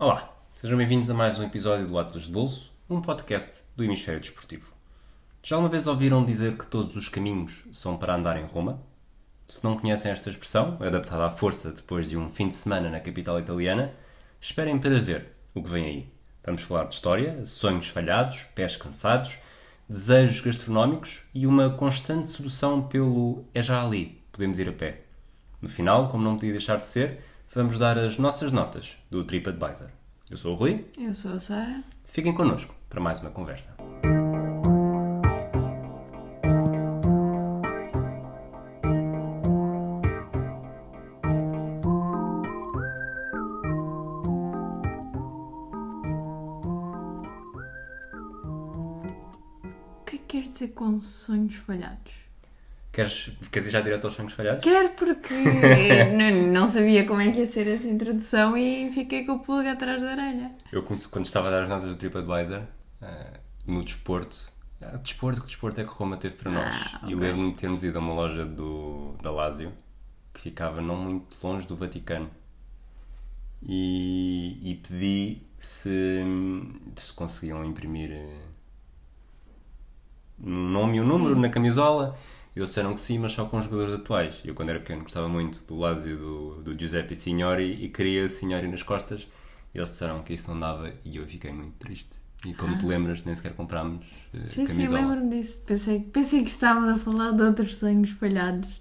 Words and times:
Olá, 0.00 0.32
sejam 0.54 0.78
bem-vindos 0.78 1.10
a 1.10 1.14
mais 1.14 1.36
um 1.40 1.42
episódio 1.42 1.88
do 1.88 1.98
Atlas 1.98 2.26
de 2.26 2.30
Bolso, 2.30 2.72
um 2.88 3.02
podcast 3.02 3.64
do 3.74 3.82
Hemisfério 3.82 4.20
Desportivo. 4.20 4.72
Já 5.42 5.58
uma 5.58 5.68
vez 5.68 5.88
ouviram 5.88 6.24
dizer 6.24 6.56
que 6.56 6.68
todos 6.68 6.94
os 6.94 7.08
caminhos 7.08 7.64
são 7.72 7.96
para 7.96 8.14
andar 8.14 8.36
em 8.36 8.46
Roma? 8.46 8.80
Se 9.48 9.64
não 9.64 9.76
conhecem 9.76 10.12
esta 10.12 10.30
expressão, 10.30 10.78
adaptada 10.80 11.26
à 11.26 11.30
força 11.32 11.72
depois 11.72 12.08
de 12.08 12.16
um 12.16 12.30
fim 12.30 12.48
de 12.48 12.54
semana 12.54 12.88
na 12.88 13.00
capital 13.00 13.40
italiana, 13.40 13.92
esperem 14.40 14.78
para 14.78 15.00
ver 15.00 15.32
o 15.52 15.60
que 15.60 15.68
vem 15.68 15.84
aí. 15.84 16.12
Vamos 16.44 16.62
falar 16.62 16.84
de 16.84 16.94
história, 16.94 17.44
sonhos 17.44 17.88
falhados, 17.88 18.44
pés 18.54 18.76
cansados, 18.76 19.40
desejos 19.88 20.40
gastronómicos 20.40 21.24
e 21.34 21.44
uma 21.44 21.70
constante 21.70 22.30
sedução 22.30 22.82
pelo 22.82 23.44
é 23.52 23.60
já 23.60 23.84
ali, 23.84 24.22
podemos 24.30 24.60
ir 24.60 24.68
a 24.68 24.72
pé. 24.72 25.00
No 25.60 25.68
final, 25.68 26.08
como 26.08 26.22
não 26.22 26.36
podia 26.36 26.52
deixar 26.52 26.76
de 26.76 26.86
ser, 26.86 27.18
vamos 27.54 27.78
dar 27.78 27.98
as 27.98 28.18
nossas 28.18 28.52
notas 28.52 28.96
do 29.10 29.24
TripAdvisor. 29.24 29.88
Eu 30.30 30.36
sou 30.36 30.52
o 30.52 30.56
Rui, 30.56 30.84
Eu 30.98 31.14
sou 31.14 31.32
a 31.32 31.40
Sara. 31.40 31.82
fiquem 32.04 32.34
connosco 32.34 32.74
para 32.88 33.00
mais 33.00 33.18
uma 33.20 33.30
conversa. 33.30 33.74
O 49.62 50.04
que 50.04 50.16
é 50.16 50.18
que 50.18 50.24
queres 50.26 50.50
dizer 50.50 50.68
com 50.68 51.00
sonhos 51.00 51.54
falhados? 51.56 52.12
Queres, 52.98 53.30
queres 53.52 53.68
ir 53.68 53.70
já 53.70 53.80
direto 53.80 54.06
aos 54.06 54.14
sonhos 54.14 54.32
falhados? 54.32 54.60
Quero 54.60 54.88
porque 54.90 55.32
não, 56.18 56.52
não 56.52 56.66
sabia 56.66 57.06
como 57.06 57.20
é 57.20 57.30
que 57.30 57.38
ia 57.38 57.46
ser 57.46 57.68
essa 57.68 57.86
introdução 57.86 58.56
e 58.56 58.90
fiquei 58.92 59.24
com 59.24 59.34
o 59.34 59.38
pulga 59.38 59.70
atrás 59.70 60.02
da 60.02 60.10
orelha. 60.10 60.50
Eu, 60.72 60.82
quando 60.82 61.24
estava 61.24 61.46
a 61.46 61.50
dar 61.52 61.62
as 61.62 61.68
notas 61.68 61.88
do 61.88 61.94
TripAdvisor, 61.94 62.62
eh, 63.00 63.40
no 63.64 63.84
desporto, 63.84 64.50
ah, 64.82 64.96
desporto, 64.96 65.42
que 65.42 65.46
desporto 65.46 65.80
é 65.80 65.84
que 65.84 65.90
Roma 65.90 66.16
teve 66.16 66.34
para 66.34 66.50
nós? 66.50 66.74
Ah, 66.94 67.00
E 67.06 67.14
ok. 67.14 67.14
lembro-me 67.14 67.50
de 67.52 67.56
termos 67.56 67.84
ido 67.84 67.98
a 67.98 68.00
uma 68.00 68.14
loja 68.14 68.44
do, 68.44 69.14
da 69.22 69.30
Lazio, 69.30 69.72
que 70.34 70.40
ficava 70.40 70.80
não 70.80 70.96
muito 70.96 71.36
longe 71.40 71.68
do 71.68 71.76
Vaticano. 71.76 72.28
E, 73.62 74.58
e 74.70 74.74
pedi 74.76 75.42
se, 75.58 76.22
se 76.96 77.12
conseguiam 77.12 77.64
imprimir 77.64 78.10
eh, 78.12 78.38
um 80.42 80.68
nome 80.70 80.98
e 80.98 81.00
um 81.00 81.06
número 81.06 81.36
na 81.36 81.48
camisola. 81.48 82.16
Eles 82.58 82.70
disseram 82.70 82.92
que 82.94 83.00
sim, 83.00 83.18
mas 83.18 83.32
só 83.32 83.44
com 83.44 83.56
os 83.58 83.64
jogadores 83.64 83.94
atuais. 83.94 84.34
Eu, 84.44 84.54
quando 84.54 84.70
era 84.70 84.80
pequeno, 84.80 85.02
gostava 85.02 85.28
muito 85.28 85.62
do 85.64 85.78
Lazio, 85.78 86.16
do, 86.16 86.54
do 86.62 86.78
Giuseppe 86.78 87.14
Signori 87.14 87.84
e 87.84 87.88
queria 87.88 88.28
Signori 88.28 88.66
nas 88.68 88.82
costas. 88.82 89.28
E 89.74 89.78
eles 89.78 89.90
disseram 89.90 90.22
que 90.22 90.34
isso 90.34 90.50
não 90.50 90.58
dava 90.58 90.92
e 91.04 91.16
eu 91.16 91.26
fiquei 91.26 91.52
muito 91.52 91.74
triste. 91.78 92.16
E 92.46 92.52
como 92.54 92.76
te 92.78 92.84
lembras, 92.86 93.24
nem 93.24 93.34
sequer 93.34 93.52
comprámos 93.52 94.04
eh, 94.34 94.38
Sim, 94.48 94.66
sim, 94.66 94.72
camisola. 94.74 95.00
lembro-me 95.00 95.30
disso. 95.38 95.58
Pensei, 95.66 96.00
pensei 96.00 96.42
que 96.44 96.50
estávamos 96.50 96.88
a 96.88 96.98
falar 96.98 97.32
de 97.32 97.42
outros 97.42 97.76
sonhos 97.76 98.10
falhados. 98.10 98.80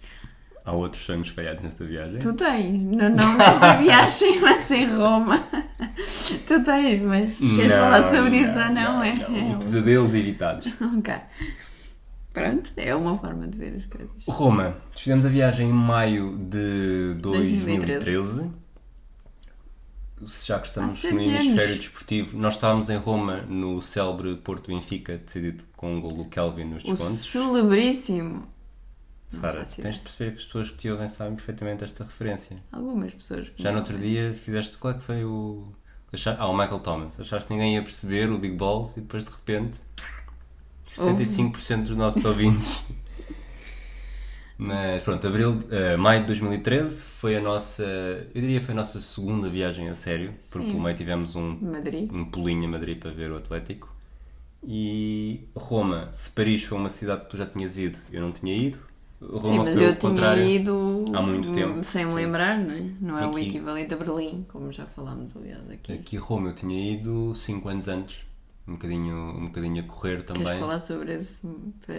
Há 0.63 0.71
outros 0.73 1.03
sonhos 1.05 1.29
falhados 1.29 1.63
nesta 1.63 1.85
viagem? 1.85 2.19
Tu 2.19 2.33
tens, 2.33 2.81
não, 2.83 3.09
não 3.09 3.37
nesta 3.37 3.73
viagem, 3.81 4.39
mas 4.41 4.69
em 4.71 4.85
Roma. 4.95 5.39
Tu 6.47 6.63
tens, 6.63 7.01
mas 7.01 7.37
se 7.37 7.55
queres 7.55 7.71
Não, 7.71 7.77
falar 7.77 8.11
sobre 8.11 8.37
isso 8.37 8.57
ou 8.57 8.69
não, 8.69 9.03
é. 9.03 9.15
não. 9.29 9.53
é 9.55 9.57
Pesadelos 9.57 10.13
evitados. 10.13 10.67
Ok. 10.97 11.13
Pronto, 12.37 12.71
é 12.77 12.95
uma 12.95 13.17
forma 13.17 13.47
de 13.47 13.57
ver 13.57 13.75
as 13.77 13.85
coisas. 13.85 14.15
Roma. 14.27 14.77
Fizemos 14.95 15.25
a 15.25 15.29
viagem 15.29 15.69
em 15.69 15.73
maio 15.73 16.37
de 16.37 17.15
2013. 17.19 18.41
2013. 18.41 18.51
Já 20.45 20.59
que 20.59 20.67
estamos 20.67 21.03
no 21.03 21.09
hemisfério 21.21 21.63
anos. 21.65 21.77
desportivo, 21.77 22.37
nós 22.37 22.55
estávamos 22.55 22.89
em 22.89 22.97
Roma 22.97 23.41
no 23.43 23.79
célebre 23.81 24.35
Porto 24.37 24.67
Benfica, 24.67 25.17
decidido 25.17 25.63
com 25.75 25.95
um 25.95 26.01
gol 26.01 26.13
do 26.13 26.25
Kelvin 26.25 26.65
nos 26.65 26.83
O 26.83 26.87
descontos. 26.87 27.17
celebríssimo. 27.29 28.47
Sara, 29.27 29.59
faço 29.65 29.81
tens 29.81 29.95
de 29.95 30.01
perceber 30.01 30.31
que 30.31 30.37
as 30.37 30.45
pessoas 30.45 30.69
que 30.71 30.77
te 30.77 30.89
ouvem 30.89 31.07
sabem 31.07 31.35
perfeitamente 31.35 31.83
esta 31.83 32.03
referência. 32.03 32.57
Algumas 32.71 33.13
pessoas. 33.13 33.51
Já 33.57 33.71
no 33.71 33.79
outro 33.79 33.97
dia 33.97 34.33
fizeste 34.33 34.77
qual 34.77 34.93
é 34.93 34.97
que 34.97 35.03
foi 35.03 35.23
o. 35.23 35.67
Ah, 36.39 36.47
o 36.47 36.57
Michael 36.57 36.79
Thomas. 36.79 37.19
Achaste 37.19 37.47
que 37.47 37.53
ninguém 37.53 37.75
ia 37.75 37.83
perceber 37.83 38.31
o 38.31 38.37
Big 38.39 38.55
Balls 38.55 38.95
e 38.97 39.01
depois 39.01 39.25
de 39.25 39.29
repente 39.31 39.81
75% 40.89 41.83
dos 41.83 41.95
nossos 41.97 42.23
ouvintes. 42.25 42.81
Mas 44.59 45.03
pronto, 45.03 45.27
abril, 45.27 45.63
eh, 45.69 45.95
maio 45.97 46.21
de 46.21 46.27
2013 46.27 47.03
foi 47.03 47.35
a 47.37 47.41
nossa, 47.41 47.83
eu 48.33 48.41
diria 48.41 48.59
foi 48.59 48.73
a 48.73 48.77
nossa 48.77 48.99
segunda 48.99 49.49
viagem 49.49 49.87
a 49.87 49.93
sério, 49.93 50.33
porque 50.51 50.65
Sim. 50.65 50.71
pelo 50.71 50.83
meio 50.83 50.97
tivemos 50.97 51.35
um, 51.35 51.57
Madrid. 51.61 52.11
um 52.11 52.25
pulinho 52.25 52.65
a 52.65 52.67
Madrid 52.67 52.97
para 52.97 53.11
ver 53.11 53.31
o 53.31 53.37
Atlético. 53.37 53.95
E 54.63 55.41
Roma, 55.55 56.09
se 56.11 56.31
Paris 56.31 56.63
foi 56.63 56.75
uma 56.77 56.89
cidade 56.89 57.21
que 57.25 57.29
tu 57.29 57.37
já 57.37 57.45
tinhas 57.45 57.77
ido, 57.77 57.99
eu 58.11 58.19
não 58.19 58.31
tinha 58.31 58.55
ido. 58.55 58.79
Roma 59.21 59.41
Sim, 59.41 59.57
mas 59.59 59.77
eu 59.77 59.91
o 59.91 59.95
tinha 59.95 60.45
ido 60.45 61.05
há 61.13 61.21
muito 61.21 61.51
tempo, 61.51 61.83
sem 61.83 62.05
me 62.05 62.13
lembrar, 62.13 62.57
não 62.57 62.73
é? 62.73 62.81
Não 62.99 63.17
é 63.19 63.25
o 63.27 63.29
Aqui- 63.31 63.47
equivalente 63.49 63.93
a 63.93 63.97
Berlim, 63.97 64.43
como 64.51 64.71
já 64.71 64.85
falámos, 64.87 65.35
aliás, 65.35 65.69
aqui. 65.69 65.93
Aqui 65.93 66.17
Roma 66.17 66.49
eu 66.49 66.55
tinha 66.55 66.93
ido 66.93 67.33
5 67.35 67.69
anos 67.69 67.87
antes, 67.87 68.25
um 68.67 68.73
bocadinho, 68.73 69.15
um 69.15 69.45
bocadinho 69.45 69.81
a 69.81 69.87
correr 69.87 70.23
também. 70.23 70.43
Queres 70.43 70.59
falar 70.59 70.79
sobre, 70.79 71.13
esse, 71.13 71.41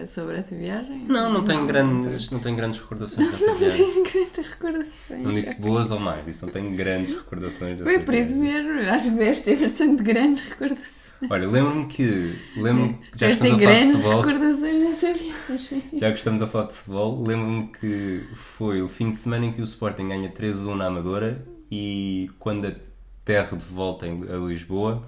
sobre 0.07 0.37
essa 0.37 0.55
viagem? 0.55 1.05
Não, 1.07 1.33
não 1.33 1.43
tenho, 1.43 1.67
grandes, 1.67 2.31
não 2.31 2.39
tenho 2.41 2.57
grandes 2.57 2.81
recordações 2.81 3.31
dessa 3.31 3.47
Não 3.47 3.55
viagem. 3.55 3.87
tenho 3.87 4.05
grandes 4.05 4.47
recordações. 4.47 5.25
Não 5.25 5.33
disse 5.33 5.61
boas 5.61 5.91
ou 5.91 5.99
mais, 5.99 6.27
disse 6.27 6.45
não 6.45 6.53
tenho 6.53 6.77
grandes 6.77 7.15
recordações 7.15 7.79
dessa 7.79 7.85
Foi 7.85 7.99
por 8.01 8.15
isso 8.15 8.37
mesmo, 8.37 8.71
acho 8.91 9.05
que 9.05 9.17
deves 9.17 9.43
ter 9.43 9.57
bastante 9.57 10.03
grandes 10.03 10.43
recordações. 10.45 11.09
Olha, 11.31 11.49
lembro-me 11.49 11.87
que, 11.87 12.37
lembro-me 12.57 12.95
que 12.95 13.19
já 13.19 13.27
que 13.27 13.33
estamos 13.33 13.63
a 13.63 13.67
falar 13.67 13.81
de 13.81 13.93
futebol, 13.93 14.21
recordações 14.21 14.89
dessa 14.89 15.15
viagem. 15.15 15.83
já 15.95 16.13
que 16.13 16.19
estamos 16.19 16.43
a 16.43 16.47
falar 16.47 16.67
de 16.67 16.73
futebol, 16.75 17.23
lembro-me 17.25 17.67
que 17.69 18.25
foi 18.35 18.83
o 18.83 18.89
fim 18.89 19.11
de 19.11 19.17
semana 19.17 19.47
em 19.47 19.53
que 19.53 19.61
o 19.61 19.65
Sporting 19.65 20.09
ganha 20.09 20.29
3-1 20.29 20.77
na 20.77 20.87
Amadora 20.87 21.45
e 21.71 22.31
quando 22.39 22.67
aterro 22.67 23.57
de 23.57 23.65
volta 23.65 24.07
em, 24.07 24.23
a 24.31 24.37
Lisboa 24.37 25.07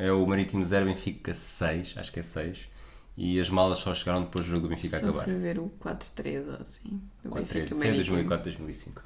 é 0.00 0.10
o 0.12 0.26
Marítimo 0.26 0.62
0 0.64 0.86
Benfica 0.86 1.34
6, 1.34 1.94
acho 1.96 2.10
que 2.12 2.20
é 2.20 2.22
6, 2.22 2.58
e 3.16 3.38
as 3.40 3.50
malas 3.50 3.78
só 3.78 3.94
chegaram 3.94 4.22
depois 4.22 4.44
do 4.46 4.50
jogo 4.50 4.62
do 4.66 4.70
Benfica 4.70 4.98
Só 4.98 5.06
acabar. 5.08 5.24
fui 5.24 5.34
ver 5.34 5.58
o 5.58 5.70
4-3 5.84 6.46
ou 6.48 6.54
assim. 6.60 7.00
Do 7.22 7.30
4 7.30 7.46
Benfica 7.46 7.66
3 7.66 7.70
Marítimo. 7.78 7.96
2004, 8.16 8.44
2005. 8.44 9.02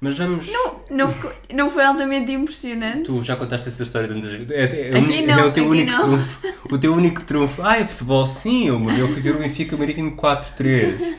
Mas 0.00 0.18
vamos. 0.18 0.46
Não, 0.90 1.10
ficou- 1.10 1.32
não 1.54 1.70
foi 1.70 1.84
altamente 1.84 2.30
impressionante? 2.30 3.04
Tu 3.04 3.22
já 3.22 3.36
contaste 3.36 3.68
essa 3.68 3.82
história 3.84 4.06
tantas 4.08 4.30
vezes. 4.32 4.50
É, 4.50 4.64
é, 4.64 4.88
é, 4.90 4.98
Aqui 4.98 5.18
é 5.22 5.26
não, 5.26 5.48
o 5.48 5.52
teu 5.52 5.66
único 5.66 5.90
não. 5.92 6.08
trunfo. 6.10 6.40
O 6.70 6.78
teu 6.78 6.92
único 6.92 7.22
trunfo. 7.22 7.62
Ah, 7.62 7.78
é 7.78 7.86
futebol, 7.86 8.26
sim. 8.26 8.66
Eu, 8.66 8.90
eu 8.90 9.08
fui 9.08 9.22
ver 9.22 9.34
o 9.36 9.38
Benfica 9.38 9.76
Marítimo 9.76 10.14
4-3. 10.16 11.16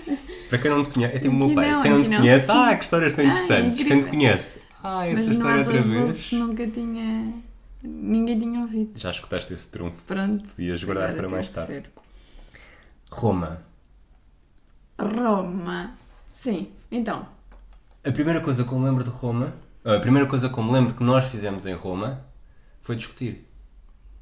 Para 0.50 0.58
quem 0.59 0.69
não 0.69 0.84
te 0.84 0.90
conhece, 0.90 1.16
é 1.16 1.19
tipo 1.19 1.34
o 1.34 1.38
meu 1.38 1.56
pai. 1.56 1.72
não, 1.72 1.81
quem 1.81 1.91
não 1.91 2.03
te 2.03 2.09
não. 2.12 2.18
conhece, 2.18 2.52
ah, 2.52 2.75
que 2.75 2.84
histórias 2.84 3.14
tão 3.16 3.25
Ah, 3.25 3.28
interessantes. 3.30 3.78
quem 3.78 3.85
incrível. 3.88 4.03
te 4.03 4.09
conhece, 4.12 4.59
ah, 4.84 5.08
essa 5.08 5.22
Mas 5.24 5.28
história 5.38 5.58
outra 5.64 5.81
vez. 5.81 6.31
Nunca 6.34 6.68
tinha. 6.68 7.34
Ninguém 7.85 8.40
tinha 8.40 8.62
ouvido. 8.62 8.97
Já 8.97 9.12
escutaste 9.12 9.53
esse 9.53 9.69
trunfo. 9.69 10.01
Pronto. 10.06 10.50
Devias 10.57 10.84
guardar 10.84 11.16
para 11.16 11.29
mais 11.29 11.50
tarde. 11.50 11.85
Roma. 13.12 13.62
Roma. 15.00 15.96
Sim, 16.34 16.72
então. 16.91 17.28
A 18.03 18.12
primeira 18.12 18.41
coisa 18.41 18.63
que 18.63 18.72
eu 18.72 18.79
me 18.79 18.85
lembro 18.85 19.03
de 19.03 19.09
Roma, 19.09 19.53
a 19.84 20.00
primeira 20.00 20.28
coisa 20.28 20.50
que 20.50 20.57
eu 20.57 20.63
me 20.63 20.72
lembro 20.72 20.94
que 20.94 21.03
nós 21.03 21.25
fizemos 21.25 21.66
em 21.66 21.73
Roma 21.73 22.25
foi 22.81 22.96
discutir. 22.96 23.47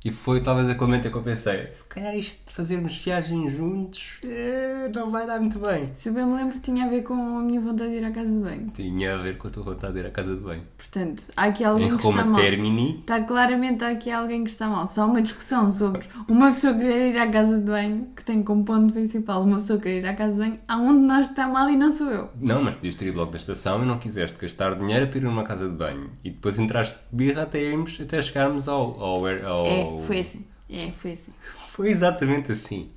E 0.05 0.11
foi 0.11 0.41
talvez 0.41 0.67
aquele 0.69 0.85
momento 0.87 1.07
em 1.07 1.11
que 1.11 1.15
eu 1.17 1.21
pensei, 1.21 1.71
se 1.71 1.85
calhar 1.85 2.13
isto 2.17 2.45
de 2.45 2.53
fazermos 2.53 2.97
viagens 2.97 3.53
juntos 3.53 4.19
eh, 4.25 4.91
não 4.93 5.09
vai 5.09 5.25
dar 5.25 5.39
muito 5.39 5.59
bem. 5.59 5.91
Se 5.93 6.09
eu 6.09 6.13
bem 6.13 6.25
me 6.25 6.35
lembro, 6.35 6.59
tinha 6.59 6.85
a 6.85 6.89
ver 6.89 7.03
com 7.03 7.13
a 7.13 7.41
minha 7.41 7.61
vontade 7.61 7.91
de 7.91 7.97
ir 7.99 8.03
à 8.03 8.11
casa 8.11 8.29
de 8.29 8.37
banho. 8.39 8.69
Tinha 8.73 9.15
a 9.15 9.17
ver 9.19 9.37
com 9.37 9.47
a 9.47 9.51
tua 9.51 9.63
vontade 9.63 9.93
de 9.93 9.99
ir 10.01 10.05
à 10.05 10.11
casa 10.11 10.35
de 10.35 10.41
banho. 10.41 10.63
Portanto, 10.77 11.23
há 11.37 11.43
aqui 11.45 11.63
alguém 11.63 11.87
Em 11.87 11.89
que 11.91 11.95
está 11.95 12.07
Roma 12.09 12.25
mal. 12.25 12.41
Termini, 12.41 12.99
Está 12.99 13.21
claramente 13.23 13.83
há 13.83 13.89
aqui 13.91 14.11
alguém 14.11 14.43
que 14.43 14.49
está 14.49 14.67
mal. 14.67 14.85
Só 14.87 15.05
uma 15.07 15.21
discussão 15.21 15.69
sobre 15.69 16.01
uma 16.27 16.49
pessoa 16.51 16.73
querer 16.73 17.13
ir 17.13 17.17
à 17.17 17.31
casa 17.31 17.57
de 17.57 17.63
banho, 17.71 18.07
que 18.13 18.25
tem 18.25 18.43
como 18.43 18.65
ponto 18.65 18.91
principal 18.91 19.41
uma 19.43 19.57
pessoa 19.57 19.79
querer 19.79 19.99
ir 20.01 20.05
à 20.07 20.13
casa 20.15 20.33
de 20.33 20.39
banho, 20.39 20.59
há 20.67 20.75
um 20.75 20.99
de 20.99 21.07
nós 21.07 21.25
que 21.27 21.31
está 21.31 21.47
mal 21.47 21.69
e 21.69 21.77
não 21.77 21.91
sou 21.93 22.07
eu. 22.09 22.29
não, 22.41 22.61
mas 22.61 22.75
podias 22.75 22.95
ter 22.95 23.07
ido 23.07 23.19
logo 23.19 23.31
da 23.31 23.37
estação 23.37 23.81
e 23.81 23.85
não 23.85 23.97
quiseste 23.97 24.37
gastar 24.37 24.75
dinheiro 24.75 25.07
para 25.07 25.17
ir 25.19 25.23
numa 25.23 25.43
casa 25.45 25.69
de 25.69 25.75
banho. 25.77 26.09
E 26.25 26.29
depois 26.29 26.59
entraste 26.59 26.97
de 27.09 27.15
birra 27.15 27.43
até, 27.43 27.61
irmos, 27.61 27.97
até 28.01 28.21
chegarmos 28.21 28.67
ao, 28.67 28.99
ao, 29.01 29.25
ao- 29.45 29.65
É, 29.65 29.92
foi 29.99 30.19
assim. 30.19 30.45
É, 30.69 30.91
foi 30.91 31.11
assim. 31.13 31.31
Foi 31.69 31.89
exatamente 31.89 32.51
assim. 32.51 32.89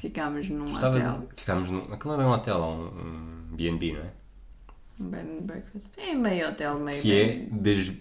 Ficámos 0.00 0.48
num 0.48 0.66
Estavas- 0.66 1.00
hotel. 1.02 1.28
Ficámos 1.36 1.70
num. 1.70 1.92
Aquilo 1.92 2.16
não 2.16 2.22
é 2.24 2.26
um 2.26 2.30
hotel, 2.30 2.56
é 2.56 2.66
um, 2.66 2.86
um 3.50 3.56
BNB, 3.56 3.92
não 3.92 4.00
é? 4.02 4.10
Um 4.98 5.08
bed 5.08 5.30
and 5.30 5.42
breakfast. 5.42 5.90
É 5.98 6.14
meio 6.14 6.48
hotel, 6.48 6.78
meio 6.78 7.02
Que 7.02 7.20
é 7.20 7.36
das 7.50 7.92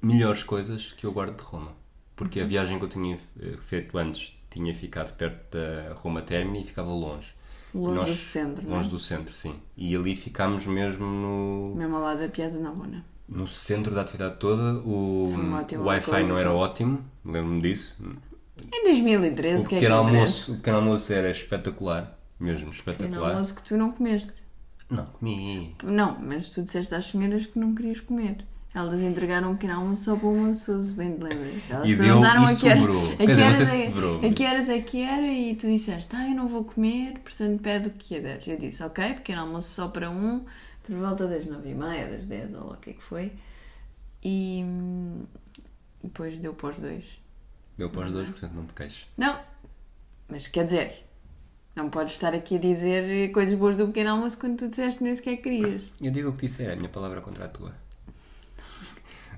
melhores 0.00 0.42
coisas 0.42 0.92
que 0.92 1.04
eu 1.04 1.12
guardo 1.12 1.36
de 1.36 1.42
Roma. 1.42 1.72
Porque 2.14 2.38
Uhum. 2.40 2.46
a 2.46 2.48
viagem 2.48 2.78
que 2.78 2.84
eu 2.84 2.88
tinha 2.88 3.18
eh, 3.40 3.56
feito 3.66 3.96
antes 3.98 4.38
tinha 4.50 4.74
ficado 4.74 5.14
perto 5.16 5.56
da 5.58 5.92
Roma 5.94 6.22
Termini 6.22 6.62
e 6.62 6.66
ficava 6.66 6.90
longe. 6.90 7.34
Longe 7.74 7.94
Nós- 7.94 8.06
do 8.08 8.16
centro, 8.16 8.62
não 8.64 8.72
é? 8.72 8.76
Longe 8.76 8.88
do 8.88 8.98
centro, 8.98 9.34
sim. 9.34 9.54
E 9.76 9.94
ali 9.94 10.16
ficámos 10.16 10.66
mesmo 10.66 11.04
no. 11.04 11.74
Mesmo 11.76 11.96
ao 11.96 12.02
lado 12.02 12.20
da 12.20 12.28
Piazza 12.28 12.58
Navona. 12.58 13.04
No 13.28 13.46
centro 13.46 13.94
da 13.94 14.02
atividade 14.02 14.36
toda 14.38 14.74
o, 14.80 15.26
o 15.78 15.84
Wi-Fi 15.84 16.24
não 16.26 16.38
era 16.38 16.52
ótimo, 16.52 17.04
lembro-me 17.24 17.60
disso. 17.60 17.94
Em 18.72 18.84
2013, 18.84 19.62
O 19.62 19.66
o 19.66 19.68
que 19.68 19.74
é 19.74 19.78
pequeno, 19.78 19.94
que 20.02 20.16
almoço, 20.16 20.52
o 20.52 20.56
pequeno 20.56 20.76
almoço 20.78 21.12
era 21.12 21.30
espetacular, 21.30 22.18
mesmo 22.40 22.70
Pequeno 22.70 22.72
espetacular. 22.92 23.30
almoço 23.32 23.54
que 23.54 23.62
tu 23.62 23.76
não 23.76 23.92
comeste. 23.92 24.44
Não, 24.88 25.04
comi. 25.06 25.74
Não, 25.82 26.16
mas 26.20 26.48
tu 26.48 26.62
disseste 26.62 26.94
às 26.94 27.06
senhoras 27.06 27.46
que 27.46 27.58
não 27.58 27.74
querias 27.74 28.00
comer. 28.00 28.38
Elas 28.72 29.00
entregaram 29.00 29.52
um 29.52 29.56
pequeno 29.56 29.80
almoço 29.80 30.04
só 30.04 30.16
para 30.16 30.28
uma 30.28 30.48
pessoa, 30.48 30.82
se 30.82 30.94
bem 30.94 31.16
te 31.16 31.22
lembras. 31.22 31.54
Elas 31.70 31.88
E 31.88 31.96
deu 31.96 32.20
e 32.20 32.24
a 32.26 32.46
que, 32.54 32.54
sobrou. 32.76 33.02
a 33.04 33.06
Quer 33.08 33.16
que 33.16 33.26
dizer, 33.26 33.40
não 33.40 33.46
horas 33.46 33.56
sei 33.56 33.66
se 33.66 33.82
é- 33.82 33.86
sobrou. 33.86 34.16
a 34.18 34.32
que 34.32 34.44
horas 34.46 34.68
é 34.68 34.80
que 34.80 35.02
era 35.02 35.26
e 35.26 35.54
tu 35.56 35.66
disseste, 35.66 36.08
ah, 36.14 36.28
eu 36.28 36.34
não 36.36 36.46
vou 36.46 36.62
comer, 36.62 37.14
portanto 37.24 37.60
pede 37.62 37.88
o 37.88 37.90
que 37.92 38.14
quiseres. 38.14 38.46
Eu 38.46 38.58
disse, 38.58 38.82
ok, 38.82 39.14
pequeno 39.14 39.40
almoço 39.40 39.70
só 39.74 39.88
para 39.88 40.10
um, 40.10 40.44
por 40.86 40.96
volta 40.96 41.26
das 41.26 41.44
nove 41.46 41.70
e 41.70 41.74
meia, 41.74 42.08
das 42.08 42.24
dez, 42.24 42.54
ou 42.54 42.68
lá 42.68 42.74
o 42.74 42.76
que 42.76 42.90
é 42.90 42.92
que 42.92 43.02
foi. 43.02 43.32
E 44.22 44.64
depois 46.02 46.38
deu 46.38 46.54
para 46.54 46.70
os 46.70 46.76
dois. 46.76 47.18
Deu 47.76 47.90
para 47.90 48.06
os 48.06 48.12
dois, 48.12 48.30
portanto 48.30 48.52
não 48.52 48.66
te 48.66 48.74
queixes. 48.74 49.06
Não, 49.16 49.38
mas 50.28 50.48
quer 50.48 50.64
dizer, 50.64 51.04
não 51.74 51.90
podes 51.90 52.14
estar 52.14 52.34
aqui 52.34 52.56
a 52.56 52.58
dizer 52.58 53.30
coisas 53.32 53.58
boas 53.58 53.76
do 53.76 53.86
pequeno 53.88 54.10
almoço 54.10 54.38
quando 54.38 54.56
tu 54.56 54.68
disseste 54.68 55.02
nem 55.02 55.14
sequer 55.14 55.36
querias. 55.36 55.82
Eu 56.00 56.10
digo 56.10 56.30
o 56.30 56.32
que 56.32 56.46
disse, 56.46 56.64
é 56.64 56.72
a 56.72 56.76
minha 56.76 56.88
palavra 56.88 57.20
contra 57.20 57.44
a 57.44 57.48
tua. 57.48 57.74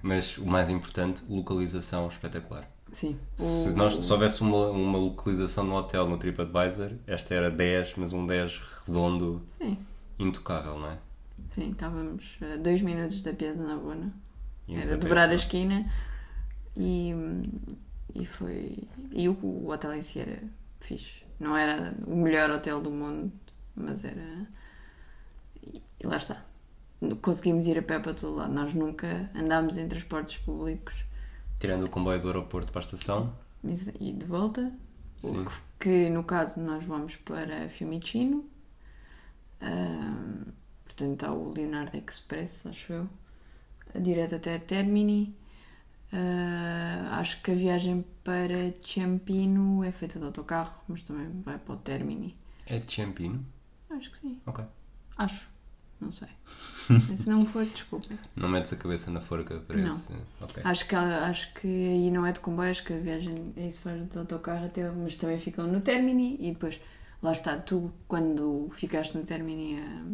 Mas 0.03 0.39
o 0.39 0.47
mais 0.47 0.69
importante, 0.69 1.25
localização 1.29 2.07
espetacular. 2.07 2.71
Sim. 2.93 3.19
Se, 3.37 3.71
nós, 3.71 3.95
se 3.95 4.13
houvesse 4.13 4.41
uma, 4.41 4.69
uma 4.69 4.99
localização 4.99 5.65
no 5.65 5.75
hotel 5.75 6.09
no 6.09 6.17
TripAdvisor, 6.17 6.93
esta 7.07 7.35
era 7.35 7.51
10, 7.51 7.95
mas 7.97 8.13
um 8.13 8.25
10 8.25 8.59
redondo, 8.87 9.43
Sim, 9.51 9.77
intocável, 10.19 10.79
não 10.79 10.93
é? 10.93 10.99
Sim, 11.51 11.71
estávamos 11.71 12.37
a 12.41 12.57
dois 12.57 12.83
minutos 12.83 13.23
da 13.23 13.33
Piazza 13.33 13.63
Navona. 13.63 14.13
Era 14.69 14.97
dobrar 14.97 15.31
a 15.31 15.35
esquina 15.35 15.89
e, 16.77 17.13
e 18.15 18.27
foi. 18.27 18.87
E 19.13 19.29
o, 19.29 19.33
o 19.33 19.71
hotel 19.71 19.95
em 19.95 20.03
si 20.03 20.21
era 20.21 20.43
fixe. 20.81 21.23
Não 21.41 21.57
era 21.57 21.95
o 22.07 22.17
melhor 22.17 22.51
hotel 22.51 22.81
do 22.81 22.91
mundo, 22.91 23.33
mas 23.75 24.05
era. 24.05 24.47
E, 25.63 25.83
e 26.01 26.07
lá 26.07 26.17
está. 26.17 26.45
Conseguimos 27.23 27.67
ir 27.67 27.79
a 27.79 27.83
pé 27.83 27.99
para 27.99 28.13
todo 28.13 28.35
lado. 28.37 28.53
Nós 28.53 28.75
nunca 28.75 29.31
andámos 29.35 29.79
em 29.79 29.89
transportes 29.89 30.37
públicos 30.39 31.09
Tirando 31.59 31.87
o 31.87 31.91
comboio 31.91 32.21
do 32.21 32.29
aeroporto 32.29 32.71
para 32.71 32.81
a 32.81 32.85
estação, 32.85 33.35
e 34.01 34.13
de 34.13 34.25
volta. 34.25 34.73
Sim. 35.19 35.45
que, 35.45 35.51
que 35.81 36.11
no 36.11 36.23
caso 36.23 36.61
nós 36.61 36.85
vamos 36.85 37.17
para 37.17 37.69
Fiumicino. 37.69 38.45
Ahm, 39.61 40.53
portanto 40.99 41.23
há 41.25 41.33
o 41.33 41.53
Leonardo 41.55 41.97
Express, 41.97 42.67
acho 42.67 42.93
eu. 42.93 43.09
Direto 44.01 44.35
até 44.35 44.59
Termini. 44.59 45.35
Ah, 46.13 47.19
acho 47.21 47.41
que 47.43 47.51
a 47.51 47.55
viagem 47.55 48.05
para 48.25 48.73
Ciampino 48.83 49.85
é 49.85 49.93
feita 49.93 50.19
de 50.19 50.25
autocarro, 50.25 50.75
mas 50.89 51.03
também 51.03 51.29
vai 51.43 51.59
para 51.59 51.75
o 51.75 51.79
Termini. 51.79 52.37
é 52.67 52.79
de 52.79 52.93
Champino. 52.93 53.45
Acho 53.91 54.11
que 54.11 54.19
sim. 54.19 54.41
Ok. 54.47 54.65
Acho. 55.17 55.49
Não 56.01 56.11
sei. 56.13 56.29
Se 57.17 57.29
não 57.29 57.45
for, 57.45 57.65
desculpa. 57.67 58.07
Não 58.37 58.49
metes 58.49 58.73
a 58.73 58.77
cabeça 58.77 59.11
na 59.11 59.21
forca 59.21 59.59
para 59.61 59.77
Não. 59.79 59.89
esse. 59.89 60.13
Ok. 60.41 60.63
Acho 60.65 60.87
que, 60.89 60.95
acho 60.95 61.55
que 61.55 61.67
aí 61.67 62.11
não 62.11 62.25
é 62.25 62.33
de 62.33 62.41
comboio, 62.41 62.71
acho 62.71 62.85
que 62.85 62.93
a 62.93 62.99
viagem 62.99 63.53
aí 63.57 63.73
se 63.73 63.81
faz 63.81 64.09
de 64.09 64.19
autocarro 64.19 64.67
até, 64.67 64.89
mas 64.91 65.17
também 65.17 65.41
ficam 65.41 65.67
no 65.67 65.81
Termini 65.81 66.37
e 66.41 66.53
depois, 66.53 66.81
lá 67.23 67.33
está, 67.33 67.57
tu 67.59 67.93
quando 68.07 68.69
ficaste 68.73 69.17
no 69.17 69.25
Termini, 69.25 69.81
ah, 69.81 70.05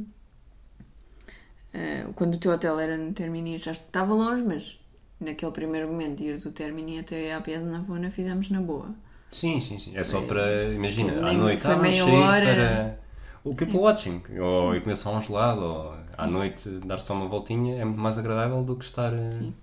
ah, 1.75 2.11
quando 2.15 2.35
o 2.35 2.38
teu 2.38 2.53
hotel 2.53 2.79
era 2.81 2.97
no 2.97 3.12
Termini, 3.12 3.59
já 3.59 3.73
estava 3.73 4.15
longe, 4.15 4.43
mas 4.43 4.81
naquele 5.21 5.53
primeiro 5.53 5.88
momento 5.88 6.19
de 6.19 6.25
ir 6.25 6.38
do 6.38 6.53
Termini 6.53 6.99
até 6.99 7.35
à 7.35 7.41
Piazza 7.41 7.67
Navona 7.67 8.11
fizemos 8.11 8.50
na 8.50 8.61
boa. 8.61 8.94
Sim, 9.31 9.61
sim, 9.61 9.79
sim. 9.79 9.97
É 9.97 10.05
só 10.05 10.23
para. 10.23 10.73
Imagina, 10.73 11.29
à 11.29 11.32
noite 11.32 11.62
foi 11.62 11.75
ah, 11.75 11.76
meia 11.79 12.06
hora. 12.06 12.47
para. 12.47 13.00
O 13.44 13.55
people 13.55 13.79
watching. 13.81 14.23
Ou 14.41 14.75
ir 14.75 14.82
comer 14.82 14.97
só 14.97 15.15
um 15.17 15.21
gelado, 15.21 15.61
ou 15.62 15.94
à 16.17 16.26
noite 16.26 16.69
dar 16.87 16.99
só 17.00 17.12
uma 17.15 17.29
voltinha 17.29 17.76
é 17.81 17.85
muito 17.85 18.00
mais 18.00 18.17
agradável 18.17 18.62
do 18.65 18.76
que 18.76 18.85
estar. 18.85 19.12
eh, 19.12 19.31
Sim. 19.32 19.55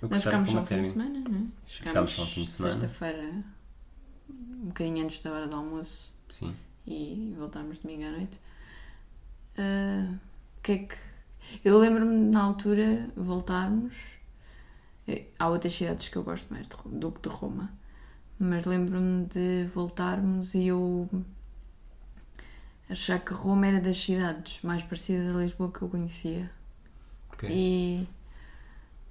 Do 0.00 0.08
que 0.08 0.14
Nós 0.14 0.24
ficámos 0.24 0.48
com 0.50 0.54
só 0.56 0.60
um 0.62 0.66
fim 0.66 0.80
de 0.80 0.86
semana, 0.86 1.20
não 1.28 1.36
é? 1.38 1.42
Ficámos 1.66 2.12
só 2.12 2.26
fim 2.26 2.44
de 2.44 2.50
semana. 2.50 2.74
sexta-feira, 2.74 3.44
um 4.30 4.66
bocadinho 4.68 5.04
antes 5.04 5.22
da 5.22 5.32
hora 5.32 5.46
do 5.46 5.56
almoço. 5.56 6.14
Sim. 6.30 6.54
e 6.86 7.34
voltámos 7.38 7.78
domingo 7.78 8.04
à 8.06 8.10
noite. 8.10 8.38
Ah, 9.58 10.08
O 10.58 10.60
que 10.62 10.72
é 10.72 10.78
que. 10.78 10.96
Eu 11.64 11.78
lembro-me 11.78 12.30
na 12.30 12.42
altura 12.42 13.08
voltarmos. 13.16 13.94
eh, 15.08 15.26
Há 15.38 15.48
outras 15.48 15.74
cidades 15.74 16.08
que 16.08 16.16
eu 16.16 16.22
gosto 16.24 16.52
mais 16.52 16.66
de 16.68 16.76
do 16.98 17.12
que 17.12 17.20
de 17.22 17.28
Roma, 17.34 17.70
mas 18.38 18.64
lembro-me 18.64 19.26
de 19.26 19.66
voltarmos 19.74 20.54
e 20.54 20.66
eu 20.68 21.08
achar 22.88 23.18
que 23.18 23.32
Roma 23.32 23.66
era 23.66 23.80
das 23.80 23.98
cidades 23.98 24.60
mais 24.62 24.82
parecidas 24.82 25.34
a 25.34 25.38
Lisboa 25.40 25.70
que 25.72 25.82
eu 25.82 25.88
conhecia. 25.88 26.50
Porque 27.28 27.46
E 27.50 28.06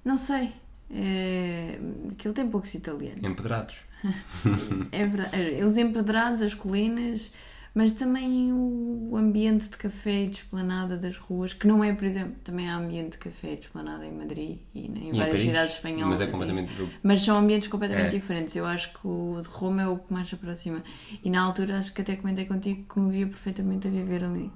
não 0.04 0.16
sei, 0.18 0.52
é... 0.90 1.78
aquilo 2.12 2.34
tem 2.34 2.48
poucos 2.48 2.74
italianos. 2.74 3.22
empedrados. 3.22 3.76
É 4.92 5.06
verdade. 5.06 5.62
Os 5.64 5.78
empedrados, 5.78 6.42
as 6.42 6.52
colinas, 6.54 7.32
mas 7.74 7.92
também 7.92 8.52
o 8.52 9.16
ambiente 9.16 9.68
de 9.68 9.76
café 9.76 10.22
e 10.24 10.28
de 10.28 10.36
esplanada 10.36 10.96
das 10.96 11.16
ruas, 11.16 11.52
que 11.52 11.66
não 11.66 11.82
é, 11.82 11.92
por 11.92 12.04
exemplo, 12.04 12.36
também 12.44 12.68
há 12.68 12.76
ambiente 12.76 13.12
de 13.12 13.18
café 13.18 13.54
e 13.54 13.56
de 13.56 13.62
esplanada 13.64 14.06
em 14.06 14.12
Madrid 14.12 14.58
e 14.74 14.86
em 14.86 15.08
E 15.12 15.18
várias 15.18 15.40
cidades 15.40 15.74
espanholas. 15.74 16.08
Mas 16.08 16.20
é 16.20 16.26
completamente. 16.28 16.72
Mas 17.02 17.22
são 17.22 17.36
ambientes 17.36 17.66
completamente 17.68 18.06
É. 18.14 18.18
diferentes. 18.18 18.54
Eu 18.54 18.64
acho 18.64 18.92
que 18.92 19.00
o 19.06 19.40
de 19.42 19.48
Roma 19.48 19.82
é 19.82 19.88
o 19.88 19.98
que 19.98 20.12
mais 20.12 20.28
se 20.28 20.34
aproxima. 20.36 20.82
E 21.22 21.28
na 21.30 21.42
altura 21.42 21.78
acho 21.78 21.92
que 21.92 22.00
até 22.00 22.14
comentei 22.16 22.44
contigo 22.44 22.84
que 22.92 23.00
me 23.00 23.10
via 23.10 23.26
perfeitamente 23.26 23.88
a 23.88 23.90
viver 23.90 24.22
ali. 24.22 24.52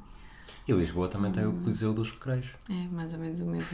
E 0.68 0.72
Lisboa 0.72 1.08
também 1.08 1.32
tem 1.32 1.44
o 1.44 1.50
Hum. 1.50 1.60
Coliseu 1.62 1.92
dos 1.92 2.10
Recreios. 2.12 2.46
É 2.70 2.86
mais 2.94 3.12
ou 3.14 3.18
menos 3.20 3.40
o 3.40 3.46
mesmo. 3.46 3.66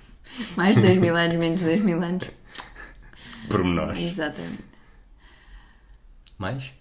Mais 0.56 0.74
dois 0.80 0.98
mil 0.98 1.16
anos, 1.16 1.36
menos 1.38 1.62
dois 1.62 1.82
mil 1.82 2.02
anos. 2.02 2.26
Pormenores. 3.48 3.98
Exatamente. 4.00 4.64
Mais? 6.38 6.72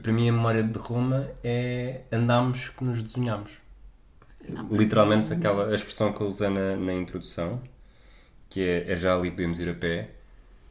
Para 0.00 0.12
mim, 0.12 0.28
a 0.28 0.32
memória 0.32 0.62
de 0.62 0.78
Roma 0.78 1.28
é 1.42 2.02
andámos 2.12 2.68
que 2.70 2.84
nos 2.84 3.02
desenhámos. 3.02 3.52
Literalmente, 4.70 5.32
aquela 5.32 5.68
a 5.68 5.74
expressão 5.74 6.12
que 6.12 6.20
eu 6.20 6.28
usei 6.28 6.48
na, 6.48 6.76
na 6.76 6.94
introdução, 6.94 7.60
que 8.48 8.60
é, 8.60 8.92
é 8.92 8.96
já 8.96 9.14
ali 9.14 9.30
podemos 9.30 9.60
ir 9.60 9.68
a 9.68 9.74
pé. 9.74 10.10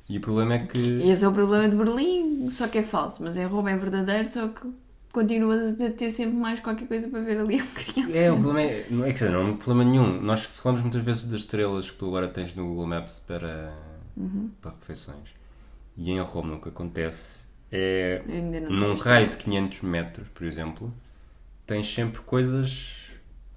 E 0.09 0.17
o 0.17 0.21
problema 0.21 0.55
é 0.55 0.59
que. 0.59 1.01
Esse 1.03 1.25
é 1.25 1.27
o 1.27 1.33
problema 1.33 1.69
de 1.69 1.75
Berlim, 1.75 2.49
só 2.49 2.67
que 2.67 2.77
é 2.77 2.83
falso, 2.83 3.21
mas 3.23 3.37
em 3.37 3.45
Roma 3.45 3.71
é 3.71 3.77
verdadeiro, 3.77 4.27
só 4.27 4.47
que 4.47 4.67
continuas 5.11 5.79
a 5.81 5.89
ter 5.89 6.09
sempre 6.09 6.35
mais 6.35 6.59
qualquer 6.59 6.87
coisa 6.87 7.07
para 7.09 7.21
ver 7.21 7.39
ali 7.39 7.61
um 7.61 7.65
bocadinho. 7.65 8.15
É, 8.15 8.31
o 8.31 8.35
problema 8.35 8.61
é. 8.61 8.87
Não 8.89 9.05
é 9.05 9.11
que 9.11 9.19
seja, 9.19 9.31
não 9.31 9.51
há 9.51 9.57
problema 9.57 9.89
nenhum. 9.89 10.21
Nós 10.21 10.43
falamos 10.43 10.81
muitas 10.81 11.03
vezes 11.03 11.25
das 11.25 11.41
estrelas 11.41 11.91
que 11.91 11.97
tu 11.97 12.07
agora 12.07 12.27
tens 12.27 12.55
no 12.55 12.67
Google 12.67 12.87
Maps 12.87 13.19
para, 13.19 13.73
para 14.61 14.71
refeições. 14.79 15.35
E 15.97 16.11
em 16.11 16.19
Roma 16.21 16.55
o 16.55 16.61
que 16.61 16.69
acontece 16.69 17.46
é. 17.71 18.21
Num 18.69 18.95
raio 18.95 19.29
de 19.29 19.37
500 19.37 19.81
metros, 19.81 20.27
por 20.33 20.45
exemplo, 20.45 20.93
tens 21.65 21.93
sempre 21.93 22.21
coisas 22.21 22.95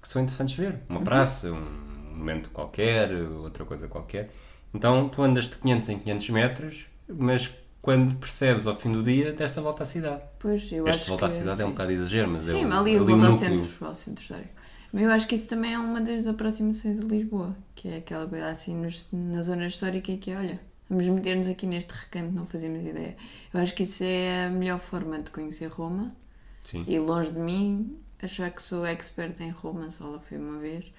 que 0.01 0.07
são 0.07 0.21
interessantes 0.21 0.55
de 0.55 0.61
ver. 0.61 0.79
Uma 0.89 0.99
Uhum. 0.99 1.05
praça, 1.05 1.51
um 1.51 2.15
momento 2.17 2.49
qualquer, 2.51 3.11
outra 3.13 3.65
coisa 3.65 3.87
qualquer. 3.87 4.31
Então 4.73 5.09
tu 5.09 5.21
andas 5.23 5.45
de 5.49 5.57
500 5.57 5.89
em 5.89 5.99
500 5.99 6.29
metros, 6.29 6.85
mas 7.07 7.51
quando 7.81 8.15
percebes 8.15 8.67
ao 8.67 8.75
fim 8.75 8.91
do 8.91 9.03
dia, 9.03 9.33
desta 9.33 9.61
volta 9.61 9.83
à 9.83 9.85
cidade. 9.85 10.21
Pois, 10.39 10.71
eu 10.71 10.85
Este 10.85 10.89
acho 10.89 11.09
volta 11.09 11.25
à 11.27 11.29
que, 11.29 11.29
cidade 11.29 11.61
é 11.61 11.65
um 11.65 11.69
sim. 11.69 11.71
bocado 11.71 11.91
exagero, 11.91 12.29
mas 12.31 12.47
é 12.47 12.55
Sim, 12.55 12.65
o, 12.65 12.65
mas 12.65 12.79
ali 12.79 12.97
a 12.97 13.01
o 13.01 13.03
volta 13.03 13.25
ao 13.27 13.31
núcleo. 13.31 13.31
centro, 13.31 13.85
ao 13.85 13.93
centro 13.95 14.21
histórico. 14.23 14.53
Mas 14.91 15.03
eu 15.03 15.11
acho 15.11 15.27
que 15.27 15.35
isso 15.35 15.47
também 15.49 15.73
é 15.73 15.79
uma 15.79 16.01
das 16.01 16.27
aproximações 16.27 16.99
de 16.99 17.05
Lisboa, 17.05 17.55
que 17.75 17.87
é 17.87 17.97
aquela 17.97 18.27
coisa 18.27 18.49
assim 18.49 18.75
nos- 18.75 19.11
na 19.13 19.41
zona 19.41 19.67
histórica 19.67 20.15
que 20.17 20.31
é, 20.31 20.37
olha, 20.37 20.59
vamos 20.91 21.07
meter-nos 21.07 21.47
aqui 21.47 21.65
neste 21.65 21.93
recanto, 21.93 22.33
não 22.33 22.45
fazemos 22.45 22.85
ideia. 22.85 23.15
Eu 23.53 23.61
acho 23.61 23.73
que 23.73 23.83
isso 23.83 24.03
é 24.03 24.47
a 24.47 24.49
melhor 24.49 24.77
forma 24.77 25.19
de 25.19 25.31
conhecer 25.31 25.67
Roma. 25.67 26.13
Sim. 26.59 26.83
E 26.85 26.99
longe 26.99 27.31
de 27.31 27.39
mim 27.39 27.97
achar 28.21 28.51
que 28.51 28.61
sou 28.61 28.85
expert 28.85 29.39
em 29.39 29.49
Roma, 29.49 29.89
só 29.89 30.05
lá 30.05 30.19
fui 30.19 30.37
uma 30.37 30.59
vez. 30.59 30.91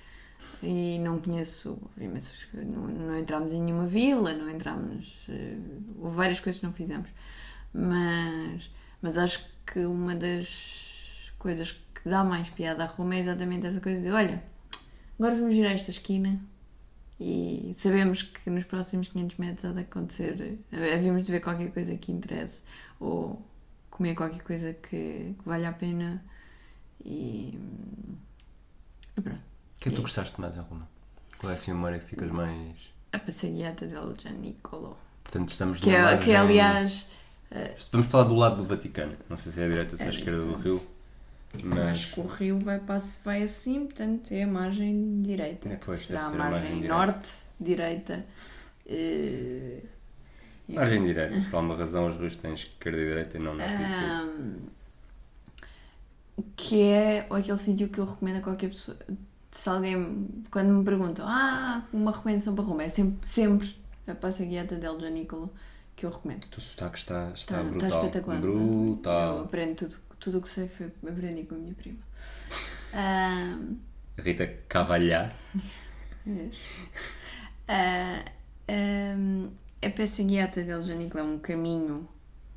E 0.62 0.98
não 1.00 1.20
conheço, 1.20 1.78
não, 2.54 2.86
não 2.86 3.18
entramos 3.18 3.52
em 3.52 3.60
nenhuma 3.60 3.86
vila, 3.86 4.32
não 4.32 4.48
entramos. 4.48 5.12
eh, 5.28 5.58
houve 5.98 6.16
várias 6.16 6.40
coisas 6.40 6.60
que 6.60 6.66
não 6.66 6.72
fizemos. 6.72 7.08
Mas, 7.74 8.70
mas 9.02 9.18
acho 9.18 9.44
que 9.66 9.80
uma 9.80 10.14
das 10.14 11.32
coisas 11.38 11.72
que 11.72 12.08
dá 12.08 12.24
mais 12.24 12.48
piada 12.48 12.84
a 12.84 12.86
Roma 12.86 13.14
é 13.14 13.18
exatamente 13.18 13.66
essa 13.66 13.80
coisa 13.80 14.00
de: 14.00 14.10
olha, 14.10 14.42
agora 15.18 15.34
vamos 15.34 15.54
girar 15.54 15.72
esta 15.72 15.90
esquina 15.90 16.40
e 17.20 17.74
sabemos 17.78 18.22
que 18.22 18.50
nos 18.50 18.64
próximos 18.64 19.08
500 19.08 19.36
metros 19.38 19.64
há 19.64 19.72
de 19.72 19.80
acontecer, 19.80 20.58
eh, 20.72 20.94
havemos 20.94 21.24
de 21.24 21.32
ver 21.32 21.40
qualquer 21.40 21.72
coisa 21.72 21.96
que 21.96 22.10
interesse 22.10 22.64
ou 22.98 23.40
comer 23.90 24.14
qualquer 24.14 24.42
coisa 24.42 24.72
que, 24.72 25.34
que 25.38 25.44
valha 25.44 25.68
a 25.68 25.72
pena 25.72 26.24
e, 27.04 27.58
e 29.16 29.20
pronto. 29.20 29.38
O 29.38 29.80
que 29.80 29.88
é 29.88 29.90
que 29.90 29.96
tu 29.96 30.02
gostaste 30.02 30.40
mais 30.40 30.56
em 30.56 30.60
Roma? 30.60 30.88
Qual 31.38 31.50
é 31.50 31.56
assim 31.56 31.72
a 31.72 31.74
memória 31.74 31.98
que 31.98 32.06
ficas 32.06 32.30
mais. 32.30 32.76
A 33.12 33.18
Passeggiata 33.18 33.86
del 33.86 34.14
Gianicolo. 34.16 34.96
Portanto, 35.24 35.50
estamos 35.50 35.80
Que 35.80 35.90
é, 35.90 36.16
que 36.18 36.34
aliás. 36.34 37.10
Vamos 37.90 38.06
falar 38.06 38.24
do 38.24 38.34
lado 38.34 38.56
do 38.56 38.64
Vaticano. 38.64 39.16
Não 39.28 39.36
sei 39.36 39.52
se 39.52 39.60
é 39.60 39.64
a 39.64 39.68
direita 39.68 39.92
ou 39.92 39.98
se 39.98 40.04
é 40.04 40.06
a 40.06 40.10
É 40.10 40.14
esquerda 40.14 40.44
do 40.44 40.54
rio. 40.54 40.91
Mas. 41.62 42.06
que 42.06 42.20
o 42.20 42.26
rio 42.26 42.58
vai, 42.58 42.78
para, 42.80 43.00
vai 43.24 43.42
assim, 43.42 43.84
portanto 43.86 44.32
é 44.32 44.42
a 44.42 44.46
margem 44.46 45.22
direita. 45.22 45.68
É, 45.68 45.76
pois, 45.76 46.06
Será 46.06 46.20
a 46.20 46.22
ser 46.22 46.34
a 46.34 46.38
margem, 46.38 46.70
margem 46.72 46.88
norte, 46.88 47.30
direita. 47.60 48.24
eh, 48.86 49.82
Margem 50.68 51.04
direita. 51.04 51.40
Por 51.50 51.56
alguma 51.56 51.76
razão 51.76 52.06
os 52.08 52.16
rios 52.16 52.36
têm 52.36 52.52
esquerda 52.54 52.98
e 52.98 53.04
direita 53.06 53.36
e 53.36 53.40
não 53.40 53.54
norte. 53.54 53.72
Ahm, 53.74 54.68
que 56.56 56.80
é 56.82 57.26
aquele 57.30 57.58
sítio 57.58 57.88
que 57.88 57.98
eu 57.98 58.04
recomendo 58.06 58.36
a 58.38 58.40
qualquer 58.40 58.68
pessoa. 58.70 58.96
Se 59.50 59.68
alguém, 59.68 60.28
quando 60.50 60.70
me 60.72 60.84
perguntam, 60.84 61.26
ah, 61.28 61.84
uma 61.92 62.10
recomendação 62.12 62.54
para 62.54 62.64
Roma, 62.64 62.82
é 62.84 62.88
sempre, 62.88 63.28
sempre 63.28 63.76
a 64.08 64.14
Passa 64.14 64.44
Guiata 64.44 64.76
del 64.76 64.98
Gianicolo 64.98 65.52
que 65.94 66.06
eu 66.06 66.10
recomendo. 66.10 66.44
O 66.44 66.48
teu 66.48 66.60
sotaque 66.60 66.98
está, 66.98 67.30
está, 67.34 67.60
Está, 67.60 67.62
brutal. 67.62 67.88
está 67.88 68.00
espetacular. 68.00 68.42
Eu 68.42 68.42
Brutal. 68.42 69.40
aprendo 69.42 69.74
tudo, 69.74 69.96
tudo 70.22 70.38
o 70.38 70.40
que 70.40 70.48
sei, 70.48 70.68
foi, 70.68 70.86
aprendi 70.86 71.42
com 71.42 71.56
a 71.56 71.58
minha 71.58 71.74
prima. 71.74 71.98
Ahm, 72.94 73.78
Rita 74.16 74.46
Cavalhar. 74.68 75.34
Ah, 77.66 78.24
ahm, 78.68 79.48
a 79.82 79.90
peça 79.90 80.22
guiata 80.22 80.62
del 80.62 80.82
Janiclo 80.82 81.18
é 81.18 81.22
um 81.22 81.38
caminho, 81.38 82.08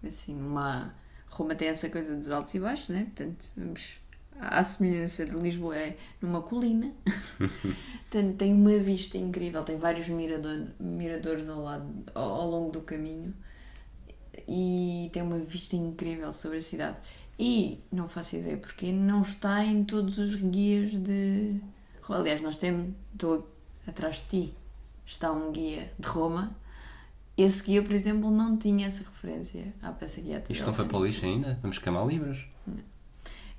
assim, 0.05 0.36
numa. 0.36 0.93
Roma 1.27 1.55
tem 1.55 1.69
essa 1.69 1.89
coisa 1.89 2.15
dos 2.15 2.29
altos 2.31 2.53
e 2.53 2.60
baixos, 2.60 2.89
né? 2.89 3.05
Portanto, 3.05 3.48
vamos. 3.57 3.93
À 4.39 4.62
semelhança 4.63 5.25
de 5.25 5.31
Lisboa, 5.31 5.77
é 5.77 5.98
numa 6.22 6.41
colina. 6.41 6.91
Portanto, 8.12 8.36
tem 8.36 8.53
uma 8.53 8.77
vista 8.77 9.17
incrível, 9.17 9.63
tem 9.63 9.77
vários 9.77 10.10
mirador, 10.10 10.67
miradores 10.79 11.48
ao, 11.48 11.62
lado, 11.62 11.88
ao, 12.13 12.31
ao 12.41 12.50
longo 12.50 12.72
do 12.72 12.81
caminho 12.81 13.34
e 14.48 15.10
tem 15.13 15.22
uma 15.22 15.39
vista 15.39 15.75
incrível 15.75 16.31
sobre 16.34 16.57
a 16.57 16.62
cidade. 16.62 16.98
E 17.38 17.84
não 17.92 18.08
faço 18.08 18.38
ideia 18.38 18.58
porque 18.58 18.92
não 18.92 19.22
está 19.22 19.63
em 19.63 19.84
todos 19.84 20.18
os 20.18 20.36
guias 20.36 20.92
de. 20.92 21.60
Aliás, 22.08 22.42
nós 22.42 22.58
temos. 22.58 22.94
Estou 23.13 23.50
atrás 23.86 24.18
de 24.18 24.48
ti. 24.48 24.54
Está 25.06 25.32
um 25.32 25.51
guia 25.51 25.92
de 26.00 26.08
Roma. 26.08 26.56
Esse 27.38 27.63
guia, 27.63 27.84
por 27.84 27.92
exemplo, 27.92 28.32
não 28.32 28.58
tinha 28.58 28.88
essa 28.88 29.04
referência 29.04 29.74
à 29.82 29.92
peça 29.92 30.22
guiata. 30.22 30.51
Isto 30.51 30.65
não 30.65 30.74
foi 30.74 30.86
para 30.86 30.98
o 30.98 31.06
lixo 31.06 31.25
ainda? 31.25 31.60
Vamos 31.62 31.77
queimar 31.77 32.08
livros. 32.08 32.48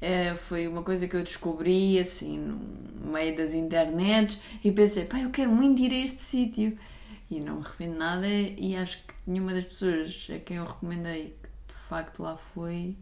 É, 0.00 0.34
foi 0.34 0.66
uma 0.66 0.82
coisa 0.82 1.06
que 1.06 1.16
eu 1.16 1.22
descobri 1.22 1.98
assim 1.98 2.38
no 2.38 3.12
meio 3.12 3.36
das 3.36 3.54
internets 3.54 4.38
e 4.62 4.70
pensei, 4.70 5.04
pá, 5.04 5.18
eu 5.18 5.30
quero 5.30 5.50
muito 5.50 5.80
ir 5.80 5.90
a 5.90 6.04
este 6.06 6.22
sítio 6.22 6.78
e 7.30 7.40
não 7.40 7.56
me 7.56 7.64
arrependo 7.64 7.96
nada 7.96 8.26
e 8.28 8.76
acho 8.76 8.98
que 8.98 9.14
nenhuma 9.26 9.52
das 9.54 9.64
pessoas 9.64 10.28
a 10.34 10.38
quem 10.38 10.58
eu 10.58 10.64
recomendei 10.64 11.36
que 11.66 11.74
de 11.74 11.80
facto 11.80 12.22
lá 12.22 12.36
foi 12.36 12.96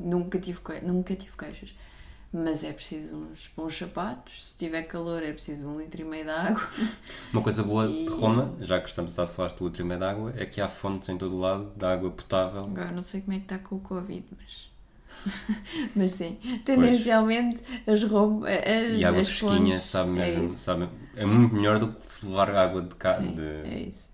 nunca 0.00 0.38
tive, 0.40 0.60
nunca 0.82 1.14
tive 1.14 1.36
queixas 1.36 1.74
mas 2.32 2.62
é 2.62 2.72
preciso 2.72 3.16
uns 3.16 3.50
bons 3.56 3.76
sapatos 3.76 4.50
se 4.50 4.56
tiver 4.56 4.84
calor 4.84 5.20
é 5.22 5.32
preciso 5.32 5.68
um 5.68 5.80
litro 5.80 6.00
e 6.00 6.04
meio 6.04 6.24
de 6.24 6.30
água 6.30 6.62
Uma 7.32 7.42
coisa 7.42 7.62
boa 7.64 7.86
E- 7.86 8.04
de 8.04 8.10
Roma, 8.12 8.54
já 8.60 8.80
que 8.80 8.88
estamos 8.88 9.18
a 9.18 9.26
falar 9.26 9.48
de 9.48 9.64
litro 9.64 9.82
e 9.82 9.84
meio 9.84 9.98
de 9.98 10.06
água, 10.06 10.34
é 10.36 10.46
que 10.46 10.60
há 10.60 10.68
fontes 10.68 11.08
em 11.08 11.18
todo 11.18 11.34
o 11.34 11.40
lado 11.40 11.72
de 11.76 11.84
água 11.84 12.10
potável. 12.10 12.60
Agora 12.66 12.92
não 12.92 13.02
sei 13.02 13.20
como 13.20 13.32
é 13.34 13.38
que 13.38 13.44
está 13.46 13.58
com 13.58 13.76
o 13.76 13.80
Covid, 13.80 14.24
mas. 14.38 14.70
mas 15.94 16.12
sim, 16.12 16.38
tendencialmente 16.64 17.60
as 17.86 18.02
rom... 18.04 18.42
as, 18.44 18.98
E 19.00 19.04
água 19.04 19.20
as 19.20 19.28
fresquinha 19.28 19.74
fontes- 19.74 19.82
sabe 19.82 20.10
é 20.10 20.14
mesmo, 20.14 20.46
isso. 20.46 20.58
sabe, 20.60 20.88
é 21.16 21.26
muito 21.26 21.54
melhor 21.54 21.78
do 21.78 21.92
que 21.92 22.06
se 22.06 22.24
levar 22.26 22.50
água 22.54 22.82
de 22.82 22.94
cá, 22.94 23.14
Sim, 23.18 23.34
de- 23.34 23.42
é 23.68 23.88
isso. 23.88 24.09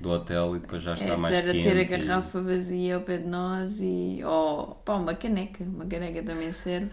Do 0.00 0.10
hotel 0.10 0.56
e 0.56 0.60
depois 0.60 0.82
já 0.82 0.94
está 0.94 1.06
É, 1.12 1.16
mais 1.16 1.34
era 1.34 1.52
quente. 1.52 1.62
ter 1.64 1.76
a 1.76 1.82
e- 1.82 1.84
garrafa 1.84 2.40
vazia 2.40 2.96
ao 2.96 3.02
pé 3.02 3.18
de 3.18 3.26
nós 3.28 3.80
e. 3.80 4.20
ou 4.24 4.74
pá, 4.76 4.94
uma 4.94 5.14
caneca. 5.14 5.62
Uma 5.64 5.84
caneca 5.86 6.22
também 6.22 6.50
serve. 6.52 6.90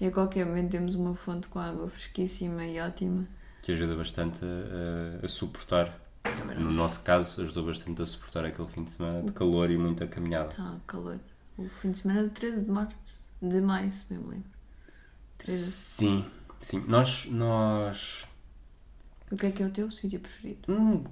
E 0.00 0.06
a 0.06 0.10
qualquer 0.10 0.46
momento 0.46 0.70
temos 0.70 0.94
uma 0.94 1.14
fonte 1.14 1.48
com 1.48 1.58
água 1.58 1.88
fresquíssima 1.88 2.64
e 2.66 2.80
ótima. 2.80 3.26
que 3.62 3.72
ajuda 3.72 3.94
bastante 3.96 4.40
a, 4.44 5.24
a- 5.24 5.28
suportar. 5.28 6.00
É. 6.24 6.54
No 6.58 6.72
nosso 6.72 7.02
caso, 7.02 7.40
ajudou 7.42 7.66
bastante 7.66 8.00
a 8.02 8.06
suportar 8.06 8.44
aquele 8.44 8.68
fim 8.68 8.84
de 8.84 8.90
semana 8.90 9.22
de 9.22 9.32
calor 9.32 9.70
e 9.70 9.76
muita 9.78 10.06
caminhada. 10.06 10.48
Está 10.48 10.76
calor. 10.86 11.18
O 11.58 11.68
fim 11.68 11.90
de 11.92 11.98
semana 11.98 12.22
do 12.24 12.30
13 12.30 12.64
de 12.64 12.70
março. 12.70 13.26
De 13.40 13.60
maio, 13.60 13.90
se 13.90 14.12
me 14.12 14.18
lembro. 14.20 14.50
13. 15.38 15.60
Sim, 15.62 16.24
sim. 16.60 16.84
Nós, 16.88 17.26
nós 17.26 18.26
O 19.30 19.36
que 19.36 19.46
é 19.46 19.50
que 19.50 19.62
é 19.62 19.66
o 19.66 19.70
teu 19.70 19.90
sítio 19.90 20.20
preferido? 20.20 20.60
Hum, 20.68 21.02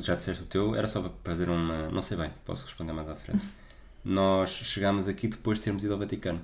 já 0.00 0.14
disseste 0.14 0.42
o 0.42 0.46
teu, 0.46 0.74
era 0.76 0.86
só 0.86 1.00
para 1.02 1.10
fazer 1.24 1.48
uma. 1.50 1.88
Não 1.88 2.00
sei 2.02 2.16
bem, 2.16 2.30
posso 2.44 2.64
responder 2.64 2.92
mais 2.92 3.08
à 3.08 3.16
frente. 3.16 3.44
Nós 4.04 4.50
chegámos 4.50 5.08
aqui 5.08 5.26
depois 5.26 5.58
de 5.58 5.64
termos 5.64 5.82
ido 5.82 5.92
ao 5.92 5.98
Vaticano. 5.98 6.40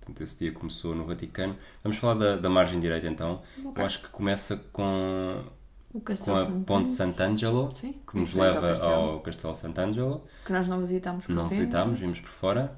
Portanto, 0.00 0.20
esse 0.20 0.36
dia 0.36 0.50
começou 0.52 0.96
no 0.96 1.06
Vaticano. 1.06 1.56
Vamos 1.84 1.96
falar 1.98 2.14
da, 2.14 2.36
da 2.36 2.50
margem 2.50 2.80
direita 2.80 3.06
então. 3.06 3.40
Ok. 3.64 3.80
Eu 3.80 3.86
acho 3.86 4.02
que 4.02 4.08
começa 4.08 4.56
com, 4.72 5.44
O 5.90 5.94
com 5.94 6.00
Castelo 6.00 6.38
a. 6.38 6.64
Ponte 6.66 6.90
Sant'Angelo, 6.90 7.72
Sim, 7.72 7.94
que 8.04 8.18
nos 8.18 8.34
leva 8.34 8.60
castelo. 8.60 8.92
ao 8.92 9.20
Castelo 9.20 9.54
Sant'Angelo. 9.54 10.26
Que 10.44 10.52
nós 10.52 10.66
não 10.66 10.80
visitámos 10.80 11.26
por 11.26 11.32
Não 11.32 11.44
tempo. 11.46 11.60
visitámos, 11.60 12.00
vimos 12.00 12.18
por 12.18 12.30
fora. 12.30 12.76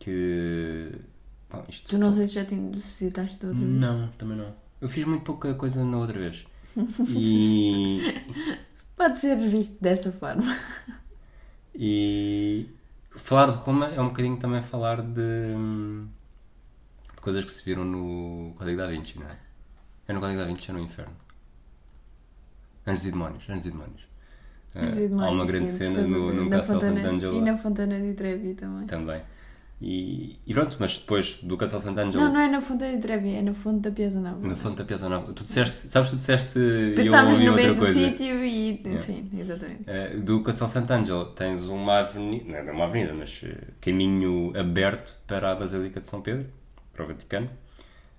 Que. 0.00 0.90
Bom, 1.48 1.62
isto 1.68 1.88
Tu 1.88 1.98
não 1.98 2.10
sei 2.10 2.26
se 2.26 2.34
já 2.34 2.44
te 2.44 2.56
visitaste 2.56 3.36
de 3.36 3.46
outra 3.46 3.64
vez. 3.64 3.78
Não, 3.78 4.08
também 4.18 4.36
não. 4.36 4.52
Eu 4.80 4.88
fiz 4.88 5.04
muito 5.04 5.22
pouca 5.22 5.54
coisa 5.54 5.84
na 5.84 5.98
outra 5.98 6.18
vez. 6.18 6.44
E. 7.14 8.00
Pode 8.96 9.18
ser 9.18 9.36
visto 9.36 9.76
dessa 9.80 10.10
forma. 10.12 10.56
E 11.74 12.68
falar 13.10 13.50
de 13.50 13.58
Roma 13.58 13.86
é 13.88 14.00
um 14.00 14.08
bocadinho 14.08 14.38
também 14.38 14.62
falar 14.62 15.02
de, 15.02 15.54
de 17.14 17.20
coisas 17.20 17.44
que 17.44 17.50
se 17.50 17.64
viram 17.64 17.84
no 17.84 18.54
Código 18.56 18.78
da 18.78 18.86
Vinci, 18.86 19.18
não 19.18 19.28
é? 19.28 19.36
É 20.08 20.12
no 20.12 20.20
Código 20.20 20.40
da 20.40 20.46
Vinci 20.46 20.70
ou 20.70 20.78
no 20.78 20.84
Inferno? 20.84 21.14
Anjos 22.86 23.06
e 23.06 23.10
Demónios, 23.10 23.48
Anjos 23.50 23.66
e 23.66 23.70
Demónios. 23.70 24.06
Eh, 24.74 25.08
há 25.24 25.30
uma 25.30 25.46
grande 25.46 25.70
Sim, 25.70 25.78
cena 25.78 26.02
no, 26.02 26.32
no 26.32 26.50
Castelo 26.50 26.80
Sant'Angelo 26.80 27.36
E 27.38 27.40
na 27.40 27.56
Fontana 27.56 27.98
di 27.98 28.12
Trevi 28.14 28.54
também. 28.54 28.86
também. 28.86 29.22
E, 29.78 30.38
e 30.46 30.54
pronto, 30.54 30.74
mas 30.80 30.96
depois 30.96 31.34
do 31.42 31.54
Castelo 31.58 31.82
Sant'Angelo, 31.82 32.24
Não, 32.24 32.32
não 32.32 32.40
é 32.40 32.48
na 32.48 32.62
Fontana 32.62 32.96
di 32.96 33.02
Trevi, 33.02 33.34
é 33.34 33.42
na 33.42 33.52
Fonte 33.52 33.80
da 33.80 33.90
Piazza 33.90 34.18
Nova. 34.18 34.48
na 34.48 34.56
Fonte 34.56 34.76
da 34.78 34.84
Piazza 34.84 35.06
Nova, 35.06 35.30
tu 35.34 35.44
disseste, 35.44 35.76
sabes, 35.76 36.08
tu 36.08 36.16
disseste 36.16 36.58
Pensámos 36.96 37.38
no 37.40 37.54
mesmo 37.54 37.84
sítio 37.84 38.42
e. 38.42 38.80
Yeah. 38.82 39.02
Sim, 39.02 39.30
exatamente. 39.38 39.82
Eh, 39.86 40.16
do 40.16 40.42
Castelo 40.42 40.70
Sant'Angelo 40.70 41.26
tens 41.26 41.60
uma 41.64 41.98
avenida, 41.98 42.62
não 42.62 42.70
é 42.70 42.72
uma 42.72 42.84
avenida, 42.86 43.12
mas 43.12 43.42
eh, 43.44 43.54
caminho 43.82 44.50
aberto 44.58 45.14
para 45.26 45.52
a 45.52 45.54
Basílica 45.54 46.00
de 46.00 46.06
São 46.06 46.22
Pedro, 46.22 46.46
para 46.94 47.04
o 47.04 47.08
Vaticano, 47.08 47.50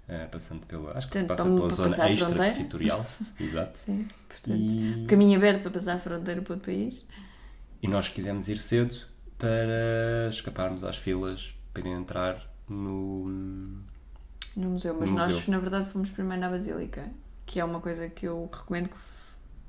eh, 0.07 0.27
passando 0.31 0.63
pela. 0.67 0.95
Acho 0.95 1.09
que 1.09 1.17
se 1.17 1.25
Portanto, 1.25 1.37
passa 1.37 1.49
para- 1.49 1.55
pela 1.59 1.69
zona 1.97 2.09
extra-territorial. 2.11 3.03
Exato. 3.41 3.79
Sim. 3.79 4.07
Portanto, 4.29 4.59
E- 4.61 5.05
caminho 5.07 5.35
aberto 5.39 5.63
para 5.63 5.71
passar 5.71 5.95
a 5.95 5.99
fronteira 5.99 6.39
para 6.39 6.53
outro 6.53 6.71
país. 6.71 7.03
E 7.81 7.87
nós 7.87 8.09
quisemos 8.09 8.47
ir 8.47 8.59
cedo 8.59 8.95
para 9.38 10.27
escaparmos 10.29 10.84
às 10.84 10.98
filas 10.98 11.56
para 11.74 11.88
entrar 11.88 12.41
no. 12.67 13.25
No 14.56 14.70
museu, 14.72 14.96
mas 15.00 15.10
No 15.10 15.15
nós 15.15 15.34
museu. 15.36 15.51
na 15.51 15.60
verdade 15.60 15.89
fomos 15.89 16.10
primeiro 16.10 16.41
na 16.41 16.50
Basílica, 16.50 17.12
que 17.46 17.60
é 17.60 17.63
uma 17.65 17.79
coisa 17.79 18.10
que 18.10 18.27
eu 18.27 18.50
recomendo 18.51 18.89
que 18.89 18.96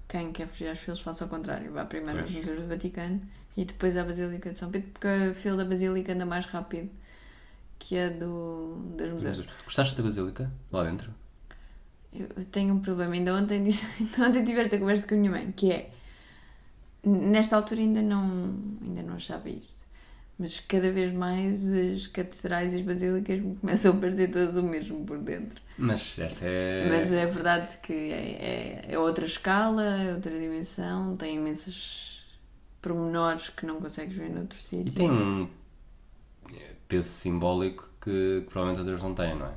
quem 0.09 0.33
quer 0.33 0.49
fugir 0.49 0.69
às 0.69 0.79
filas 0.79 1.01
faça 1.01 1.25
ao 1.25 1.31
contrário, 1.31 1.71
vá 1.73 1.85
primeiro 1.85 2.21
aos 2.21 2.31
Pois. 2.31 2.41
museus 2.47 2.61
do 2.63 2.69
Vaticano 2.69 3.21
e 3.57 3.65
depois 3.67 3.97
à 3.99 4.05
Basílica 4.05 4.51
de 4.51 4.59
São 4.59 4.71
Pedro, 4.71 4.89
porque 4.93 5.07
a 5.09 5.35
fila 5.35 5.59
da 5.59 5.65
Basílica 5.67 6.13
anda 6.15 6.25
mais 6.25 6.47
rápido 6.47 6.89
que 7.79 7.99
a 7.99 8.09
do, 8.09 8.77
dos 8.97 9.11
museus. 9.11 9.45
Gostaste 9.65 9.95
da 9.97 10.03
Basílica? 10.03 10.51
Lá 10.73 10.85
dentro? 10.85 11.13
Eu 12.11 12.45
tenho 12.47 12.75
um 12.75 12.81
problema, 12.81 13.13
ainda 13.13 13.35
ontem, 13.37 13.63
disse, 13.63 13.85
ainda 14.01 14.29
ontem 14.29 14.43
tive 14.45 14.61
esta 14.63 14.79
conversa 14.79 15.07
com 15.07 15.15
a 15.15 15.19
minha 15.19 15.31
mãe, 15.31 15.53
que 15.53 15.71
é 15.71 15.91
nesta 17.05 17.57
altura 17.57 17.81
ainda 17.81 18.03
não, 18.03 18.55
ainda 18.83 19.03
não 19.03 19.15
achava 19.15 19.49
isto. 19.49 19.87
Mas 20.39 20.61
cada 20.61 20.93
vez 20.93 21.13
mais 21.13 21.73
as 21.73 22.07
catedrais 22.07 22.73
e 22.73 22.77
as 22.77 22.83
basílicas 22.83 23.41
me 23.41 23.57
começam 23.57 23.97
a 23.97 24.01
parecer 24.01 24.31
todas 24.31 24.57
o 24.57 24.63
mesmo 24.63 25.05
por 25.05 25.19
dentro. 25.19 25.61
Mas 25.77 26.17
esta 26.19 26.47
é. 26.47 26.89
Mas 26.89 27.13
é 27.13 27.27
verdade 27.27 27.79
que 27.83 27.93
é, 27.93 28.85
é, 28.89 28.95
é 28.95 28.99
outra 28.99 29.27
escala, 29.27 29.85
é 30.01 30.15
outra 30.15 30.39
dimensão, 30.39 31.17
tem 31.17 31.37
imensas 31.37 32.25
pormenores 32.81 33.49
que 33.49 33.67
não 33.67 33.81
consegues 33.81 34.17
ver 34.17 34.31
noutro 34.31 34.63
sítio. 34.63 34.89
E 34.89 34.93
tem 34.93 35.11
um 35.11 35.49
peso 36.89 37.09
simbólico 37.09 37.91
que, 38.01 38.43
que 38.43 38.47
provavelmente 38.49 38.81
outras 38.81 39.03
não 39.03 39.15
têm, 39.15 39.35
não 39.37 39.47
é? 39.47 39.55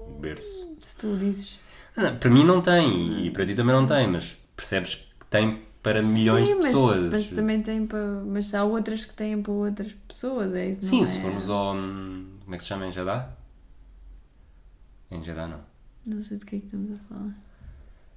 O 0.00 0.18
berço. 0.18 0.76
Se 0.80 0.96
tu 0.96 1.16
dizes. 1.16 1.60
Não, 1.96 2.16
para 2.16 2.30
mim 2.30 2.44
não 2.44 2.60
tem, 2.60 3.24
e 3.26 3.30
para 3.30 3.46
ti 3.46 3.54
também 3.54 3.74
não 3.74 3.86
tem, 3.86 4.08
mas 4.08 4.36
percebes 4.56 4.96
que 4.96 5.26
tem 5.30 5.62
para 5.84 6.02
milhões 6.02 6.48
Sim, 6.48 6.54
de 6.54 6.60
mas, 6.60 6.66
pessoas. 6.68 7.12
Mas 7.12 7.28
também 7.28 7.62
tem 7.62 7.86
para. 7.86 8.22
Mas 8.24 8.54
há 8.54 8.64
outras 8.64 9.04
que 9.04 9.12
têm 9.12 9.40
para 9.40 9.52
outras 9.52 9.92
pessoas, 10.08 10.54
é 10.54 10.70
isso? 10.70 10.82
Sim, 10.82 11.00
não 11.00 11.06
se 11.06 11.18
é? 11.18 11.20
formos 11.20 11.50
ao. 11.50 11.76
hum, 11.76 12.26
Como 12.42 12.54
é 12.54 12.56
que 12.56 12.62
se 12.62 12.68
chama? 12.70 12.86
Em 12.86 12.90
Jeddah? 12.90 13.28
Em 15.10 15.22
Jeddah 15.22 15.46
não. 15.46 15.60
Não 16.06 16.22
sei 16.22 16.38
do 16.38 16.46
que 16.46 16.56
é 16.56 16.58
que 16.58 16.64
estamos 16.64 16.90
a 16.92 16.96
falar. 17.08 17.36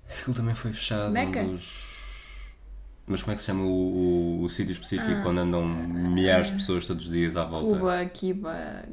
Aquilo 0.10 0.36
também 0.36 0.56
foi 0.56 0.72
fechado. 0.72 1.12
Meca? 1.12 1.42
Um 1.42 1.52
dos... 1.52 1.98
Mas 3.06 3.22
como 3.22 3.34
é 3.34 3.36
que 3.36 3.42
se 3.42 3.48
chama 3.48 3.64
o, 3.64 4.40
o, 4.40 4.44
o 4.44 4.50
sítio 4.50 4.72
específico 4.72 5.28
onde 5.28 5.40
andam 5.40 5.66
milhares 5.66 6.48
de 6.48 6.54
pessoas 6.56 6.86
todos 6.86 7.06
os 7.06 7.12
dias 7.12 7.36
à 7.36 7.44
volta? 7.44 7.78
Ah. 7.78 8.10
Cuba, 8.10 8.86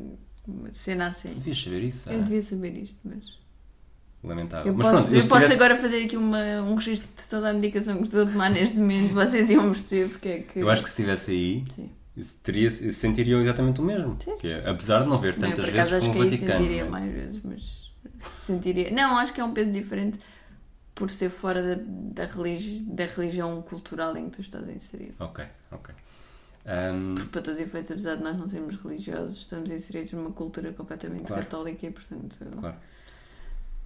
uma 0.46 0.74
cena 0.74 1.08
assim. 1.08 1.34
Devias 1.34 1.62
saber 1.62 1.82
isso? 1.82 2.10
Eu 2.10 2.18
ah? 2.18 2.22
devia 2.22 2.42
saber 2.42 2.76
isto, 2.76 2.98
mas. 3.04 3.43
Lamentável. 4.24 4.72
Eu 4.72 4.76
Mas 4.78 4.86
posso, 4.86 4.96
pronto, 5.08 5.14
eu 5.14 5.28
posso 5.28 5.34
tivesse- 5.42 5.54
agora 5.54 5.76
fazer 5.76 6.04
aqui 6.04 6.16
uma, 6.16 6.38
um 6.62 6.74
registro 6.74 7.08
de 7.14 7.28
toda 7.28 7.50
a 7.50 7.52
medicação 7.52 7.98
que 7.98 8.04
estou 8.04 8.22
a 8.22 8.26
tomar 8.26 8.50
neste 8.50 8.76
momento, 8.76 9.12
vocês 9.14 9.50
iam 9.50 9.70
perceber 9.70 10.08
porque 10.10 10.28
é 10.28 10.38
que. 10.40 10.58
Eu 10.60 10.70
acho 10.70 10.82
que 10.82 10.88
se 10.88 10.94
estivesse 11.02 11.30
aí, 11.30 11.64
Sim. 11.76 11.90
teria, 12.42 12.70
sentiriam 12.70 13.40
exatamente 13.42 13.80
o 13.80 13.84
mesmo. 13.84 14.16
Sim. 14.22 14.34
Que 14.36 14.48
é, 14.50 14.68
apesar 14.68 15.02
de 15.02 15.08
não 15.08 15.18
ver 15.18 15.36
Não, 15.38 15.48
eu 15.48 15.56
tantas 15.56 15.70
vezes 15.72 15.92
acho 15.92 16.00
como 16.06 16.12
que 16.12 16.18
o 16.18 16.22
aí 16.22 16.30
Vaticano. 16.30 16.58
sentiria 16.60 16.82
é? 16.82 16.88
mais 16.88 17.12
vezes, 17.12 17.40
mas 17.44 17.62
sentiria. 18.40 18.90
Não, 18.90 19.18
acho 19.18 19.32
que 19.32 19.40
é 19.40 19.44
um 19.44 19.52
peso 19.52 19.70
diferente 19.70 20.18
por 20.94 21.10
ser 21.10 21.28
fora 21.30 21.76
da, 21.76 21.82
da, 22.24 22.32
religi- 22.32 22.80
da 22.80 23.04
religião 23.06 23.60
cultural 23.62 24.16
em 24.16 24.30
que 24.30 24.36
tu 24.36 24.40
estás 24.42 24.68
inserido. 24.68 25.14
Ok, 25.18 25.44
ok. 25.72 25.94
Ahm, 26.66 27.14
Porque, 27.14 27.28
para 27.30 27.42
todos 27.42 27.60
os 27.60 27.66
efeitos, 27.66 27.90
apesar 27.90 28.14
de 28.16 28.22
nós 28.22 28.38
não 28.38 28.46
sermos 28.48 28.76
religiosos, 28.80 29.36
estamos 29.38 29.70
inseridos 29.70 30.12
numa 30.12 30.30
cultura 30.30 30.72
completamente 30.72 31.26
Claro. 31.26 31.42
católica 31.42 31.84
e, 31.86 31.90
portanto. 31.90 32.36
claro. 32.58 32.76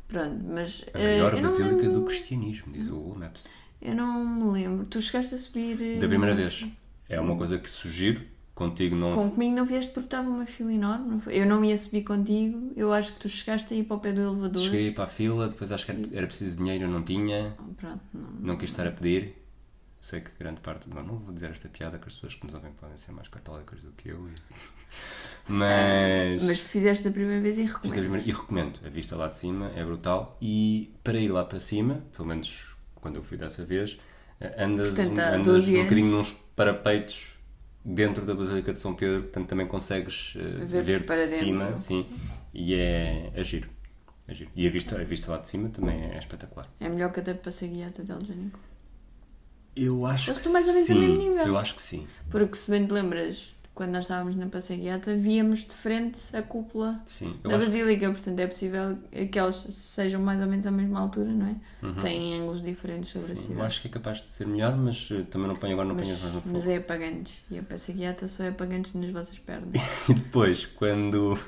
Pronto, 0.08 0.42
mas. 0.44 0.84
A 0.94 0.98
maior 0.98 1.34
me 1.34 1.42
basílica 1.42 1.76
lembro, 1.76 1.92
do 2.00 2.04
cristianismo, 2.06 2.72
diz 2.72 2.86
o 2.88 2.94
Google 2.96 3.18
Maps. 3.18 3.46
eu 3.80 3.94
não 3.94 4.26
me 4.26 4.50
lembro. 4.52 4.86
Tu 4.86 5.00
chegaste 5.02 5.34
a 5.34 5.38
subir. 5.38 5.80
eh, 5.80 5.98
Da 6.00 6.08
primeira 6.08 6.34
vez. 6.34 6.66
É 7.08 7.20
uma 7.20 7.36
coisa 7.36 7.58
que 7.58 7.70
sugiro. 7.70 8.22
Contigo 8.54 8.96
não. 8.96 9.14
Com, 9.14 9.30
comigo 9.30 9.54
não 9.54 9.64
vieste 9.64 9.92
porque 9.92 10.06
estava 10.08 10.28
uma 10.28 10.44
fila 10.44 10.72
enorme. 10.72 11.20
Não? 11.24 11.32
Eu 11.32 11.46
não 11.46 11.64
ia 11.64 11.76
subir 11.76 12.02
contigo. 12.02 12.72
Eu 12.74 12.92
acho 12.92 13.12
que 13.12 13.20
tu 13.20 13.28
chegaste 13.28 13.72
a 13.72 13.76
ir 13.76 13.84
para 13.84 13.96
o 13.96 14.00
pé 14.00 14.10
do 14.12 14.20
elevador. 14.20 14.60
Cheguei 14.60 14.90
para 14.90 15.04
a 15.04 15.06
fila, 15.06 15.46
depois 15.46 15.70
acho 15.70 15.86
que 15.86 15.92
era- 16.12 16.26
preciso 16.26 16.56
dinheiro, 16.56 16.84
eu 16.84 16.88
não 16.88 17.00
tinha. 17.04 17.54
Ah, 17.56 17.62
Pronto, 17.76 18.00
não. 18.12 18.28
Não 18.40 18.56
quis 18.56 18.70
estar 18.70 18.84
a 18.84 18.90
pedir. 18.90 19.37
Sei 20.00 20.20
que 20.20 20.30
grande 20.38 20.60
parte. 20.60 20.88
Não, 20.88 21.02
não 21.02 21.18
vou 21.18 21.34
dizer 21.34 21.50
esta 21.50 21.68
piada 21.68 21.98
que 21.98 22.06
as 22.08 22.14
pessoas 22.14 22.34
que 22.34 22.44
nos 22.46 22.54
ouvem 22.54 22.70
podem 22.72 22.96
ser 22.96 23.12
mais 23.12 23.28
católicas 23.28 23.82
do 23.82 23.90
que 23.92 24.08
eu. 24.10 24.28
Mas. 25.48 26.42
Mas 26.42 26.60
fizeste 26.60 27.06
a 27.08 27.10
primeira 27.10 27.40
vez 27.40 27.58
e 27.58 27.62
recomendo. 27.62 27.98
primeira- 27.98 28.26
e 28.26 28.32
recomendo. 28.32 28.80
A 28.84 28.88
vista 28.88 29.16
lá 29.16 29.28
de 29.28 29.36
cima 29.36 29.70
é 29.74 29.84
brutal. 29.84 30.36
E 30.40 30.94
para 31.02 31.18
ir 31.18 31.28
lá 31.28 31.44
para 31.44 31.60
cima, 31.60 32.02
pelo 32.16 32.28
menos 32.28 32.74
quando 32.94 33.16
eu 33.16 33.22
fui 33.22 33.36
dessa 33.36 33.64
vez, 33.64 33.98
eh, 34.40 34.54
andas, 34.64 34.88
Portanto, 34.88 35.16
um, 35.18 35.20
andas 35.20 35.46
12 35.46 35.76
um 35.78 35.82
bocadinho 35.84 36.16
nos 36.16 36.32
parapeitos 36.54 37.34
dentro 37.84 38.26
da 38.26 38.34
Basílica 38.34 38.72
de 38.72 38.78
São 38.78 38.94
Pedro, 38.94 39.22
portanto 39.22 39.48
também 39.48 39.66
consegues 39.66 40.34
eh, 40.36 40.64
Ver 40.64 40.82
ver, 40.82 41.04
de 41.06 41.14
cima, 41.26 41.64
dentro. 41.66 41.78
sim, 41.78 42.06
e 42.52 42.74
é, 42.74 43.30
é 43.34 43.44
giro. 43.44 43.68
É. 44.26 44.34
E 44.54 44.66
a 44.66 44.70
vista, 44.70 45.00
a 45.00 45.04
vista 45.04 45.30
lá 45.32 45.38
de 45.38 45.48
cima 45.48 45.70
também 45.70 46.04
é 46.12 46.18
espetacular. 46.18 46.66
É 46.80 46.88
melhor 46.88 47.10
que 47.12 47.20
até 47.20 47.32
para 47.32 47.44
Passaguiata 47.44 48.04
del 48.04 48.20
Génico. 48.20 48.60
Eu 49.84 50.04
acho 50.06 50.30
Eles 50.30 50.38
que 50.40 50.46
estão 50.48 50.52
mais 50.52 50.66
ou 50.66 50.72
menos 50.72 50.86
sim. 50.86 50.94
ao 50.94 50.98
mesmo 51.00 51.16
nível. 51.18 51.46
Eu 51.46 51.56
acho 51.58 51.74
que 51.74 51.82
sim. 51.82 52.06
Porque 52.30 52.54
se 52.56 52.70
bem 52.70 52.86
te 52.86 52.92
lembras, 52.92 53.54
quando 53.74 53.90
nós 53.92 54.04
estávamos 54.04 54.34
na 54.36 54.46
Passaguiata, 54.46 55.14
víamos 55.14 55.60
de 55.60 55.72
frente 55.72 56.18
a 56.32 56.42
cúpula 56.42 57.00
sim. 57.06 57.36
Eu 57.44 57.50
da 57.50 57.58
Basílica. 57.58 58.10
Portanto, 58.10 58.38
é 58.40 58.46
possível 58.48 58.98
que 59.30 59.38
elas 59.38 59.54
sejam 59.70 60.20
mais 60.20 60.40
ou 60.40 60.48
menos 60.48 60.66
à 60.66 60.70
mesma 60.70 60.98
altura, 61.00 61.30
não 61.30 61.46
é? 61.46 61.86
Uhum. 61.86 61.94
Têm 61.94 62.40
ângulos 62.40 62.60
diferentes 62.62 63.10
sobre 63.10 63.26
a 63.32 63.36
Sim, 63.36 63.40
eu 63.42 63.48
cidade. 63.48 63.66
acho 63.66 63.82
que 63.82 63.88
é 63.88 63.90
capaz 63.92 64.18
de 64.22 64.30
ser 64.32 64.46
melhor, 64.48 64.76
mas 64.76 65.08
eh, 65.12 65.22
também 65.30 65.46
não 65.46 65.54
ponho 65.54 65.72
agora, 65.74 65.88
não 65.88 65.94
ponho 65.96 66.12
as 66.12 66.20
mãos 66.20 66.32
no 66.32 66.34
Mas, 66.36 66.44
fogo. 66.44 66.56
mas 66.58 66.68
é 66.68 66.76
apagantes. 66.78 67.32
E 67.50 67.58
a 67.58 67.62
Passaguiata 67.62 68.26
só 68.26 68.42
é 68.44 68.48
apagantes 68.48 68.92
nas 68.94 69.10
vossas 69.10 69.38
pernas. 69.38 69.70
E 70.10 70.14
depois, 70.14 70.66
quando 70.66 71.38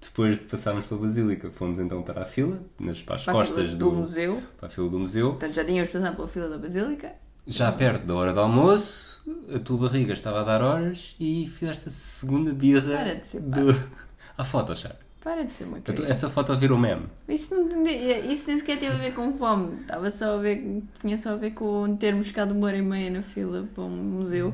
depois 0.00 0.38
de 0.38 0.44
passarmos 0.44 0.84
pela 0.86 1.00
Basílica, 1.00 1.50
fomos 1.50 1.78
então 1.78 2.02
para 2.02 2.22
a 2.22 2.24
fila, 2.26 2.60
nas 2.78 3.00
para 3.00 3.14
as 3.14 3.24
Para 3.24 3.32
a 3.32 3.36
costas 3.36 3.64
fila 3.66 3.76
do, 3.78 3.90
do 3.90 3.96
museu. 3.96 4.42
para 4.58 4.66
a 4.66 4.70
fila 4.70 4.90
do 4.90 4.98
museu. 4.98 5.30
Portanto, 5.30 5.54
já 5.54 5.64
tínhamos 5.64 5.90
passado 5.90 6.16
pela 6.16 6.28
fila 6.28 6.48
da 6.50 6.58
Basílica. 6.58 7.12
Já 7.46 7.72
perto 7.72 8.06
da 8.06 8.14
hora 8.14 8.32
do 8.32 8.40
almoço, 8.40 9.22
a 9.54 9.58
tua 9.58 9.88
barriga 9.88 10.12
estava 10.12 10.40
a 10.40 10.44
dar 10.44 10.62
horas 10.62 11.16
e 11.18 11.48
fizeste 11.48 11.88
a 11.88 11.90
segunda 11.90 12.52
birra 12.52 12.96
Para 12.96 13.14
de 13.16 13.26
ser 13.26 13.40
do... 13.40 13.70
à 14.38 14.44
foto, 14.44 14.74
já. 14.74 14.92
Para 15.20 15.44
de 15.44 15.52
ser 15.52 15.64
uma 15.64 15.78
Então. 15.78 16.04
Essa 16.06 16.28
foto 16.28 16.56
virou 16.56 16.78
meme. 16.78 17.06
Isso, 17.28 17.54
não, 17.54 17.86
isso 17.86 18.48
nem 18.48 18.58
sequer 18.58 18.78
teve 18.78 18.94
a 18.94 18.98
ver 18.98 19.14
com 19.14 19.32
fome. 19.34 19.80
Estava 19.82 20.10
só 20.10 20.34
a 20.34 20.38
ver, 20.38 20.82
tinha 21.00 21.16
só 21.18 21.30
a 21.32 21.36
ver 21.36 21.52
com 21.52 21.96
ter 21.96 22.14
buscado 22.14 22.54
uma 22.54 22.66
hora 22.66 22.76
e 22.76 22.82
meia 22.82 23.10
na 23.10 23.22
fila 23.22 23.68
para 23.74 23.84
um 23.84 23.90
museu. 23.90 24.52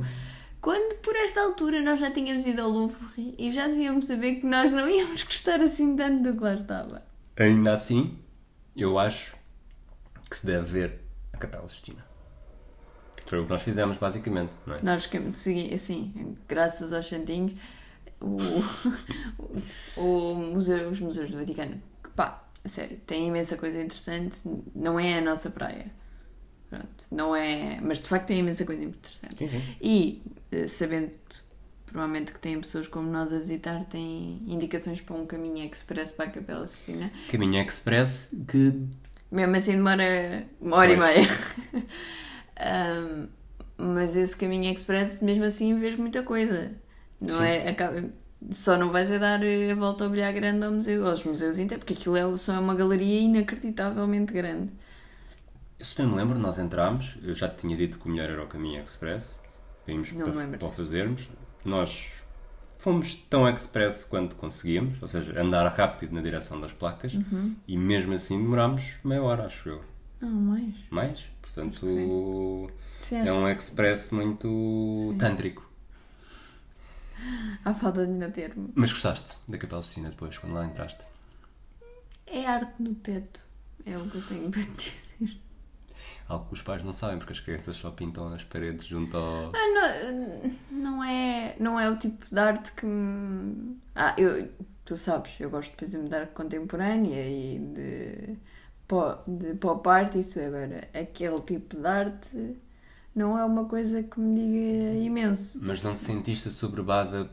Quando 0.61 0.97
por 0.97 1.15
esta 1.17 1.41
altura 1.41 1.81
nós 1.81 2.01
já 2.01 2.11
tínhamos 2.11 2.47
ido 2.47 2.61
ao 2.61 2.69
Louvre 2.69 3.35
e 3.39 3.53
já 3.53 3.67
devíamos 3.67 4.07
saber 4.07 4.37
que 4.37 4.47
nós 4.47 4.73
não 4.73 4.89
íamos 4.89 5.23
gostar 5.23 5.61
assim 5.61 5.97
tanto 5.97 6.23
do 6.23 6.37
que 6.37 6.45
lá 6.45 6.55
estava. 6.55 7.03
Ainda 7.39 7.73
assim, 7.73 8.19
eu 8.77 8.99
acho 8.99 9.37
que 10.29 10.37
se 10.37 10.45
deve 10.45 10.67
ver 10.67 11.01
a 11.33 11.39
Capela 11.39 11.69
Sistina. 11.69 12.08
Foi 13.29 13.41
o 13.41 13.45
que 13.45 13.51
nós 13.51 13.63
fizemos, 13.63 13.99
basicamente, 13.99 14.53
não 14.67 14.75
é? 14.77 14.79
Nós 14.83 15.07
que 15.07 15.31
segui, 15.31 15.75
assim, 15.75 16.35
graças 16.49 16.93
aos 16.95 17.07
santinhos, 17.07 17.53
o, 18.21 18.39
o, 19.97 20.33
o 20.33 20.35
museu, 20.35 20.89
os 20.89 20.99
museus 21.01 21.31
do 21.31 21.39
Vaticano, 21.39 21.81
que 22.03 22.11
pá, 22.11 22.43
a 22.65 22.69
sério, 22.69 22.99
tem 23.07 23.29
imensa 23.29 23.57
coisa 23.57 23.81
interessante, 23.83 24.39
não 24.75 24.99
é 24.99 25.19
a 25.19 25.21
nossa 25.21 25.51
praia. 25.51 25.87
Pronto, 26.71 27.05
não 27.11 27.37
é, 27.37 27.79
mas 27.83 27.99
de 28.01 28.09
facto 28.09 28.27
tem 28.29 28.39
imensa 28.39 28.65
coisa 28.65 28.83
interessante. 28.83 29.37
Sim, 29.39 29.49
sim. 29.49 29.63
E 29.81 30.23
eh, 30.51 30.67
sabendo 30.67 31.11
provavelmente 31.87 32.33
que 32.33 32.39
têm 32.39 32.61
pessoas 32.61 32.87
como 32.87 33.11
nós 33.11 33.33
a 33.33 33.39
visitar, 33.39 33.85
têm 33.85 34.43
indicações 34.47 35.01
para 35.01 35.17
um 35.17 35.27
caminho 35.27 35.65
express 35.65 36.13
para 36.13 36.27
a 36.27 36.31
Capela 36.31 36.67
Sistina. 36.67 37.11
Caminho 37.31 37.63
Express 37.63 38.31
que 38.47 38.75
Mesmo 39.31 39.57
assim 39.57 39.73
demora 39.73 40.47
uma 40.61 40.77
hora 40.77 40.97
Pois. 40.97 41.17
e 41.17 41.21
meia. 41.21 41.89
Ahm, 42.59 43.29
mas 43.77 44.17
esse 44.17 44.37
caminho 44.37 44.73
express, 44.73 45.23
mesmo 45.23 45.45
assim, 45.45 45.79
vês 45.79 45.97
muita 45.97 46.23
coisa. 46.23 46.73
Não 47.21 47.37
Sim. 47.37 47.45
é? 47.45 47.69
Acaba- 47.71 48.11
só 48.53 48.77
não 48.77 48.91
vais 48.93 49.11
a 49.11 49.19
dar 49.19 49.43
eh, 49.43 49.73
a 49.73 49.75
volta 49.75 50.05
ao 50.05 50.11
bilhar 50.11 50.33
grande 50.33 50.65
ao 50.65 50.73
museu, 50.73 51.07
aos 51.07 51.25
museus 51.25 51.59
inteiros, 51.59 51.85
porque 51.85 51.95
aquilo 51.95 52.17
é, 52.17 52.37
só 52.37 52.55
é 52.55 52.59
uma 52.59 52.75
galeria 52.75 53.21
inacreditavelmente 53.21 54.33
grande. 54.33 54.71
Eu 55.79 55.85
se 55.85 55.97
bem 55.97 56.07
me 56.07 56.15
lembro, 56.17 56.39
nós 56.39 56.59
entrámos, 56.59 57.17
eu 57.23 57.35
já 57.35 57.49
te 57.49 57.59
tinha 57.59 57.77
dito 57.77 57.99
que 57.99 58.07
o 58.07 58.11
melhor 58.11 58.31
era 58.31 58.43
o 58.43 58.47
Caminho 58.49 58.83
Express, 58.83 59.41
irmos 59.87 60.13
Não 60.13 60.33
para, 60.33 60.59
para 60.59 60.69
fazermos. 60.71 61.29
Nós 61.65 62.11
fomos 62.79 63.15
tão 63.15 63.49
express 63.49 64.05
quanto 64.05 64.37
conseguíamos, 64.37 65.01
ou 65.01 65.09
seja, 65.09 65.41
andar 65.41 65.67
rápido 65.69 66.15
na 66.15 66.21
direção 66.23 66.61
das 66.61 66.73
placas, 66.73 67.15
Uhum. 67.15 67.55
e 67.67 67.77
mesmo 67.77 68.13
assim 68.15 68.39
demorámos 68.43 68.97
meia 69.05 69.23
hora, 69.23 69.47
acho 69.47 69.69
eu. 69.69 69.85
Não, 70.21 70.31
mais. 70.31 70.75
Mais? 70.91 71.25
Portanto, 71.59 72.71
Sim, 73.01 73.17
é 73.17 73.33
um 73.33 73.49
express 73.49 74.11
muito 74.11 75.17
tântrico. 75.19 75.69
Há 77.65 77.75
falta 77.75 78.07
de 78.07 78.13
melhor 78.13 78.31
termo. 78.31 78.71
Mas 78.77 78.93
gostaste 78.93 79.37
da 79.49 79.59
Capela 79.59 79.83
Sistina 79.83 80.11
depois, 80.11 80.39
quando 80.39 80.55
lá 80.55 80.65
entraste? 80.65 81.05
É 82.27 82.47
arte 82.47 82.81
no 82.81 82.95
teto. 82.95 83.41
É 83.85 83.99
o 83.99 84.09
que 84.09 84.19
eu 84.19 84.23
tenho 84.23 84.51
para 84.51 84.63
te 84.63 84.95
dizer. 85.19 85.41
Algo 86.29 86.47
que 86.47 86.55
os 86.55 86.63
pais 86.63 86.85
não 86.85 86.93
sabem, 86.93 87.19
porque 87.19 87.33
as 87.33 87.41
crianças 87.41 87.77
só 87.77 87.91
pintam 87.91 88.31
nas 88.31 88.45
paredes 88.45 88.87
junto 88.87 89.17
ao... 89.17 89.51
Ah, 89.53 90.13
não, 90.71 90.79
não, 90.79 91.05
é, 91.05 91.57
não 91.59 91.81
é 91.81 91.91
o 91.91 91.97
tipo 91.97 92.25
de 92.31 92.39
arte 92.39 92.71
que 92.73 92.87
me... 92.87 93.77
Ah, 93.97 94.15
eu, 94.17 94.49
tu 94.85 94.97
sabes, 94.97 95.33
eu 95.41 95.51
gosto, 95.51 95.83
exemplo, 95.83 96.09
de 96.09 96.15
arte 96.15 96.33
contemporânea 96.35 97.27
e 97.27 97.59
de, 97.59 98.37
de 99.27 99.55
pop 99.55 99.87
art, 99.89 100.15
isso 100.15 100.41
agora, 100.41 100.89
aquele 100.95 101.41
tipo 101.43 101.77
de 101.77 101.87
arte 101.87 102.57
não 103.15 103.39
é 103.39 103.45
uma 103.45 103.65
coisa 103.67 104.03
que 104.03 104.19
me 104.21 104.35
diga 104.41 104.99
imenso. 105.05 105.59
Mas 105.61 105.83
não 105.83 105.93
te 105.95 105.99
sentiste 106.01 106.49
assoberbada 106.49 107.31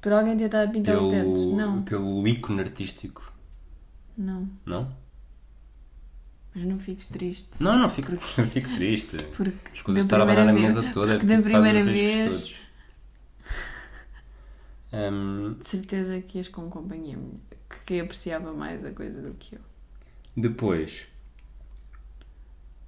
Por 0.00 0.12
alguém 0.12 0.36
tentar 0.36 0.68
pintar 0.70 0.98
o 0.98 1.08
teto, 1.08 1.32
pelo, 1.32 1.56
não, 1.56 1.82
pelo 1.82 2.26
ícone 2.28 2.60
artístico, 2.60 3.32
não, 4.16 4.48
não? 4.66 4.94
mas 6.54 6.64
não 6.66 6.78
fiques 6.78 7.06
triste. 7.08 7.62
Não, 7.62 7.78
não, 7.78 7.88
fico, 7.88 8.14
fico 8.46 8.70
triste. 8.74 9.16
Porque 9.36 9.70
As 9.72 9.82
coisas 9.82 10.04
estar 10.04 10.20
a 10.20 10.22
abanar 10.24 10.44
na 10.46 10.52
mesa 10.52 10.82
toda 10.92 11.14
é 11.14 11.18
porque 11.18 11.26
porque 11.26 11.36
da 11.36 11.42
primeira 11.42 11.84
vez-. 11.84 12.56
Hum, 14.92 15.56
De 15.58 15.68
certeza 15.68 16.20
que 16.20 16.38
ias 16.38 16.48
com 16.48 16.68
companhia 16.68 17.18
que 17.86 18.00
apreciava 18.00 18.52
mais 18.52 18.84
a 18.84 18.92
coisa 18.92 19.22
do 19.22 19.34
que 19.34 19.56
eu. 19.56 19.60
Depois, 20.36 21.06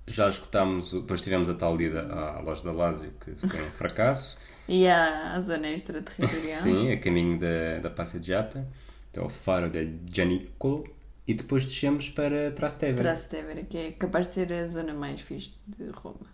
já 0.06 0.28
escutámos, 0.28 0.92
o- 0.92 1.00
depois 1.00 1.20
tivemos 1.20 1.48
a 1.48 1.54
tal 1.54 1.80
ida 1.80 2.02
à 2.12 2.40
loja 2.40 2.62
da 2.62 2.72
Lásio, 2.72 3.12
que 3.20 3.34
foi 3.48 3.62
um 3.62 3.70
fracasso. 3.72 4.38
E 4.68 4.86
à, 4.88 5.38
zona 5.40 5.68
extraterritorial. 5.68 6.62
Sim, 6.62 6.90
a 6.92 6.98
caminho 6.98 7.38
da, 7.38 7.78
da 7.80 7.90
Passeggiata, 7.90 8.66
até 9.10 9.20
ao 9.20 9.28
Faro 9.28 9.68
del 9.70 9.98
Gianicolo, 10.10 10.84
e 11.26 11.34
depois 11.34 11.64
descemos 11.64 12.08
para 12.10 12.50
Trastevere. 12.52 12.98
Trastevere, 13.02 13.64
que 13.64 13.78
é 13.78 13.92
capaz 13.92 14.28
de 14.28 14.34
ser 14.34 14.52
a 14.52 14.66
zona 14.66 14.92
mais 14.94 15.20
fixe 15.20 15.54
de 15.66 15.88
Roma. 15.90 16.26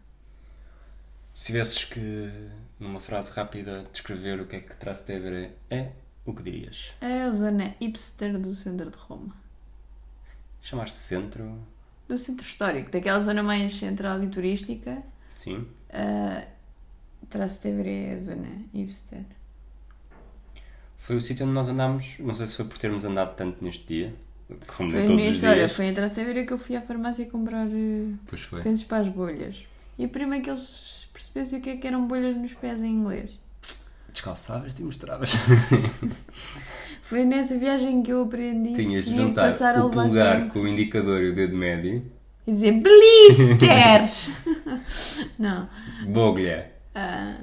Se 1.35 1.47
tivesses 1.47 1.85
que, 1.85 2.29
numa 2.79 3.01
frase 3.01 3.33
rápida, 3.33 3.87
descrever 3.93 4.41
o 4.41 4.47
que 4.47 4.57
é 4.57 4.61
que 4.61 4.77
Trastevere 4.77 5.53
é, 5.71 5.91
o 6.27 6.35
que 6.35 6.43
dirias? 6.43 6.93
É 7.01 7.23
a 7.23 7.31
zona 7.33 7.75
hipster 7.81 8.39
do 8.39 8.55
centro 8.55 8.91
de 8.91 8.99
Roma. 8.99 9.35
Chamar-se 10.61 10.97
centro? 10.99 11.59
do 12.09 12.19
centro 12.19 12.45
histórico, 12.45 12.91
daquela 12.91 13.21
zona 13.21 13.41
mais 13.43 13.73
central 13.73 14.21
e 14.23 14.27
turística. 14.29 15.01
Sim. 15.37 15.59
Uh, 15.91 16.45
Trastevere 17.29 17.89
é 17.89 18.15
a 18.15 18.19
zona 18.19 18.49
hipster. 18.75 19.23
Foi 20.97 21.15
o 21.17 21.21
sítio 21.21 21.47
onde 21.47 21.55
nós 21.55 21.69
andámos, 21.69 22.17
não 22.19 22.35
sei 22.35 22.47
se 22.49 22.57
foi 22.57 22.65
por 22.65 22.79
termos 22.79 23.05
andado 23.05 23.37
tanto 23.37 23.63
neste 23.65 23.85
dia, 23.87 24.15
como 24.77 24.91
Foi 24.91 25.03
nem 25.03 25.05
a 25.05 25.09
todos 25.21 25.35
história, 25.37 25.57
dias. 25.67 25.73
foi 25.73 25.87
em 25.87 25.95
Trastevere 25.95 26.45
que 26.47 26.53
eu 26.53 26.59
fui 26.59 26.75
à 26.75 26.83
farmácia 26.83 27.25
comprar 27.31 27.67
uh, 27.69 28.19
Pois 28.27 28.43
foi. 28.43 28.61
pensos 28.63 28.85
para 28.85 28.99
as 29.05 29.09
bolhas. 29.09 29.65
E 29.97 30.09
primeiro 30.09 30.45
que 30.45 30.51
eles 30.51 31.09
percebessem 31.13 31.61
o 31.61 31.63
que 31.63 31.71
é 31.71 31.77
que 31.77 31.87
eram 31.87 32.09
bolhas 32.09 32.37
nos 32.37 32.53
pés 32.55 32.83
em 32.83 32.89
inglês. 32.93 33.31
Descalçavas 34.13 34.77
e 34.79 34.83
mostravas. 34.83 35.31
Foi 37.11 37.25
nessa 37.25 37.59
viagem 37.59 38.05
que 38.05 38.13
eu 38.13 38.23
aprendi 38.23 38.73
Tinhas 38.73 39.05
de 39.05 39.11
tinha 39.11 39.25
que 39.25 39.27
juntar 39.27 39.49
a 39.77 39.85
o 39.85 39.89
levar 39.89 40.05
polegar 40.05 40.37
sempre 40.37 40.51
com 40.51 40.61
o 40.61 40.69
indicador 40.69 41.21
e 41.21 41.31
o 41.31 41.35
dedo 41.35 41.57
médio. 41.57 42.05
e 42.47 42.53
dizer 42.53 42.81
blisters! 42.81 44.31
Não. 45.37 45.69
Boglia. 46.07 46.71
Ah, 46.95 47.35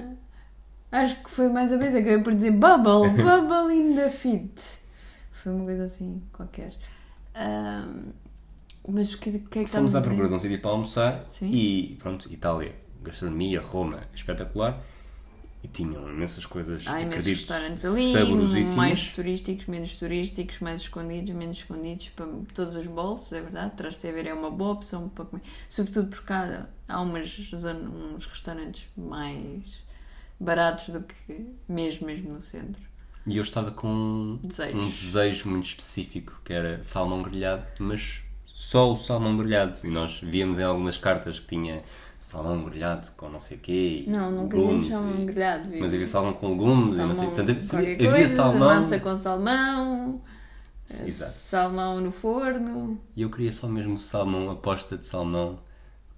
acho 0.90 1.22
que 1.22 1.30
foi 1.30 1.50
mais 1.50 1.70
a 1.70 1.76
vez, 1.76 1.94
acabei 1.94 2.22
por 2.22 2.34
dizer 2.34 2.52
bubble, 2.52 3.10
bubble 3.22 3.74
in 3.76 3.94
the 3.94 4.08
feet. 4.08 4.58
Foi 5.32 5.52
uma 5.52 5.64
coisa 5.66 5.84
assim, 5.84 6.22
qualquer. 6.32 6.72
Ah, 7.34 7.86
mas 8.88 9.12
o 9.12 9.18
que, 9.18 9.32
que 9.32 9.36
é 9.36 9.64
que 9.64 9.68
Fomos 9.68 9.92
estávamos 9.92 9.94
à 9.94 9.98
a 9.98 10.00
dizer? 10.00 10.14
procura 10.14 10.28
de 10.30 10.34
um 10.34 10.38
sítio 10.38 10.60
para 10.62 10.70
almoçar 10.70 11.26
Sim. 11.28 11.50
e 11.52 11.96
pronto, 11.98 12.32
Itália, 12.32 12.74
gastronomia, 13.02 13.60
Roma, 13.60 14.00
espetacular. 14.14 14.80
E 15.62 15.66
tinham 15.66 16.08
imensas 16.08 16.46
coisas, 16.46 16.86
Há 16.86 17.00
imensos 17.00 17.26
restaurantes 17.26 17.84
ali, 17.84 18.64
mais 18.76 19.08
turísticos, 19.08 19.66
menos 19.66 19.96
turísticos, 19.96 20.60
mais 20.60 20.82
escondidos, 20.82 21.34
menos 21.34 21.58
escondidos, 21.58 22.10
para 22.10 22.26
todos 22.54 22.76
os 22.76 22.86
bolsos, 22.86 23.32
é 23.32 23.42
verdade. 23.42 23.74
Trastevere 23.76 24.28
é 24.28 24.34
uma 24.34 24.50
boa 24.50 24.74
opção 24.74 25.08
para 25.08 25.24
comer. 25.24 25.42
Sobretudo 25.68 26.10
por 26.10 26.22
cá 26.22 26.68
há 26.88 27.00
umas 27.00 27.28
zona, 27.54 27.90
uns 27.90 28.24
restaurantes 28.26 28.84
mais 28.96 29.82
baratos 30.38 30.94
do 30.94 31.02
que 31.02 31.46
mesmo, 31.68 32.06
mesmo 32.06 32.34
no 32.34 32.42
centro. 32.42 32.80
E 33.26 33.36
eu 33.36 33.42
estava 33.42 33.72
com 33.72 34.38
Desejos. 34.42 34.80
um 34.80 34.88
desejo 34.88 35.48
muito 35.48 35.66
específico, 35.66 36.40
que 36.44 36.52
era 36.52 36.82
salmão 36.82 37.20
grelhado, 37.20 37.66
mas 37.78 38.22
só 38.46 38.92
o 38.92 38.96
salmão 38.96 39.36
grelhado. 39.36 39.78
E 39.84 39.88
nós 39.88 40.20
víamos 40.22 40.58
em 40.58 40.62
algumas 40.62 40.96
cartas 40.96 41.38
que 41.38 41.46
tinha 41.46 41.82
salmão 42.18 42.64
grelhado 42.64 43.10
com 43.16 43.28
não 43.28 43.40
sei 43.40 43.56
o 43.56 43.60
quê. 43.60 44.04
Não, 44.06 44.30
nunca 44.30 44.56
vimos 44.56 44.88
salmão 44.88 45.26
grelhado. 45.26 45.68
Mas 45.78 45.94
havia 45.94 46.06
salmão 46.06 46.32
com 46.34 46.48
legumes 46.50 46.96
e 46.96 46.98
não 46.98 47.14
sei. 47.14 47.26
Salmão 47.26 47.34
Portanto, 47.34 47.74
havia, 47.74 47.94
havia 47.94 48.10
coisa, 48.10 48.34
salmão. 48.34 48.68
Massa 48.68 49.00
com 49.00 49.16
salmão, 49.16 50.22
Exato. 50.88 51.32
salmão 51.32 52.00
no 52.00 52.12
forno. 52.12 53.00
E 53.14 53.22
eu 53.22 53.30
queria 53.30 53.52
só 53.52 53.68
mesmo 53.68 53.98
salmão, 53.98 54.50
a 54.50 54.56
posta 54.56 54.96
de 54.96 55.06
salmão 55.06 55.58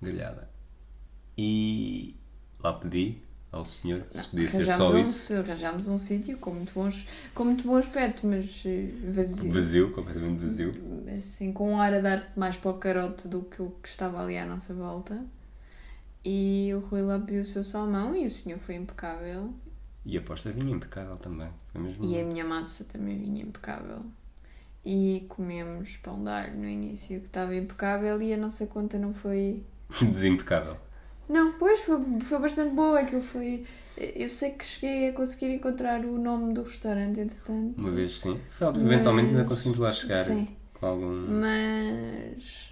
grelhada. 0.00 0.48
E 1.36 2.16
lá 2.62 2.72
pedi 2.72 3.18
ao 3.52 3.64
senhor 3.64 4.04
se 4.10 4.28
podia 4.28 4.48
ser 4.48 4.70
só 4.70 4.92
um, 4.92 5.00
isso. 5.00 5.34
arranjámos 5.34 5.88
um 5.88 5.98
sítio 5.98 6.38
com 6.38 6.52
muito, 6.52 6.72
bons, 6.72 7.06
com 7.34 7.44
muito 7.44 7.64
bom 7.64 7.76
aspecto, 7.76 8.26
mas 8.26 8.62
eh, 8.64 8.88
vazio. 9.12 9.52
Vazio, 9.52 9.92
completamente 9.92 10.44
vazio. 10.44 10.72
Assim, 11.18 11.52
com 11.52 11.72
um 11.72 11.80
ar 11.80 11.94
a 11.94 12.00
dar 12.00 12.32
mais 12.36 12.56
para 12.56 12.70
o 12.70 12.74
carote 12.74 13.26
do 13.26 13.42
que 13.42 13.60
o 13.60 13.70
que 13.82 13.88
estava 13.88 14.22
ali 14.22 14.38
à 14.38 14.46
nossa 14.46 14.72
volta. 14.72 15.20
E 16.24 16.70
o 16.74 16.80
Rui 16.80 17.02
lá 17.02 17.18
pediu 17.18 17.42
o 17.42 17.46
seu 17.46 17.64
salmão 17.64 18.14
e 18.14 18.26
o 18.26 18.30
senhor 18.30 18.59
foi 18.59 18.74
impecável. 18.74 19.54
E 20.04 20.16
a 20.18 20.20
posta 20.20 20.50
vinha 20.52 20.74
impecável 20.74 21.16
também. 21.16 21.48
Foi 21.72 21.80
mesmo. 21.80 22.04
E 22.04 22.20
a 22.20 22.24
minha 22.24 22.44
massa 22.44 22.85
também 22.85 23.18
vinha 23.18 23.42
impecável. 23.42 24.00
E 24.85 25.26
comemos 25.28 25.96
pão 25.98 26.22
de 26.22 26.28
alho 26.30 26.56
no 26.56 26.66
início 26.68 27.20
que 27.20 27.26
estava 27.26 27.54
impecável 27.54 28.20
e 28.22 28.33
a 28.33 28.37
nossa 28.37 28.66
conta 28.66 28.98
não 28.98 29.12
foi 29.12 29.62
Desimpecável. 30.00 30.76
Não, 31.28 31.52
pois 31.59 31.80
foi, 31.80 31.98
foi 32.20 32.38
bastante 32.38 32.74
boa. 32.74 33.00
Aquilo 33.00 33.22
foi. 33.22 33.64
Eu 33.96 34.28
sei 34.28 34.52
que 34.52 34.64
cheguei 34.64 35.09
a 35.11 35.12
conseguir 35.12 35.52
encontrar 35.54 36.04
o 36.04 36.18
nome 36.18 36.54
do 36.54 36.62
restaurante, 36.62 37.20
entretanto. 37.20 37.78
Uma 37.78 37.90
vez 37.90 38.20
sim. 38.20 38.40
Foi, 38.50 38.68
eventualmente 38.68 39.28
ainda 39.28 39.40
Mas- 39.40 39.48
conseguimos 39.48 39.78
lá 39.78 39.92
chegar 39.92 40.24
Sim. 40.24 40.48
com 40.74 40.87
algum. 40.87 41.26
Mas. 41.40 42.70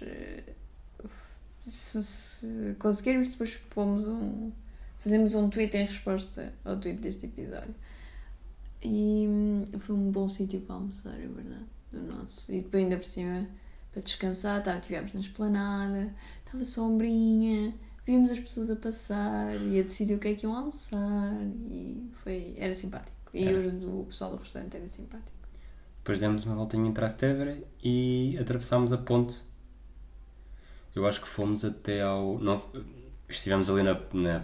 Se, 1.69 2.03
se 2.03 2.75
conseguirmos, 2.79 3.29
depois 3.29 3.55
pomos 3.69 4.07
um. 4.07 4.51
Fazemos 4.97 5.33
um 5.33 5.49
tweet 5.49 5.75
em 5.77 5.85
resposta 5.85 6.53
ao 6.65 6.77
tweet 6.77 6.99
deste 6.99 7.25
episódio. 7.25 7.73
E 8.81 9.25
hum, 9.27 9.65
foi 9.77 9.95
um 9.95 10.11
bom 10.11 10.27
sítio 10.27 10.59
para 10.61 10.75
almoçar, 10.75 11.13
é 11.13 11.27
verdade. 11.27 11.65
Do 11.91 12.01
nosso. 12.01 12.51
E 12.51 12.61
depois, 12.61 12.83
ainda 12.83 12.97
por 12.97 13.05
cima, 13.05 13.47
para 13.91 14.01
descansar, 14.01 14.63
tá, 14.63 14.77
estivemos 14.77 15.13
na 15.13 15.19
esplanada, 15.19 16.13
estava 16.45 16.63
sombrinha, 16.63 17.73
vimos 18.05 18.31
as 18.31 18.39
pessoas 18.39 18.69
a 18.69 18.75
passar 18.75 19.55
e 19.55 19.79
a 19.79 19.83
decidir 19.83 20.15
o 20.15 20.19
que 20.19 20.27
é 20.27 20.33
que 20.35 20.45
iam 20.45 20.55
almoçar. 20.55 21.33
E 21.69 22.09
foi, 22.23 22.55
era 22.57 22.75
simpático. 22.75 23.17
E 23.33 23.47
Era. 23.47 23.59
os 23.59 23.71
do 23.73 24.01
o 24.01 24.05
pessoal 24.05 24.31
do 24.31 24.37
restaurante 24.37 24.75
era 24.75 24.87
simpático. 24.87 25.31
Depois 25.97 26.19
demos 26.19 26.45
uma 26.45 26.55
voltinha 26.55 26.87
em 26.89 26.93
Trastevere 26.93 27.63
e 27.83 28.37
atravessámos 28.39 28.91
a 28.93 28.97
ponte. 28.97 29.37
Eu 30.95 31.07
acho 31.07 31.21
que 31.21 31.27
fomos 31.27 31.63
até 31.63 32.01
ao. 32.01 32.39
Não, 32.39 32.61
estivemos 33.27 33.69
ali 33.69 33.83
na, 33.83 33.99
na 34.13 34.43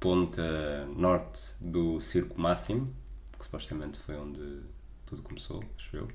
ponta 0.00 0.86
norte 0.96 1.54
do 1.60 2.00
Circo 2.00 2.40
Máximo, 2.40 2.92
que 3.38 3.44
supostamente 3.44 3.98
foi 4.00 4.16
onde 4.16 4.62
tudo 5.06 5.22
começou, 5.22 5.62
acho 5.76 5.96
eu. 5.96 6.08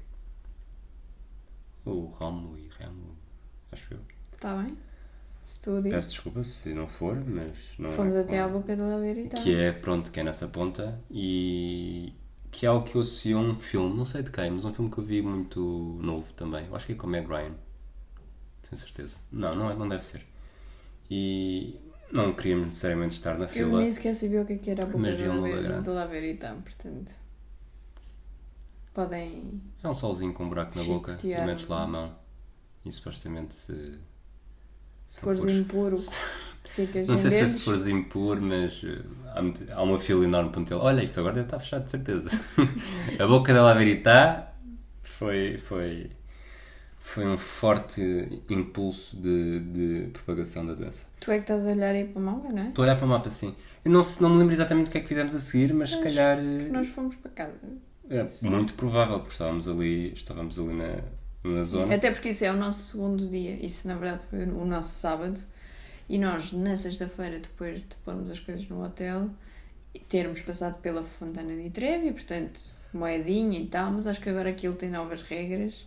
O 1.85 2.05
Rómulo 2.05 2.57
e 2.57 2.67
Rémulo, 2.77 3.15
acho 3.71 3.93
eu. 3.93 3.99
Está 4.33 4.49
Tá 4.55 4.61
bem? 4.61 4.77
Dizes. 5.47 5.91
Peço 5.91 6.09
desculpa 6.09 6.43
se 6.43 6.73
não 6.73 6.87
for, 6.87 7.15
mas 7.25 7.55
não 7.79 7.89
Fomos 7.91 8.13
é 8.15 8.19
até 8.19 8.41
à 8.41 8.49
boca 8.49 8.75
da 8.75 8.85
laveira 8.85 9.21
e 9.21 9.29
tal. 9.29 9.41
Que 9.41 9.55
é, 9.55 9.71
pronto, 9.71 10.11
que 10.11 10.19
é 10.19 10.23
nessa 10.23 10.47
ponta 10.49 10.99
e 11.09 12.13
que 12.51 12.65
é 12.65 12.69
algo 12.69 12.85
que 12.85 12.95
eu 12.95 13.01
associo 13.01 13.37
a 13.37 13.41
um 13.41 13.55
filme, 13.55 13.95
não 13.95 14.03
sei 14.03 14.23
de 14.23 14.31
quem, 14.31 14.51
mas 14.51 14.65
um 14.65 14.73
filme 14.73 14.91
que 14.91 14.97
eu 14.97 15.03
vi 15.03 15.21
muito 15.21 15.59
novo 16.01 16.33
também. 16.33 16.65
Eu 16.65 16.75
acho 16.75 16.85
que 16.85 16.91
é 16.91 16.95
com 16.95 17.07
o 17.07 17.09
Meg 17.09 17.27
Ryan. 17.27 17.53
Sem 18.67 18.77
certeza. 18.77 19.15
Não, 19.31 19.55
não, 19.55 19.71
é- 19.71 19.75
não 19.77 19.87
deve 19.87 20.05
ser. 20.05 20.25
E 21.09 21.79
não 22.11 22.33
queríamos 22.33 22.65
necessariamente 22.67 23.15
estar 23.15 23.35
na 23.37 23.45
Eu 23.45 23.49
fila. 23.49 23.79
nem 23.79 23.93
sequer 23.93 24.13
sabia 24.13 24.41
o 24.41 24.45
que 24.45 24.53
é 24.53 24.57
que 24.57 24.69
era 24.71 24.83
a 24.83 24.85
boca 24.87 24.97
Mas 24.97 25.17
da 25.17 25.23
vi 25.23 25.29
um 25.29 25.35
laveira, 25.39 25.61
grande. 25.61 25.85
da 25.85 25.91
laveira 25.93 26.27
e 26.27 26.35
tal, 26.35 26.57
portanto. 26.57 27.11
Podem. 28.93 29.61
É 29.81 29.87
um 29.87 29.93
solzinho 29.93 30.33
com 30.33 30.43
um 30.43 30.49
buraco 30.49 30.77
na 30.77 30.83
boca 30.83 31.17
e 31.23 31.27
metes 31.45 31.65
lá 31.69 31.83
a 31.83 31.87
mão. 31.87 32.15
E 32.83 32.91
supostamente 32.91 33.55
se. 33.55 33.99
Se 35.05 35.21
fores 35.21 35.45
impuro, 35.45 35.95
ficas 36.75 37.07
Não 37.07 37.17
sei 37.17 37.31
se 37.31 37.39
é 37.39 37.47
se 37.47 37.61
fores 37.61 37.87
impuro, 37.87 38.41
mas 38.41 38.81
eh, 38.83 39.01
há, 39.73 39.81
uma 39.81 39.97
fila 39.97 40.25
enorme 40.25 40.49
para 40.49 40.59
meter. 40.59 40.73
Olha, 40.73 41.01
isso 41.01 41.17
agora 41.21 41.35
deve 41.35 41.47
estar 41.47 41.59
fechado, 41.61 41.85
de 41.85 41.91
certeza. 41.91 42.29
a 43.17 43.27
boca 43.27 43.53
da 43.53 43.61
Laverita 43.63 44.49
foi, 45.03 45.57
foi, 45.57 46.11
foi 47.07 47.25
um 47.25 47.37
forte 47.37 48.01
impulso 48.49 49.15
de, 49.15 49.61
de 49.61 50.09
propagação 50.11 50.65
da 50.65 50.73
doença. 50.73 51.05
Tu 51.21 51.31
é 51.31 51.35
que 51.35 51.43
estás 51.43 51.65
a 51.65 51.69
olhar 51.69 51.95
aí 51.95 52.03
para 52.03 52.21
a 52.21 52.25
mão, 52.25 52.43
não 52.43 52.61
é? 52.61 52.67
Estou 52.67 52.83
a 52.83 52.87
olhar 52.87 52.97
para 52.97 53.05
o 53.05 53.07
mapa 53.07 53.29
assim. 53.29 53.55
Eu 53.85 53.91
não, 53.91 54.01
não 54.19 54.29
me 54.31 54.37
lembro 54.39 54.53
exatamente 54.53 54.89
o 54.89 54.91
que 54.91 54.97
é 54.97 55.01
que 55.01 55.07
fizemos 55.07 55.33
a 55.33 55.39
seguir, 55.39 55.73
mas 55.73 55.91
se 55.91 56.03
calhar 56.03 56.37
eh, 56.37 56.67
nós 56.69 56.89
fomos 56.89 57.15
para 57.15 57.31
casa. 57.31 57.55
é 58.09 58.25
muito 58.41 58.73
provável, 58.73 59.19
porque 59.19 59.31
estávamos 59.31 59.69
ali, 59.69 60.11
estávamos 60.11 60.59
ali 60.59 60.73
na, 60.73 61.01
na 61.45 61.63
zona. 61.63 61.95
Até 61.95 62.11
porque 62.11 62.29
isso 62.29 62.43
é 62.43 62.51
o 62.51 62.57
nosso 62.57 62.91
segundo 62.91 63.25
dia. 63.29 63.53
Isso 63.65 63.87
na 63.87 63.95
verdade 63.95 64.25
foi 64.29 64.43
o 64.43 64.65
nosso 64.65 64.89
sábado. 64.89 65.39
E 66.09 66.17
nós, 66.17 66.51
na 66.51 66.75
sexta-feira, 66.75 67.39
depois 67.39 67.79
de 67.79 67.95
pormos 68.03 68.29
as 68.29 68.41
coisas 68.41 68.67
no 68.67 68.83
hotel, 68.83 69.29
termos 70.09 70.41
passado 70.41 70.81
pela 70.81 71.03
Fontana 71.03 71.55
de 71.55 71.69
Trevi, 71.69 72.11
portanto, 72.11 72.59
moedinha 72.93 73.59
e 73.59 73.67
tal, 73.67 73.93
mas 73.93 74.07
acho 74.07 74.19
que 74.19 74.29
agora 74.29 74.49
aquilo 74.49 74.75
tem 74.75 74.89
novas 74.89 75.23
regras. 75.23 75.85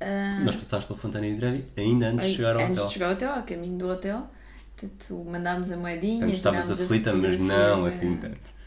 Ah, 0.00 0.38
Nós 0.44 0.54
passámos 0.56 0.84
pela 0.86 0.98
Fontana 0.98 1.26
de 1.28 1.36
Trevi 1.36 1.64
ainda 1.76 2.08
antes 2.08 2.26
de 2.26 2.34
chegar 2.36 2.54
ao 2.56 2.62
antes 2.62 2.72
hotel. 2.78 2.86
de 2.86 2.92
chegar 2.92 3.06
ao 3.06 3.12
hotel, 3.12 3.32
a 3.32 3.42
caminho 3.42 3.78
do 3.78 3.88
hotel. 3.88 4.28
Portanto, 4.76 5.24
mandámos 5.24 5.72
a 5.72 5.76
moedinha. 5.76 6.18
Portanto, 6.20 6.34
estavas 6.36 6.70
aflita, 6.70 7.12
mas 7.14 7.38
não 7.38 7.82
da- 7.82 7.88
assim 7.88 8.16
tanto. 8.16 8.58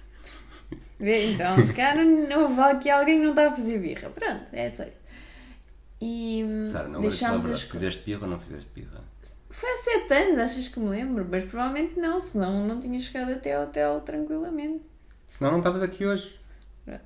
Vê, 1.00 1.32
Então, 1.32 1.56
se 1.66 1.74
calhar 1.74 2.06
não 2.06 2.42
houve 2.42 2.60
aqui 2.62 2.90
alguém 2.90 3.18
que 3.18 3.24
não 3.24 3.30
estava 3.32 3.54
a 3.54 3.58
fazer 3.58 3.80
birra. 3.80 4.10
Pronto, 4.10 4.44
é 4.52 4.70
só 4.70 4.84
isso. 4.84 5.00
E 6.02 6.44
hum, 6.46 6.66
Sara, 6.66 6.88
não 6.90 7.00
deixámos 7.02 7.46
as 7.46 7.62
se 7.62 7.68
fizeste 7.68 8.04
birra 8.04 8.24
ou 8.24 8.28
não 8.30 8.40
fizeste 8.40 8.72
birra. 8.74 9.02
Foi 9.50 9.70
há 9.70 9.76
sete 9.78 10.14
anos, 10.14 10.38
achas 10.40 10.68
que 10.68 10.80
me 10.80 10.90
lembro? 10.90 11.28
Mas 11.30 11.44
provavelmente 11.44 12.00
não, 12.00 12.20
senão 12.20 12.66
não 12.68 12.80
tinha 12.80 13.00
chegado 13.00 13.32
até 13.32 13.54
ao 13.56 13.64
hotel 13.66 14.02
tranquilamente. 14.02 14.82
Senão 15.30 15.52
não 15.52 15.58
estavas 15.60 15.82
aqui 15.82 16.06
hoje. 16.06 16.40
Pronto. 16.86 17.02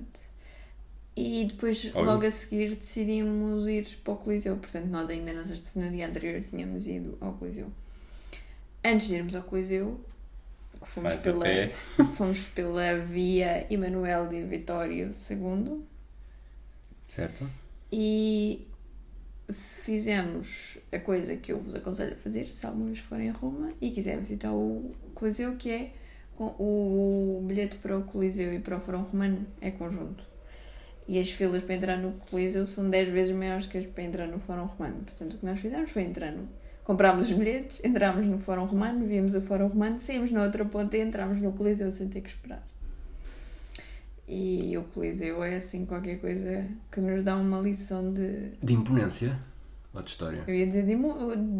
E 1.16 1.46
depois, 1.46 1.86
Óbvio. 1.86 2.04
logo 2.04 2.26
a 2.26 2.30
seguir, 2.30 2.74
decidimos 2.76 3.66
ir 3.66 3.86
para 4.04 4.12
o 4.12 4.16
Coliseu. 4.18 4.56
Portanto, 4.58 4.86
nós 4.86 5.08
ainda 5.08 5.32
no 5.32 5.90
dia 5.90 6.06
anterior 6.06 6.42
tínhamos 6.42 6.86
ido 6.86 7.16
ao 7.22 7.32
Coliseu. 7.32 7.72
Antes 8.84 9.08
de 9.08 9.14
irmos 9.14 9.34
ao 9.34 9.42
Coliseu, 9.42 9.98
Se 10.84 11.00
fomos 11.00 11.16
pela, 11.16 11.46
fomos 12.14 12.40
pela 12.48 12.98
via 12.98 13.66
Emanuel 13.72 14.28
de 14.28 14.42
Vitório 14.44 15.10
II 15.30 15.82
Certo? 17.02 17.48
e 17.90 18.66
fizemos 19.52 20.76
a 20.92 20.98
coisa 20.98 21.36
que 21.36 21.52
eu 21.52 21.60
vos 21.60 21.74
aconselho 21.74 22.12
a 22.12 22.16
fazer 22.16 22.46
se 22.46 22.66
alguma 22.66 22.86
vez 22.86 22.98
forem 22.98 23.30
a 23.30 23.32
Roma 23.32 23.72
e 23.80 23.90
quiserem 23.90 24.20
visitar 24.20 24.52
o 24.52 24.92
Coliseu, 25.14 25.56
que 25.56 25.70
é 25.70 25.92
o 26.38 27.42
bilhete 27.46 27.78
para 27.78 27.96
o 27.96 28.02
Coliseu 28.04 28.52
e 28.52 28.58
para 28.58 28.76
o 28.76 28.80
Fórum 28.80 29.02
Romano 29.02 29.46
é 29.60 29.70
conjunto. 29.70 30.35
E 31.08 31.18
as 31.20 31.30
filas 31.30 31.62
para 31.62 31.74
entrar 31.76 31.96
no 31.96 32.12
Coliseu 32.30 32.66
são 32.66 32.90
10 32.90 33.08
vezes 33.10 33.34
maiores 33.36 33.66
que 33.66 33.78
as 33.78 33.86
para 33.86 34.02
entrar 34.02 34.26
no 34.26 34.40
Fórum 34.40 34.64
Romano. 34.64 34.96
Portanto, 35.04 35.34
o 35.34 35.38
que 35.38 35.46
nós 35.46 35.60
fizemos 35.60 35.90
foi 35.90 36.02
entrar 36.02 36.32
no. 36.32 36.48
Comprámos 36.82 37.28
os 37.30 37.36
bilhetes, 37.36 37.80
entrámos 37.84 38.26
no 38.26 38.38
Fórum 38.38 38.64
Romano, 38.64 39.06
vimos 39.06 39.34
o 39.34 39.40
Fórum 39.42 39.66
Romano, 39.68 39.98
saímos 40.00 40.30
na 40.30 40.42
outra 40.42 40.64
ponta 40.64 40.96
e 40.96 41.00
entrámos 41.02 41.40
no 41.40 41.52
Coliseu 41.52 41.90
sem 41.92 42.08
ter 42.08 42.20
que 42.20 42.28
esperar. 42.28 42.64
E 44.28 44.76
o 44.76 44.82
Coliseu 44.84 45.42
é 45.44 45.56
assim 45.56 45.86
qualquer 45.86 46.18
coisa 46.20 46.66
que 46.90 47.00
nos 47.00 47.22
dá 47.22 47.36
uma 47.36 47.60
lição 47.60 48.12
de. 48.12 48.50
De 48.62 48.72
imponência 48.74 49.38
ou 49.94 50.02
de 50.02 50.10
história? 50.10 50.42
Eu 50.46 50.54
ia 50.54 50.66
dizer 50.66 50.84
de, 50.84 50.94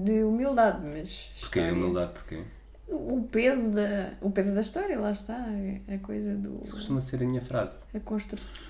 de 0.05 0.23
humildade, 0.25 0.85
mas. 0.85 1.31
Porquê? 1.41 1.61
história- 1.61 1.73
Humildade, 1.73 2.13
porquê? 2.13 2.43
O 2.89 3.23
peso 3.31 3.73
da, 3.73 4.13
o 4.21 4.31
peso 4.31 4.55
da 4.55 4.61
história, 4.61 4.99
lá 4.99 5.11
está. 5.13 5.35
é 5.89 5.95
A 5.95 5.99
coisa 5.99 6.35
do. 6.37 6.61
Isso 6.65 6.73
costuma 6.75 7.01
ser 7.01 7.23
a 7.23 7.27
minha 7.27 7.41
frase. 7.41 7.83
A 7.95 8.01
construção. 8.01 8.67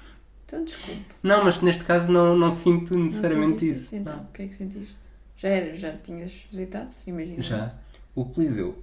Então, 0.46 0.64
desculpe. 0.64 1.14
Não, 1.22 1.44
mas 1.44 1.60
neste 1.60 1.84
caso 1.84 2.10
não, 2.12 2.36
não 2.36 2.50
sinto 2.50 2.94
Não 2.94 3.04
necessariamente 3.04 3.52
sentiste 3.54 3.72
isso. 3.72 3.84
isso, 3.86 3.96
Então, 3.96 4.20
o 4.22 4.32
que 4.32 4.42
é 4.42 4.46
que 4.48 4.54
sentiste? 4.54 4.96
Já, 5.36 5.48
era, 5.48 5.74
já 5.76 5.96
tinhas 5.98 6.32
visitado? 6.50 6.94
Imagina. 7.06 7.42
Já. 7.42 7.74
O 8.14 8.24
Coliseu, 8.24 8.82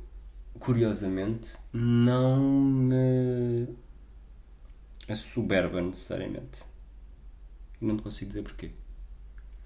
curiosamente, 0.60 1.54
não 1.74 2.40
me 2.40 3.68
assoberba 5.08 5.82
necessariamente. 5.82 6.64
E 7.82 7.86
não 7.86 7.98
te 7.98 8.04
consigo 8.04 8.30
dizer 8.30 8.42
porquê. 8.44 8.72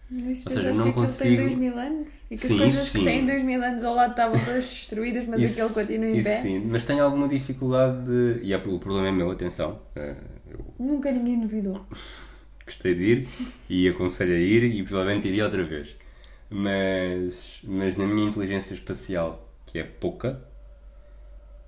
Mas 0.09 0.45
Ou 0.45 0.51
seja, 0.51 0.71
não 0.73 0.93
consigo- 0.93 1.17
tem 1.17 1.35
2 1.35 1.55
mil 1.55 1.77
anos? 1.77 2.07
E 2.31 2.37
que 2.37 2.47
Sim, 2.47 2.53
as 2.53 2.59
coisas 2.59 2.87
isso 2.87 2.97
que 2.97 3.03
têm 3.03 3.25
2 3.25 3.43
mil 3.43 3.61
anos 3.61 3.83
ao 3.83 3.93
lado 3.93 4.11
estavam 4.11 4.39
todas 4.43 4.63
destruídas, 4.69 5.27
mas 5.27 5.43
aquele 5.43 5.69
continua 5.73 6.07
em 6.09 6.13
isso 6.19 6.23
pé? 6.23 6.41
sim, 6.41 6.59
mas 6.65 6.85
tenho 6.85 7.03
alguma 7.03 7.27
dificuldade 7.27 8.05
de. 8.05 8.43
E 8.45 8.53
é, 8.53 8.57
o 8.57 8.79
problema 8.79 9.07
é 9.07 9.11
meu, 9.11 9.29
atenção. 9.31 9.81
eh, 9.95 10.15
Eu 10.49 10.65
Nunca 10.79 11.11
ninguém 11.11 11.39
duvidou. 11.39 11.85
gostei 12.65 12.95
de 12.95 13.03
ir 13.03 13.29
e 13.69 13.87
aconselho 13.87 14.33
a 14.35 14.39
ir 14.39 14.63
e 14.63 14.83
provavelmente 14.83 15.27
iria 15.27 15.45
outra 15.45 15.63
vez. 15.63 15.95
Mas, 16.49 17.59
mas 17.63 17.97
na 17.97 18.05
minha 18.05 18.29
inteligência 18.29 18.73
espacial, 18.73 19.49
que 19.65 19.79
é 19.79 19.83
pouca, 19.83 20.41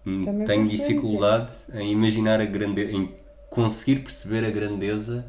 hum, 0.06 0.24
Também 0.26 0.46
tenho 0.48 0.68
dificuldade 0.68 1.54
em 1.74 1.92
imaginar 1.92 2.40
a 2.40 2.46
grandeza, 2.46 2.92
em 2.92 3.14
conseguir 3.50 4.02
perceber 4.02 4.46
a 4.46 4.52
grandeza 4.52 5.26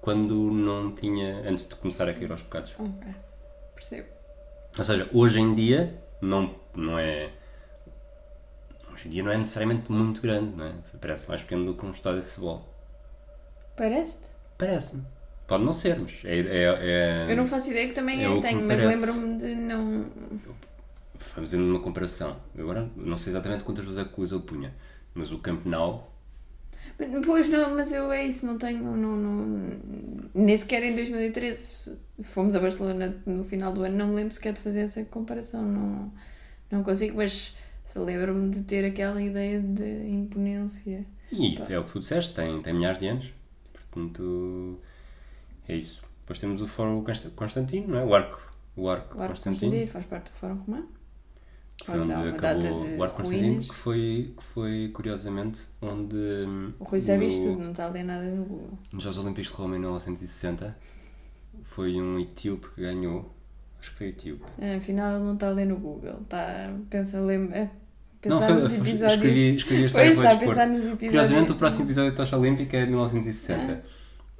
quando 0.00 0.50
não 0.50 0.94
tinha, 0.94 1.40
antes 1.48 1.66
de 1.68 1.74
começar 1.74 2.08
a 2.08 2.12
cair 2.14 2.30
aos 2.30 2.42
pecados. 2.42 2.74
Ok. 2.78 3.12
Percebo. 3.74 4.08
Ou 4.78 4.84
seja, 4.84 5.08
hoje 5.12 5.40
em 5.40 5.54
dia 5.54 6.02
não, 6.20 6.54
não 6.74 6.98
é. 6.98 7.30
Hoje 8.94 9.08
em 9.08 9.10
dia 9.10 9.22
não 9.24 9.32
é 9.32 9.36
necessariamente 9.38 9.90
muito 9.90 10.20
grande, 10.22 10.56
não 10.56 10.66
é? 10.66 10.72
Parece 11.00 11.28
mais 11.28 11.42
pequeno 11.42 11.66
do 11.66 11.74
que 11.74 11.84
um 11.84 11.90
estádio 11.90 12.20
de 12.20 12.28
futebol. 12.28 12.64
Parece-te? 13.76 14.30
Parece-me. 14.56 15.02
Pode 15.48 15.64
não 15.64 15.72
ser, 15.72 15.98
mas 15.98 16.22
é. 16.24 16.38
é, 16.38 17.26
é- 17.26 17.32
Eu 17.32 17.36
não 17.36 17.46
faço 17.46 17.70
ideia 17.70 17.88
que 17.88 17.94
também 17.94 18.24
é 18.24 18.34
que 18.34 18.40
tenho, 18.40 18.64
mas 18.64 18.82
lembro-me 18.82 19.36
de 19.36 19.54
não. 19.54 20.06
Fazendo 21.18 21.64
uma 21.64 21.80
comparação. 21.80 22.36
Eu 22.54 22.62
Agora 22.70 22.88
não 22.96 23.18
sei 23.18 23.32
exatamente 23.32 23.64
quantas 23.64 23.84
vezes 23.84 23.98
é 23.98 24.02
o 24.02 24.08
Coliseu 24.08 24.40
punha, 24.40 24.72
mas 25.12 25.32
o 25.32 25.38
Camp 25.38 25.66
Nou. 25.66 26.10
Pois 27.26 27.48
não, 27.48 27.74
mas 27.74 27.92
eu 27.92 28.12
é 28.12 28.24
isso, 28.24 28.46
não 28.46 28.56
tenho. 28.56 28.82
Não, 28.96 29.16
não, 29.16 29.80
nem 30.32 30.56
sequer 30.56 30.82
em 30.84 30.94
2013 30.94 31.98
fomos 32.22 32.54
a 32.54 32.60
Barcelona 32.60 33.16
no 33.26 33.42
final 33.44 33.72
do 33.72 33.82
ano, 33.82 33.96
não 33.96 34.08
me 34.08 34.14
lembro 34.14 34.32
sequer 34.32 34.52
de 34.52 34.60
fazer 34.60 34.80
essa 34.80 35.04
comparação. 35.04 35.62
Não, 35.62 36.12
não 36.70 36.84
consigo, 36.84 37.16
mas 37.16 37.56
lembro-me 37.94 38.50
de 38.50 38.62
ter 38.62 38.84
aquela 38.84 39.20
ideia 39.22 39.60
de 39.60 40.08
imponência. 40.08 41.04
E 41.32 41.56
é 41.72 41.78
o 41.78 41.84
que 41.84 41.92
tu 41.92 42.00
disseste, 42.00 42.34
tem, 42.34 42.60
tem 42.62 42.72
milhares 42.74 42.98
de 42.98 43.06
anos. 43.08 43.32
Portanto, 43.90 44.78
é 45.68 45.76
isso. 45.76 46.02
Depois 46.20 46.38
temos 46.38 46.60
o 46.62 46.66
Fórum 46.66 47.02
Const- 47.04 47.30
Constantino, 47.34 47.88
não 47.88 47.98
é? 47.98 48.04
O 48.04 48.14
Arco. 48.14 48.40
O 48.76 48.88
Arco 48.88 49.16
O 49.18 49.20
Arco 49.22 49.34
Constantino. 49.34 49.70
Constantino 49.70 49.90
faz 49.92 50.04
parte 50.06 50.30
do 50.30 50.32
Fórum 50.36 50.54
Romano. 50.56 50.88
que 51.76 51.86
foi 51.86 52.00
onde 52.00 52.12
acabou 52.12 52.84
o 52.98 53.02
Arco 53.02 53.16
Constantino, 53.16 53.60
que 53.60 53.74
foi, 53.74 54.34
que 54.36 54.42
foi 54.44 54.90
curiosamente 54.94 55.62
onde 55.82 56.16
O 56.78 56.84
Rui 56.84 57.00
sabe 57.00 57.26
isto 57.26 57.42
tudo, 57.44 57.62
não 57.62 57.70
está 57.72 57.86
a 57.86 57.88
ler 57.90 58.04
nada 58.04 58.24
no 58.24 58.44
Google. 58.44 58.78
nos 58.92 59.02
Jogos 59.02 59.18
Olímpicos 59.18 59.50
de 59.50 59.56
Roma 59.56 59.76
em 59.76 59.80
1960 59.80 60.76
foi 61.62 62.00
um 62.00 62.18
etíope 62.20 62.68
que 62.74 62.80
ganhou, 62.80 63.32
acho 63.80 63.90
que 63.90 63.96
foi 63.98 64.08
etíope. 64.08 64.44
Ah, 64.60 64.76
Afinal, 64.76 65.16
ele 65.16 65.24
não 65.24 65.34
está 65.34 65.48
a 65.48 65.50
ler 65.50 65.66
no 65.66 65.76
Google, 65.76 66.20
está 66.22 66.72
pensa 66.90 67.18
a 67.18 67.22
ler. 67.22 67.70
A 68.26 68.28
Não, 68.30 68.38
pensar 68.40 68.52
foi, 68.52 68.62
nos 68.62 68.72
episódios. 68.78 69.12
escrevi, 69.14 69.54
escrevi 69.54 69.82
a 69.82 69.86
história 69.86 70.14
Pois, 70.14 70.18
está 70.18 70.32
a 70.32 70.36
pensar 70.38 70.66
nos 70.66 70.78
episódios. 70.80 71.08
Curiosamente, 71.10 71.52
o 71.52 71.54
próximo 71.56 71.84
episódio 71.84 72.10
da 72.10 72.16
Tocha 72.16 72.36
Olímpica 72.36 72.76
é 72.76 72.80
de 72.84 72.88
1960 72.90 73.84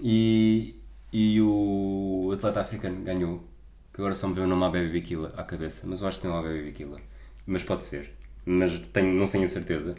e, 0.01 0.75
e 1.13 1.41
o 1.41 2.31
atleta 2.35 2.61
africano 2.61 3.03
ganhou. 3.05 3.45
Que 3.93 4.01
agora 4.01 4.15
só 4.15 4.27
me 4.29 4.35
veio 4.35 4.47
o 4.47 4.51
nome 4.51 4.65
Abebe 4.65 4.89
Bikila 4.91 5.33
à 5.37 5.45
cabeça, 5.45 5.87
mas 5.87 6.01
eu 6.01 6.09
acho 6.09 6.21
que 6.21 6.27
não 6.27 6.37
é 6.37 6.41
Abebe 6.41 6.63
Bikila. 6.65 7.01
Mas 7.47 7.63
pode 7.63 7.85
ser, 7.85 8.11
mas 8.45 8.79
tenho, 8.93 9.13
não 9.15 9.27
tenho 9.27 9.45
a 9.45 9.49
certeza. 9.49 9.95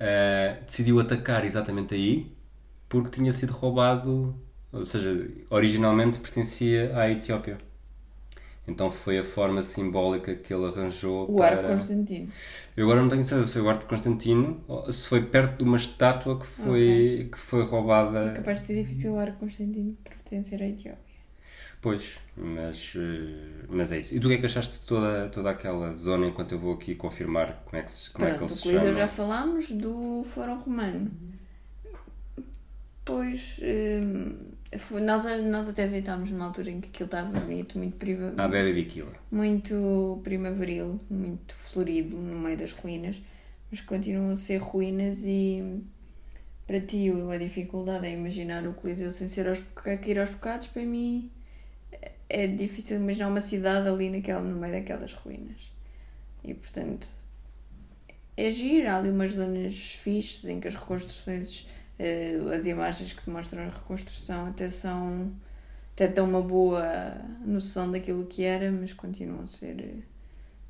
Ah, 0.00 0.56
decidiu 0.66 0.98
atacar 1.00 1.44
exatamente 1.44 1.94
aí 1.94 2.32
porque 2.88 3.10
tinha 3.10 3.32
sido 3.32 3.52
roubado, 3.52 4.34
ou 4.72 4.84
seja, 4.84 5.28
originalmente 5.50 6.18
pertencia 6.18 6.96
à 6.96 7.10
Etiópia. 7.10 7.58
Então 8.68 8.90
foi 8.90 9.18
a 9.18 9.24
forma 9.24 9.62
simbólica 9.62 10.34
que 10.34 10.52
ele 10.54 10.66
arranjou 10.66 11.28
O 11.28 11.34
para. 11.36 11.46
Arco 11.48 11.66
Constantino. 11.70 12.32
Eu 12.76 12.84
agora 12.84 13.00
não 13.02 13.08
tenho 13.08 13.24
certeza 13.24 13.48
se 13.48 13.52
foi 13.54 13.62
o 13.62 13.72
de 13.78 13.84
Constantino 13.86 14.60
ou 14.68 14.92
se 14.92 15.08
foi 15.08 15.22
perto 15.22 15.58
de 15.58 15.64
uma 15.64 15.76
estátua 15.76 16.38
que 16.38 16.46
foi, 16.46 17.28
que 17.32 17.38
foi 17.38 17.64
roubada. 17.64 18.20
É 18.26 18.30
capaz 18.38 18.56
de 18.60 18.64
ser 18.66 18.76
difícil 18.80 19.10
o 19.14 19.18
Arco 19.24 19.40
Constantino 19.42 19.92
pertencer 20.08 20.58
à 20.62 20.68
Etiópia. 20.72 21.18
Pois, 21.80 22.18
mas, 22.36 22.92
eh, 22.96 23.66
mas 23.68 23.92
é 23.92 23.98
isso. 24.00 24.14
E 24.14 24.20
tu 24.20 24.26
o 24.26 24.30
que 24.30 24.36
é 24.36 24.40
que 24.40 24.46
achaste 24.46 24.80
de 24.80 24.86
toda, 24.86 25.28
toda 25.30 25.50
aquela 25.50 25.94
zona 25.94 26.26
enquanto 26.26 26.52
eu 26.52 26.58
vou 26.58 26.74
aqui 26.74 26.94
confirmar 26.94 27.62
como 27.64 27.76
é 27.80 27.82
que, 27.84 27.90
se- 27.90 28.10
como 28.10 28.26
é 28.28 28.32
que 28.32 28.38
Pronto, 28.38 28.42
ele 28.42 28.48
do 28.48 28.56
se 28.56 28.62
Coliseu 28.62 28.92
chama? 28.92 28.92
já 28.92 29.06
falámos, 29.08 29.70
do 29.70 30.22
Fórum 30.24 30.58
Romano. 30.58 31.10
Pois, 33.04 33.58
hum, 33.62 34.36
nós, 35.02 35.24
nós 35.44 35.68
até 35.68 35.86
visitámos 35.86 36.30
numa 36.30 36.46
altura 36.46 36.70
em 36.70 36.80
que 36.80 36.88
aquilo 36.88 37.06
estava 37.06 37.40
bonito, 37.40 37.78
muito, 37.78 37.96
priva, 37.96 38.34
Ah, 38.36 38.48
Bebe 38.48 38.72
Bikila. 38.74 39.12
muito 39.30 40.20
primaveril, 40.22 40.98
muito 41.10 41.54
florido 41.54 42.16
no 42.16 42.38
meio 42.38 42.56
das 42.56 42.72
ruínas, 42.72 43.20
mas 43.70 43.80
continuam 43.80 44.30
a 44.32 44.36
ser 44.36 44.58
ruínas 44.58 45.24
e 45.26 45.82
para 46.66 46.80
ti 46.80 47.10
a 47.32 47.38
dificuldade 47.38 48.06
é 48.06 48.12
imaginar 48.12 48.66
o 48.66 48.74
Coliseu 48.74 49.10
sem 49.10 49.26
ser 49.26 49.48
aos, 49.48 49.60
cair 49.74 50.18
aos 50.18 50.30
bocados, 50.30 50.66
para 50.66 50.84
mim 50.84 51.30
é- 51.92 52.12
é 52.28 52.46
difícil 52.46 52.98
imaginar 52.98 53.28
uma 53.28 53.40
cidade 53.40 53.88
ali 53.88 54.10
naquela, 54.10 54.42
no 54.42 54.54
meio 54.56 54.72
daquelas 54.74 55.14
ruínas. 55.14 55.72
E 56.44 56.52
portanto 56.54 57.08
é 58.36 58.50
giro, 58.52 58.88
há 58.88 58.96
ali 58.98 59.10
umas 59.10 59.32
zonas 59.34 59.74
fixes 59.94 60.44
em 60.46 60.60
que 60.60 60.68
as 60.68 60.74
reconstruções, 60.74 61.66
as 62.54 62.66
imagens 62.66 63.12
que 63.12 63.28
mostram 63.28 63.62
a 63.62 63.70
reconstrução 63.70 64.46
até 64.46 64.68
são 64.68 65.32
até 65.94 66.06
dão 66.06 66.28
uma 66.28 66.40
boa 66.40 66.84
noção 67.44 67.90
daquilo 67.90 68.24
que 68.24 68.44
era, 68.44 68.70
mas 68.70 68.92
continuam 68.92 69.42
a 69.42 69.46
ser 69.48 69.80
eh, 69.80 70.02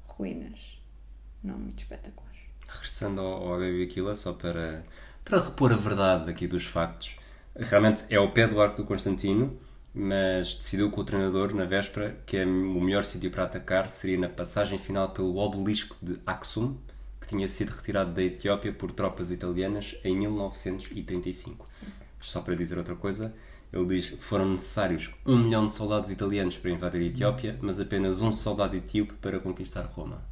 ruínas 0.06 0.78
não 1.44 1.58
muito 1.58 1.80
espetaculares. 1.80 2.40
Regressando 2.66 3.20
ao, 3.20 3.52
ao 3.52 3.58
Bebe 3.58 3.86
Bikila, 3.86 4.14
só 4.14 4.32
para, 4.32 4.84
para 5.24 5.40
repor 5.40 5.72
a 5.72 5.76
verdade 5.76 6.30
aqui 6.30 6.46
dos 6.46 6.64
factos. 6.64 7.16
Realmente 7.54 8.06
é 8.08 8.16
ao 8.16 8.32
pé 8.32 8.46
do 8.46 8.60
Arco 8.60 8.78
do 8.78 8.84
Constantino, 8.84 9.58
mas 9.94 10.54
decidiu 10.54 10.90
com 10.90 11.00
o 11.00 11.04
treinador 11.04 11.54
na 11.54 11.64
véspera 11.64 12.18
que 12.24 12.36
é 12.36 12.46
o 12.46 12.80
melhor 12.80 13.04
sítio 13.04 13.30
para 13.30 13.44
atacar 13.44 13.88
seria 13.88 14.18
na 14.18 14.28
passagem 14.28 14.78
final 14.78 15.10
pelo 15.10 15.36
obelisco 15.36 15.96
de 16.00 16.18
Aksum, 16.26 16.76
que 17.28 17.36
tinha 17.36 17.46
sido 17.46 17.70
retirado 17.70 18.12
da 18.12 18.22
Etiópia 18.22 18.72
por 18.72 18.90
tropas 18.90 19.30
italianas 19.30 19.96
em 20.02 20.16
1935. 20.16 21.66
Só 22.20 22.40
para 22.40 22.56
dizer 22.56 22.78
outra 22.78 22.96
coisa, 22.96 23.34
ele 23.70 23.84
diz 23.86 24.10
que 24.10 24.16
foram 24.16 24.50
necessários 24.52 25.10
um 25.26 25.36
milhão 25.44 25.66
de 25.66 25.74
soldados 25.74 26.10
italianos 26.10 26.56
para 26.56 26.70
invadir 26.70 27.02
a 27.02 27.04
Etiópia, 27.04 27.58
mas 27.60 27.78
apenas 27.78 28.22
um 28.22 28.32
soldado 28.32 28.74
etíope 28.76 29.12
para 29.14 29.38
conquistar 29.38 29.82
Roma. 29.82 30.22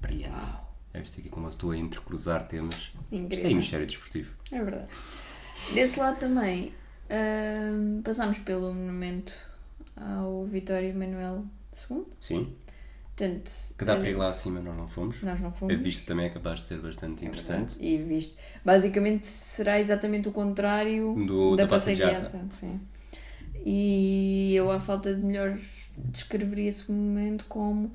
Brilhante. 0.00 0.48
É 0.92 1.00
visto 1.00 1.20
aqui 1.20 1.28
como 1.28 1.46
eu 1.46 1.50
estou 1.50 1.70
a 1.70 1.76
intercruzar 1.76 2.48
temas. 2.48 2.74
Isto 2.74 2.94
é 3.12 3.16
Incrível. 3.16 3.50
hemisfério 3.52 3.86
desportivo. 3.86 4.32
É 4.50 4.62
verdade. 4.62 4.88
Desse 5.72 6.00
lado 6.00 6.18
também 6.18 6.74
hum, 7.08 8.02
passámos 8.02 8.38
pelo 8.38 8.74
monumento 8.74 9.32
ao 9.96 10.44
Vitório 10.44 10.88
Emanuel 10.88 11.44
II. 11.90 12.04
Sim. 12.18 12.52
Portanto, 13.18 13.50
Que 13.76 13.84
dá 13.84 13.96
para 13.96 14.06
eh, 14.06 14.10
ir 14.12 14.16
lá 14.16 14.28
acima, 14.28 14.60
nós 14.60 14.76
não 14.76 14.86
fomos. 14.86 15.22
Nós 15.22 15.40
não 15.40 15.48
A 15.48 15.52
fomos. 15.52 15.74
vista 15.74 16.06
também 16.06 16.26
é 16.26 16.30
capaz 16.30 16.60
de 16.60 16.66
ser 16.66 16.78
bastante 16.78 17.24
É 17.24 17.28
interessante. 17.28 17.76
E 17.80 17.96
visto. 17.98 18.36
Basicamente 18.64 19.26
será 19.26 19.78
exatamente 19.80 20.28
o 20.28 20.32
contrário 20.32 21.14
Do- 21.26 21.56
da, 21.56 21.64
da. 21.66 22.30
Sim. 22.60 22.80
E 23.64 24.54
eu, 24.54 24.70
à 24.70 24.80
falta 24.80 25.14
de 25.14 25.22
melhores 25.22 25.62
descreveria 25.96 26.68
esse 26.68 26.90
momento 26.90 27.44
como 27.48 27.90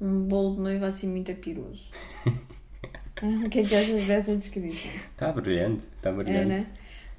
um 0.00 0.20
bolo 0.22 0.56
de 0.56 0.60
noiva 0.62 0.86
assim 0.86 1.08
muito 1.08 1.30
apiroso. 1.32 1.90
o 3.44 3.48
que 3.48 3.60
é 3.60 3.64
que 3.64 3.74
achas 3.74 4.04
dessa 4.06 4.36
descrição? 4.36 4.90
Está 5.12 5.32
brilhante, 5.32 5.86
está 5.96 6.10
É, 6.10 6.12
brilhante. 6.12 6.48
né? 6.48 6.66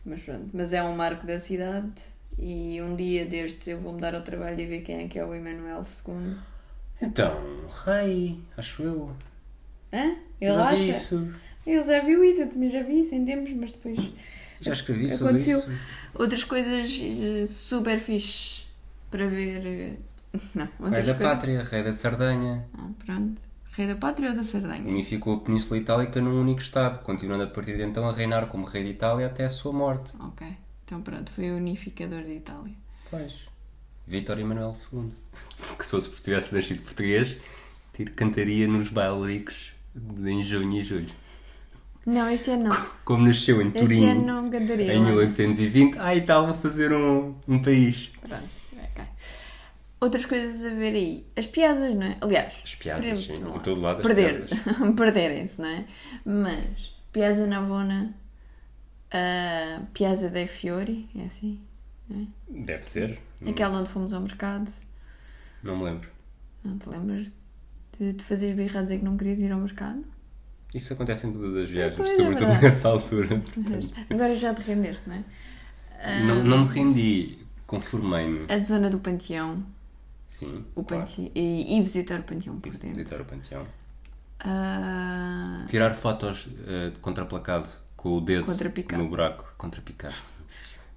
Mas 0.05 0.21
pronto, 0.21 0.49
mas 0.53 0.73
é 0.73 0.81
um 0.83 0.95
marco 0.95 1.27
da 1.27 1.37
cidade 1.37 1.91
e 2.37 2.81
um 2.81 2.95
dia 2.95 3.25
destes 3.25 3.67
eu 3.67 3.79
vou-me 3.79 3.99
dar 3.99 4.15
ao 4.15 4.21
trabalho 4.21 4.55
de 4.55 4.65
ver 4.65 4.81
quem 4.81 5.03
é 5.03 5.07
que 5.07 5.19
é 5.19 5.25
o 5.25 5.33
Emanuel 5.33 5.83
II. 5.83 6.37
Então, 7.01 7.39
rei, 7.85 8.39
acho 8.57 8.83
eu. 8.83 9.15
Hã? 9.93 10.15
Ele 10.41 10.53
Já 10.53 10.65
vi 10.69 10.73
acha? 10.73 10.91
isso. 10.91 11.33
Ele 11.65 11.83
já 11.83 11.99
viu 12.03 12.23
isso, 12.23 12.41
eu 12.41 12.49
também 12.49 12.69
já 12.69 12.81
vi 12.83 13.01
isso 13.01 13.15
em 13.15 13.25
tempos, 13.25 13.51
mas 13.53 13.73
depois. 13.73 13.97
Já 14.61 14.71
escrevi 14.73 15.07
sobre 15.09 15.37
Aconteceu. 15.37 15.59
isso. 15.59 15.71
Outras 16.15 16.43
coisas 16.43 17.01
eh, 17.01 17.45
super 17.47 17.99
fixe 17.99 18.63
para 19.11 19.27
ver. 19.27 19.65
eh, 19.65 19.97
Não, 20.55 20.67
Rei 20.89 21.03
da 21.03 21.15
coisas. 21.15 21.17
pátria, 21.17 21.63
rei 21.63 21.83
da 21.83 21.93
Sardanha. 21.93 22.65
Ah, 22.77 22.89
pronto. 23.05 23.41
Rei 23.71 23.87
da 23.87 23.95
Pátria 23.95 24.29
ou 24.31 24.35
da 24.35 24.43
Sardanha? 24.43 24.81
Unificou 24.87 25.35
a 25.35 25.39
Península 25.39 25.79
Itálica 25.79 26.19
num 26.21 26.39
único 26.41 26.59
Estado, 26.61 26.99
continuando 27.03 27.43
a 27.43 27.47
partir 27.47 27.77
de 27.77 27.83
então 27.83 28.07
a 28.07 28.11
reinar 28.13 28.47
como 28.47 28.65
rei 28.65 28.83
de 28.83 28.89
Itália 28.91 29.27
até 29.27 29.45
a 29.45 29.49
sua 29.49 29.71
morte. 29.71 30.11
Ok. 30.19 30.45
Então 30.85 31.01
pronto, 31.01 31.31
foi 31.31 31.51
o 31.51 31.55
unificador 31.57 32.23
de 32.23 32.33
Itália. 32.33 32.73
Pois. 33.09 33.48
Vítor 34.09 34.39
Emanuel 34.39 34.73
II. 34.93 35.11
Que 35.77 35.83
se 35.85 35.91
fosse 35.91 36.09
tivesse 36.21 36.53
nascido 36.55 36.81
português, 36.81 37.37
cantaria 38.15 38.67
nos 38.67 38.89
bailaricos 38.89 39.71
de- 39.93 40.29
em 40.31 40.43
junho 40.43 40.77
e 40.77 40.81
julho. 40.81 41.07
Não, 42.05 42.29
este 42.29 42.49
ano 42.51 42.69
não. 42.69 42.85
Como 43.05 43.27
nasceu 43.27 43.61
em 43.61 43.67
Este 43.67 43.79
Turim 43.79 44.05
ano 44.09 44.25
não 44.25 44.49
cantaria. 44.49 44.93
em 44.93 44.99
lá. 44.99 45.05
1820, 45.11 45.97
ah, 45.99 46.15
e 46.15 46.21
tal, 46.21 46.47
vou 46.47 46.55
fazer 46.57 46.91
um, 46.93 47.35
um 47.47 47.61
país. 47.61 48.09
Pronto. 48.27 48.49
Outras 50.01 50.25
coisas 50.25 50.65
a 50.65 50.73
ver 50.73 50.93
aí. 50.95 51.25
As 51.35 51.45
piadas, 51.45 51.93
não 51.93 52.03
é? 52.07 52.17
Aliás, 52.21 52.53
As 52.63 52.75
piadas, 52.75 53.05
per- 53.05 53.17
sim, 53.17 53.33
em 53.55 53.59
todo 53.59 53.81
lado 53.81 53.97
as 53.99 54.05
perder, 54.05 54.45
perderem-se, 54.95 55.59
não 55.61 55.67
é? 55.67 55.85
Mas, 56.25 56.93
Piazza 57.11 57.45
Navona, 57.45 58.15
a 59.11 59.81
Piazza 59.93 60.29
dei 60.29 60.47
Fiori, 60.47 61.09
é 61.15 61.25
assim? 61.25 61.59
Deve 62.49 62.83
ser. 62.83 63.19
Aquela 63.47 63.79
onde 63.79 63.89
fomos 63.89 64.13
ao 64.13 64.21
mercado. 64.21 64.71
Não 65.63 65.77
me 65.77 65.83
lembro. 65.85 66.09
Não 66.63 66.77
te 66.77 66.89
lembras 66.89 67.31
de, 67.99 68.13
de 68.13 68.23
fazeres 68.23 68.55
birra 68.55 68.79
a 68.79 68.83
dizer 68.83 68.99
que 68.99 69.05
não 69.05 69.15
querias 69.17 69.39
ir 69.39 69.51
ao 69.51 69.59
mercado? 69.59 70.03
Isso 70.73 70.93
acontece 70.93 71.25
em 71.27 71.33
todas 71.33 71.55
as 71.55 71.69
viagens, 71.69 71.95
Pois, 71.97 72.11
é 72.11 72.15
sobretudo 72.15 72.45
verdade. 72.47 72.63
nessa 72.65 72.87
altura. 72.89 73.27
portanto. 73.53 73.99
Agora 74.09 74.35
já 74.37 74.53
te 74.53 74.61
rendeste, 74.61 75.07
não 75.07 75.15
é? 75.15 75.23
Ah, 76.01 76.19
Não, 76.23 76.43
não 76.43 76.65
me 76.65 76.73
rendi, 76.73 77.37
conformei-me. 77.65 78.45
A 78.51 78.59
zona 78.59 78.89
do 78.89 78.99
Panteão. 78.99 79.63
Sim, 80.27 80.63
O 80.75 80.83
claro. 80.83 81.05
Panteão 81.05 81.31
e, 81.33 81.77
e 81.77 81.81
visitar 81.81 82.19
o 82.19 82.23
Panteão 82.23 82.59
por 82.59 82.71
dentro. 82.71 82.89
Visitar 82.89 83.21
o 83.21 83.25
panteão. 83.25 83.65
Ah, 84.39 85.65
Tirar 85.67 85.93
fotos 85.95 86.47
eh, 86.65 86.91
de 86.91 86.99
contraplacado 86.99 87.67
com 87.97 88.17
o 88.17 88.21
dedo 88.21 88.45
no 88.97 89.07
buraco. 89.09 89.45
Contrapicado. 89.57 90.15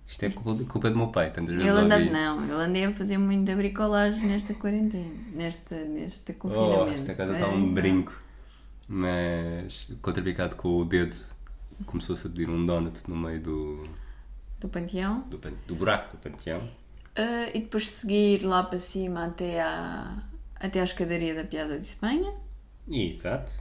Isto 0.06 0.24
é 0.24 0.30
culpa, 0.30 0.90
do 0.90 0.96
meu 0.96 1.08
pai, 1.08 1.32
tantas 1.32 1.54
vezes 1.56 1.70
Ele 1.70 1.80
ouvi. 1.94 2.10
não, 2.10 2.44
ele 2.44 2.52
andei 2.52 2.84
a 2.84 2.90
fazer 2.90 3.16
muita 3.18 3.54
bricolagem 3.56 4.26
nesta 4.26 4.52
quarentena, 4.54 5.10
nesta, 5.32 5.84
neste 5.84 6.32
Oh, 6.32 6.34
confinamento. 6.34 6.90
esta 7.00 7.14
casa 7.14 7.32
É, 7.32 7.40
está 7.40 7.48
um 7.48 7.58
não. 7.60 7.72
brinco. 7.74 8.12
Mas 8.88 9.88
contrapicado 10.02 10.56
com 10.56 10.68
o 10.80 10.84
dedo 10.84 11.16
começou-se 11.86 12.26
a 12.26 12.30
pedir 12.30 12.50
um 12.50 12.66
donut 12.66 13.00
no 13.08 13.16
meio 13.16 13.40
do, 13.40 13.88
Do 14.60 14.68
Panteão. 14.68 15.20
do, 15.30 15.38
do 15.38 15.74
buraco 15.74 16.16
do 16.16 16.20
panteão. 16.20 16.68
Ah, 17.16 17.48
e 17.54 17.60
depois 17.60 17.88
seguir 17.90 18.42
lá 18.44 18.62
para 18.64 18.78
cima 18.78 19.26
até 19.26 19.62
à, 19.62 20.22
até 20.56 20.80
à 20.80 20.84
escadaria 20.84 21.34
da 21.34 21.44
Piazza 21.44 21.78
de 21.78 21.84
Espanha. 21.84 22.32
Exato. 22.90 23.52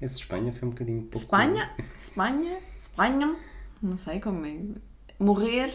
Esse 0.00 0.16
Espanha 0.18 0.52
foi 0.52 0.68
um 0.68 0.72
bocadinho 0.72 1.02
pouco. 1.02 1.18
Espanha, 1.18 1.70
Espanha, 2.00 2.58
Espanha, 2.78 3.36
não 3.82 3.96
sei 3.96 4.20
como 4.20 4.44
é. 4.44 4.58
Morrer 5.20 5.72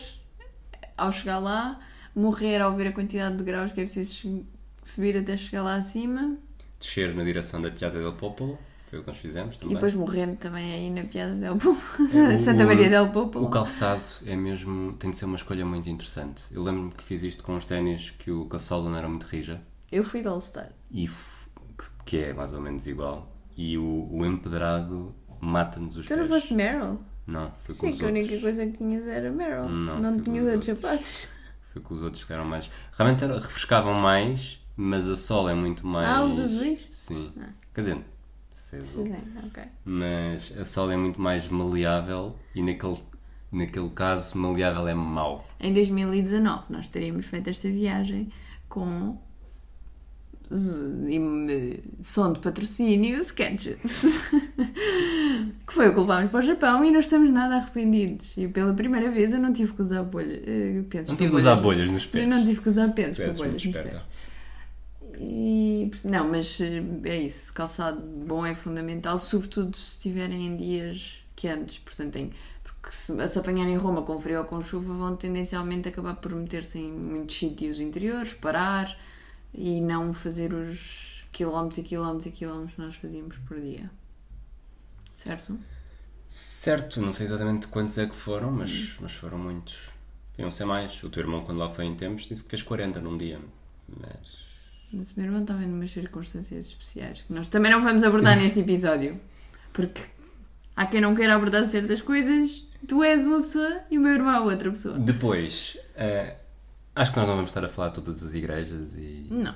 ao 0.97 1.12
chegar 1.12 1.39
lá, 1.39 1.79
morrer 2.15 2.62
ao 2.62 2.75
ver 2.75 2.88
a 2.88 2.91
quantidade 2.91 3.38
de 3.38 3.43
graus 3.43 3.71
que 3.71 3.79
é 3.81 3.84
preciso 3.84 4.45
subir 4.84 5.15
até 5.17 5.38
chegar 5.38 5.63
lá 5.63 5.75
acima 5.75 6.38
Descer 6.79 7.13
na 7.15 7.23
direção 7.23 7.62
da 7.62 7.69
Piazza 7.71 7.99
del 7.99 8.13
Popolo. 8.13 8.58
Foi 8.88 8.99
o 8.99 9.01
que 9.01 9.08
nós 9.08 9.17
fizemos 9.17 9.55
e 9.55 9.60
também. 9.60 9.73
depois 9.75 9.95
morrer 9.95 10.36
também 10.38 10.71
aí 10.73 10.89
na 10.91 11.03
Piazza 11.05 11.39
del 11.39 11.58
Popolo, 11.58 11.77
O- 11.99 12.38
Santa 12.38 12.65
Maria 12.65 12.89
del 12.89 13.10
Popolo. 13.10 13.45
O 13.45 13.49
calçado 13.49 14.03
é 14.25 14.36
mesmo. 14.36 14.93
tem 14.93 15.10
de 15.12 15.17
ser 15.17 15.25
uma 15.25 15.36
escolha 15.38 15.65
muito 15.65 15.89
interessante. 15.89 16.43
Eu 16.51 16.62
lembro-me 16.63 16.91
que 16.91 17.03
fiz 17.03 17.23
isto 17.23 17.43
com 17.43 17.55
os 17.55 17.65
ténis 17.65 18.12
que 18.12 18.29
o 18.31 18.45
calçado 18.45 18.84
não 18.89 18.97
era 18.97 19.08
muito 19.08 19.25
rija. 19.25 19.62
Eu 19.91 20.03
fui 20.03 20.21
de 20.21 20.27
All-Star. 20.27 20.69
E 20.91 21.10
que 22.05 22.17
é 22.17 22.34
mais 22.34 22.53
ou 22.53 22.62
menos 22.62 22.86
igual. 22.86 23.31
E 23.58 23.77
o, 23.77 24.08
o 24.12 24.25
empedrado 24.25 25.15
mata-nos 25.41 25.97
os 25.97 26.05
Tu 26.08 26.12
não 26.15 26.27
pés. 26.27 26.29
foste 26.29 26.53
Meryl? 26.53 26.99
Não, 27.27 27.51
foi 27.59 27.73
com 27.75 27.81
Sim, 27.81 27.91
os 27.91 27.97
que 27.97 28.05
a 28.05 28.07
única 28.07 28.23
outros. 28.25 28.41
coisa 28.41 28.65
que 28.67 28.77
tinhas 28.77 29.07
era 29.07 29.31
Meryl. 29.31 29.67
Não, 29.69 29.99
Não, 29.99 30.09
foi 30.13 30.17
com 30.19 30.23
tinhas 30.31 30.45
os 30.47 30.53
outros 30.53 30.79
sapatos. 30.79 31.27
Foi 31.73 31.81
com 31.81 31.93
os 31.93 32.01
outros 32.03 32.23
que 32.23 32.31
eram 32.33 32.45
mais. 32.45 32.69
Realmente 32.97 33.23
era- 33.23 33.39
refrescavam 33.39 33.93
mais, 33.95 34.59
mas 34.77 35.07
a 35.09 35.15
sola 35.17 35.51
é 35.51 35.55
muito 35.55 35.85
mais. 35.88 36.07
Ah, 36.07 36.23
os 36.23 36.39
azuis? 36.39 36.88
Sim. 36.91 37.33
Quer 37.73 37.81
dizer, 37.81 37.95
não 37.95 38.03
sei 38.51 38.79
se 38.81 38.85
é 38.85 38.89
azul. 38.89 39.05
Sim, 39.05 39.15
ok. 39.45 39.63
Mas 39.83 40.53
a 40.57 40.65
sola 40.65 40.93
é 40.93 40.97
muito 40.97 41.19
mais 41.19 41.47
maleável 41.49 42.35
e 42.53 42.61
naquele, 42.61 42.97
naquele 43.51 43.89
caso 43.89 44.38
maleável 44.38 44.88
é 44.88 44.93
mau. 44.93 45.45
Em 45.59 45.73
2019 45.73 46.63
nós 46.69 46.88
teríamos 46.89 47.25
feito 47.25 47.49
esta 47.49 47.67
viagem 47.69 48.31
com 48.69 49.17
som 52.03 52.34
de 52.34 52.39
patrocínio 52.39 53.19
Sketches 53.21 53.77
que 55.67 55.73
foi 55.73 55.89
o 55.89 55.93
que 55.93 55.99
levámos 55.99 56.31
para 56.31 56.39
o 56.39 56.43
Japão 56.43 56.86
e 56.86 56.91
não 56.91 56.99
estamos 56.99 57.29
nada 57.29 57.55
arrependidos. 57.58 58.34
E 58.38 58.47
pela 58.47 58.73
primeira 58.73 59.10
vez 59.12 59.34
eu 59.34 59.39
não 59.39 59.51
tive 59.51 59.73
que 59.73 59.81
usar 59.81 60.03
bolha, 60.03 60.41
eh, 60.45 60.84
pensos 60.89 61.10
Não 61.10 61.15
tive 61.15 61.31
de 61.31 61.36
usar 61.38 61.55
bolhas. 61.55 61.89
nos 61.89 62.03
eu 62.05 62.10
pés. 62.12 62.27
não 62.29 62.45
tive 62.45 62.62
que 62.62 62.69
usar 62.69 62.89
pensos 62.93 63.17
Tu 63.17 63.23
para 63.23 63.34
bolhas 63.34 63.53
nos 63.65 63.73
pés. 63.73 63.93
E, 65.19 65.91
não, 66.03 66.29
mas 66.29 66.60
eh, 66.62 66.84
é 67.05 67.17
isso, 67.21 67.53
calçado 67.53 68.01
bom 68.01 68.45
é 68.45 68.53
fundamental, 68.53 69.17
sobretudo 69.17 69.75
se 69.75 69.93
estiverem 69.95 70.45
em 70.47 70.58
dias 70.58 71.23
quentes, 71.36 71.79
portanto 71.79 72.29
porque 72.63 72.91
se, 72.91 73.27
se 73.27 73.39
apanharem 73.39 73.73
em 73.73 73.77
Roma 73.77 74.01
com 74.03 74.19
frio 74.19 74.39
ou 74.39 74.45
com 74.45 74.62
chuva 74.62 74.93
vão 74.93 75.15
tendencialmente 75.15 75.88
acabar 75.88 76.15
por 76.15 76.34
meter-se 76.36 76.79
em 76.79 76.91
muitos 76.91 77.36
sítios 77.38 77.79
interiores, 77.79 78.34
parar 78.34 78.95
e 79.57 79.81
não 79.81 80.13
fazer 80.13 80.53
os 80.53 81.23
quilómetros 81.31 81.77
e 81.77 81.83
quilómetros 81.83 82.25
e 82.25 82.31
quilómetros 82.31 82.75
que 82.75 82.81
nós 82.81 82.95
fazíamos 82.95 83.37
por 83.39 83.59
dia. 83.59 83.89
Certo? 85.13 85.57
Certo, 86.27 87.01
não 87.01 87.11
sei 87.11 87.25
exatamente 87.27 87.67
quantos 87.67 87.97
é 87.97 88.05
que 88.05 88.15
foram, 88.15 88.51
mas, 88.51 88.97
mas 88.99 89.13
foram 89.13 89.37
muitos. 89.37 89.89
Podiam 90.31 90.51
ser 90.51 90.65
mais. 90.65 91.01
O 91.03 91.09
teu 91.09 91.23
irmão, 91.23 91.43
quando 91.43 91.59
lá 91.59 91.69
foi 91.69 91.85
em 91.85 91.95
tempos, 91.95 92.25
disse 92.25 92.43
que 92.43 92.49
fez 92.49 92.61
40 92.61 92.99
num 92.99 93.17
dia. 93.17 93.39
Mas. 93.87 94.45
Mas 94.91 95.11
o 95.11 95.13
meu 95.15 95.25
irmão 95.25 95.41
estava 95.41 95.63
em 95.63 95.71
umas 95.71 95.91
circunstâncias 95.91 96.67
especiais 96.67 97.21
que 97.21 97.33
nós 97.33 97.47
também 97.47 97.71
não 97.71 97.81
vamos 97.81 98.03
abordar 98.03 98.37
neste 98.37 98.59
episódio. 98.59 99.19
Porque 99.71 100.01
há 100.75 100.85
quem 100.85 101.01
não 101.01 101.15
queira 101.15 101.35
abordar 101.35 101.65
certas 101.65 102.01
coisas, 102.01 102.67
tu 102.87 103.03
és 103.03 103.25
uma 103.25 103.37
pessoa 103.37 103.81
e 103.89 103.97
o 103.97 104.01
meu 104.01 104.13
irmão 104.13 104.33
é 104.33 104.39
outra 104.39 104.69
pessoa. 104.69 104.97
Depois, 104.97 105.77
eh, 105.95 106.35
acho 106.95 107.12
que 107.12 107.17
nós 107.19 107.27
não 107.27 107.36
vamos 107.36 107.49
estar 107.51 107.63
a 107.63 107.67
falar 107.67 107.89
de 107.89 107.95
todas 107.95 108.23
as 108.23 108.34
igrejas 108.34 108.95
e. 108.97 109.27
Não. 109.29 109.53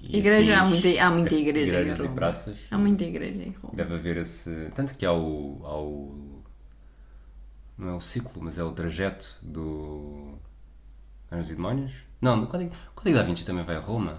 e 0.00 0.18
Igreja, 0.18 0.56
há 0.56 0.62
afins. 0.62 0.82
muita, 0.82 1.02
há 1.04 1.10
muita 1.10 1.34
igreja 1.34 1.66
em 1.66 1.68
Igrejas 1.80 1.98
e 1.98 2.02
Roma. 2.02 2.14
praças. 2.14 2.56
Há 2.70 2.78
muita 2.78 3.04
igreja 3.04 3.42
em 3.42 3.50
Roma. 3.50 3.74
Deve 3.74 3.94
haver 3.94 4.16
esse. 4.18 4.70
Tanto 4.74 4.94
que 4.96 5.04
há 5.04 5.12
o. 5.12 5.60
há 5.64 5.78
o- 5.78 6.42
não 7.76 7.88
é 7.90 7.94
o 7.94 8.00
ciclo, 8.00 8.42
mas 8.42 8.58
é 8.58 8.64
o 8.64 8.72
trajeto 8.72 9.36
do. 9.42 10.34
Anjos 11.32 11.50
e 11.50 11.54
Demónios? 11.54 11.92
Não, 12.20 12.38
do 12.40 12.46
Código, 12.46 12.74
o 12.90 12.94
Código 12.94 13.16
da 13.16 13.22
Vinci 13.22 13.44
também 13.46 13.64
vai 13.64 13.76
a 13.76 13.80
Roma? 13.80 14.18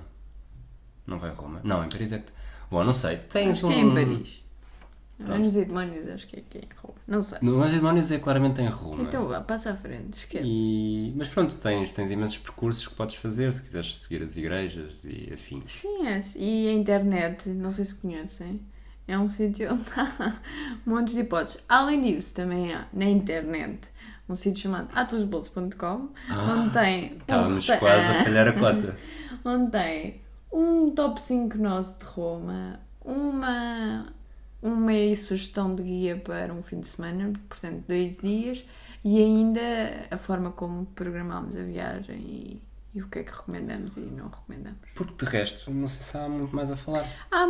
Não 1.05 1.19
vai 1.19 1.29
a 1.29 1.33
Roma? 1.33 1.61
Não, 1.63 1.83
em 1.85 1.89
Paris 1.89 2.11
é 2.11 2.19
que. 2.19 2.31
Bom, 2.69 2.83
não 2.83 2.93
sei. 2.93 3.17
Tens 3.17 3.57
Acho 3.57 3.67
um. 3.67 3.69
que 3.69 3.75
é 3.75 3.79
em 3.81 3.93
Paris. 3.93 4.43
Anjos 5.29 5.55
e 5.55 5.65
demónios, 5.65 6.09
acho 6.09 6.27
que 6.27 6.35
é 6.37 6.39
aqui 6.39 6.57
em 6.59 6.69
Roma. 6.81 6.95
Não 7.07 7.21
sei. 7.21 7.37
No 7.41 7.61
Anjos 7.61 7.73
e 7.73 7.77
Demónios 7.77 8.11
é 8.11 8.19
claramente 8.19 8.61
em 8.61 8.67
Roma. 8.67 9.03
Então 9.03 9.27
vá, 9.27 9.41
passa 9.41 9.71
à 9.71 9.75
frente, 9.75 10.17
esquece. 10.17 10.45
E- 10.47 11.13
Mas 11.15 11.27
pronto, 11.29 11.55
tens, 11.55 11.91
tens 11.93 12.09
imensos 12.11 12.37
percursos 12.37 12.87
que 12.87 12.95
podes 12.95 13.15
fazer 13.15 13.51
se 13.53 13.61
quiseres 13.61 13.97
seguir 13.97 14.23
as 14.23 14.37
igrejas 14.37 15.03
e 15.05 15.29
afins. 15.33 15.63
Sim, 15.71 16.07
é. 16.07 16.21
E 16.35 16.69
a 16.69 16.73
internet, 16.73 17.49
não 17.49 17.71
sei 17.71 17.85
se 17.85 17.95
conhecem, 17.95 18.61
é 19.07 19.17
um 19.17 19.27
sítio 19.29 19.73
onde 19.73 19.83
há 19.97 20.35
montes 20.85 21.13
de 21.13 21.21
hipóteses. 21.21 21.61
Além 21.67 22.01
disso, 22.01 22.33
também 22.33 22.73
há 22.73 22.85
na 22.93 23.05
internet 23.05 23.79
um 24.29 24.35
sítio 24.35 24.61
chamado 24.61 24.87
atlasbolso.com 24.93 26.09
onde 26.49 26.69
tem. 26.71 27.13
um 27.13 27.17
Estávamos 27.17 27.67
rota- 27.67 27.79
quase 27.79 28.05
a 28.05 28.23
falhar 28.23 28.47
a 28.47 28.53
cota. 28.53 28.97
onde 29.43 29.71
tem 29.71 30.21
um 30.53 30.91
top 30.91 31.21
5 31.21 31.57
nosso 31.57 31.99
de 31.99 32.05
Roma, 32.05 32.79
uma, 33.03 34.05
uma 34.61 34.91
sugestão 35.15 35.73
de 35.75 35.83
guia 35.83 36.17
para 36.17 36.53
um 36.53 36.61
fim 36.61 36.79
de 36.79 36.87
semana, 36.87 37.33
portanto, 37.49 37.83
dois 37.87 38.17
dias, 38.17 38.63
e 39.03 39.17
ainda 39.19 39.61
a 40.11 40.17
forma 40.17 40.51
como 40.51 40.85
programámos 40.87 41.55
a 41.55 41.63
viagem 41.63 42.17
e, 42.19 42.61
e 42.93 43.01
o 43.01 43.07
que 43.07 43.19
é 43.19 43.23
que 43.23 43.31
recomendamos 43.31 43.97
e 43.97 44.01
não 44.01 44.27
recomendamos. 44.29 44.79
Porque 44.93 45.25
de 45.25 45.31
resto, 45.31 45.71
não 45.71 45.87
sei 45.87 46.03
se 46.03 46.15
há 46.17 46.29
muito 46.29 46.55
mais 46.55 46.69
a 46.71 46.75
falar. 46.75 47.09
Há, 47.31 47.47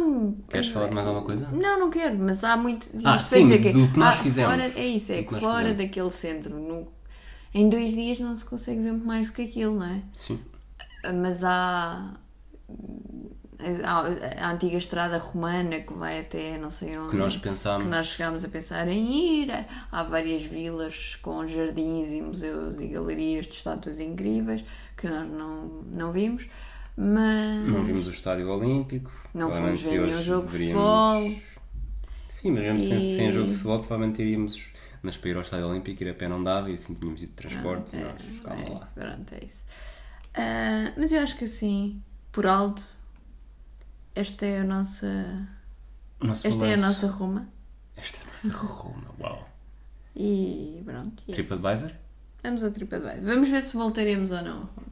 Queres 0.50 0.70
falar 0.70 0.88
de 0.90 0.96
mais 0.96 1.08
alguma 1.08 1.26
coisa? 1.26 1.50
Não, 1.52 1.80
não 1.80 1.90
quero, 1.90 2.18
mas 2.18 2.44
há 2.44 2.56
muito. 2.56 2.90
Ah, 3.04 3.18
sim, 3.18 3.44
dizer 3.44 3.72
do 3.74 3.88
que 3.92 4.00
nós 4.00 4.16
há 4.20 4.24
fizemos. 4.24 4.54
Fora, 4.54 4.66
é 4.80 4.88
isso, 4.88 5.12
é 5.12 5.24
que, 5.24 5.36
fora 5.36 5.58
fizemos. 5.70 5.78
daquele 5.78 6.12
centro, 6.12 6.58
no- 6.58 6.88
em 7.54 7.68
dois 7.68 7.92
dias 7.92 8.18
não 8.20 8.34
se 8.36 8.46
consegue 8.46 8.82
ver 8.82 8.94
mais 8.94 9.28
do 9.28 9.34
que 9.34 9.42
aquilo, 9.42 9.76
não 9.78 9.86
é? 9.86 10.02
Sim. 10.14 10.40
Mas 11.22 11.44
há. 11.44 12.14
Há 13.84 14.46
a 14.48 14.52
antiga 14.52 14.78
estrada 14.78 15.18
romana 15.18 15.80
que 15.82 15.94
vai 15.94 16.20
até 16.22 16.58
não 16.58 16.70
sei 16.70 16.98
onde. 16.98 17.12
Que 17.12 17.18
nós 17.18 17.38
pensámos. 17.38 17.84
que 17.84 17.90
nós 17.90 18.08
chegámos 18.08 18.44
a 18.46 18.50
pensar 18.50 18.88
em 18.88 19.42
ir. 19.42 19.66
Há 19.92 20.04
várias 20.04 20.44
vilas 20.44 21.18
com 21.22 21.46
jardins 21.48 22.10
e 22.12 22.22
museus 22.22 22.80
e 22.80 22.88
galerias 22.88 23.46
de 23.46 23.54
estátuas 23.54 24.00
incríveis 24.00 24.64
que 24.98 25.08
nós 25.08 25.28
não, 25.30 25.84
não 25.92 26.12
vimos. 26.12 26.48
Mas 26.98 27.68
Não 27.70 27.84
vimos 27.84 28.06
o 28.08 28.10
Estádio 28.12 28.50
Olímpico. 28.50 29.12
não 29.34 29.50
fomos 29.52 29.82
ver 29.82 30.02
nenhum 30.02 30.22
jogo 30.22 30.48
de 30.48 30.52
futebol. 30.58 31.34
Sim, 32.30 32.52
mas 32.52 32.64
mesmo 32.64 32.82
sem, 32.82 32.98
E- 32.98 33.16
sem 33.16 33.32
jogo 33.32 33.46
de 33.48 33.54
futebol, 33.54 33.80
provavelmente 33.80 34.22
iríamos. 34.22 34.62
Mas 35.02 35.18
para 35.18 35.30
ir 35.32 35.36
ao 35.36 35.42
Estádio 35.42 35.68
Olímpico, 35.68 36.04
ir 36.04 36.10
a 36.10 36.14
pé 36.14 36.28
não 36.28 36.44
dava 36.44 36.70
e 36.70 36.74
assim 36.74 36.94
tínhamos 36.94 37.24
ido 37.24 37.30
de 37.30 37.36
transporte 37.36 37.96
e 37.96 38.00
É, 38.00 38.04
nós 38.04 38.22
ficávamos 38.22 38.70
é, 38.70 38.74
lá. 38.74 38.90
Pronto, 38.94 39.34
é 39.34 39.46
isso. 39.46 39.64
Ah, 40.36 40.94
mas 40.98 41.12
eu 41.12 41.22
acho 41.22 41.38
que 41.38 41.46
assim, 41.46 42.02
por 42.32 42.46
alto, 42.46 42.84
esta 44.16 44.46
é 44.46 44.60
a 44.60 44.64
nossa. 44.64 45.48
Nosso 46.20 46.48
Esta 46.48 46.66
é 46.66 46.74
a 46.74 46.78
balanço. 46.78 47.06
nossa 47.06 47.18
Roma. 47.18 47.48
Esta 47.96 48.18
é 48.18 48.22
a 48.24 48.28
nossa 48.28 48.50
Roma, 48.66 49.16
uau. 49.20 49.50
E 50.16 50.82
pronto. 50.86 51.24
e 51.28 51.32
é. 51.32 51.36
TripAdvisor? 51.36 51.92
Vamos 52.44 52.64
ao 52.64 52.72
TripAdvisor. 52.72 53.24
Vamos 53.24 53.50
ver 53.50 53.62
se 53.62 53.74
voltaremos 53.76 54.32
ou 54.32 54.42
não. 54.42 54.52
a 54.52 54.66
Roma. 54.66 54.92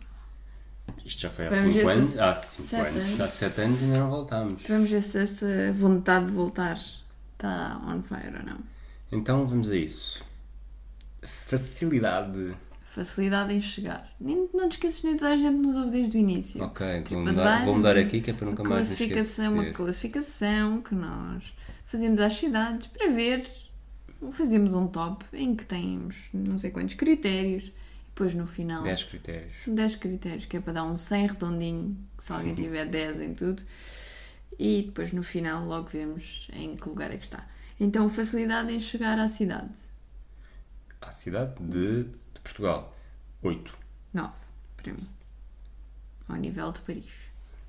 Isto 1.06 1.22
já 1.22 1.30
foi 1.30 1.48
há 1.48 1.50
Vamos 1.50 1.74
5 1.74 1.86
ver 1.88 2.04
se- 2.04 2.20
anos. 2.20 2.20
Há 2.20 2.34
5 2.34 2.68
sete 2.68 2.88
anos. 2.90 3.04
anos. 3.04 3.22
Há 3.22 3.28
7 3.30 3.62
anos 3.62 3.80
e 3.80 3.84
ainda 3.84 4.00
não 4.00 4.10
voltámos. 4.10 4.64
Vamos 4.68 4.90
ver 4.92 5.02
se 5.02 5.20
essa 5.20 5.72
vontade 5.74 6.26
de 6.26 6.32
voltar 6.32 6.74
está 6.76 7.82
on 7.86 8.02
fire 8.02 8.36
ou 8.38 8.44
não. 8.44 8.58
Então 9.12 9.46
vamos 9.48 9.70
a 9.72 9.76
isso. 9.76 10.24
Facilidade. 11.22 12.56
Facilidade 12.90 13.54
em 13.54 13.62
chegar. 13.62 14.12
Nem, 14.20 14.50
não 14.52 14.68
te 14.68 14.74
esqueças 14.74 15.04
nem 15.04 15.16
toda 15.16 15.34
a 15.34 15.38
gente 15.38 15.56
nos 15.58 15.76
ouve 15.76 15.92
desde 15.92 16.18
o 16.18 16.20
início. 16.20 16.64
Ok, 16.64 16.88
TripAdvisor, 17.04 17.24
mudar, 17.24 17.66
vou 17.66 17.76
mudar 17.76 17.98
aqui 17.98 18.20
que 18.20 18.32
é 18.32 18.34
para 18.34 18.48
nunca 18.48 18.64
mais 18.64 18.88
classificação, 18.88 19.54
uma 19.54 19.72
classificação 19.72 20.82
que 20.82 20.96
nós 20.96 21.54
fazemos 21.86 22.20
às 22.20 22.34
cidades 22.34 22.88
para 22.88 23.10
ver. 23.12 23.46
Fazemos 24.32 24.74
um 24.74 24.88
top 24.88 25.24
em 25.32 25.56
que 25.56 25.66
temos 25.66 26.30
não 26.34 26.58
sei 26.58 26.72
quantos 26.72 26.96
critérios. 26.96 27.66
E 27.66 27.72
depois 28.08 28.34
no 28.34 28.48
final 28.48 28.84
10 28.84 29.04
critérios. 29.04 29.58
são 29.64 29.76
10 29.76 29.96
critérios, 29.96 30.46
que 30.46 30.58
é 30.58 30.60
para 30.60 30.74
dar 30.74 30.84
um 30.84 30.96
100 30.96 31.28
redondinho, 31.28 31.98
se 32.18 32.34
alguém 32.34 32.54
tiver 32.56 32.86
10 32.86 33.22
em 33.22 33.34
tudo. 33.36 33.64
E 34.58 34.84
depois 34.88 35.14
no 35.14 35.22
final 35.22 35.64
logo 35.64 35.88
vemos 35.88 36.50
em 36.52 36.76
que 36.76 36.90
lugar 36.90 37.12
é 37.12 37.18
que 37.18 37.24
está. 37.24 37.48
Então, 37.80 38.10
facilidade 38.10 38.74
em 38.74 38.82
chegar 38.82 39.18
à 39.20 39.28
cidade. 39.28 39.70
À 41.00 41.12
cidade 41.12 41.54
de, 41.62 42.08
de 42.40 42.44
Portugal. 42.44 42.96
8. 43.42 43.78
9, 44.14 44.34
para 44.78 44.94
mim. 44.94 45.08
Ao 46.28 46.36
nível 46.36 46.72
de 46.72 46.80
Paris. 46.82 47.12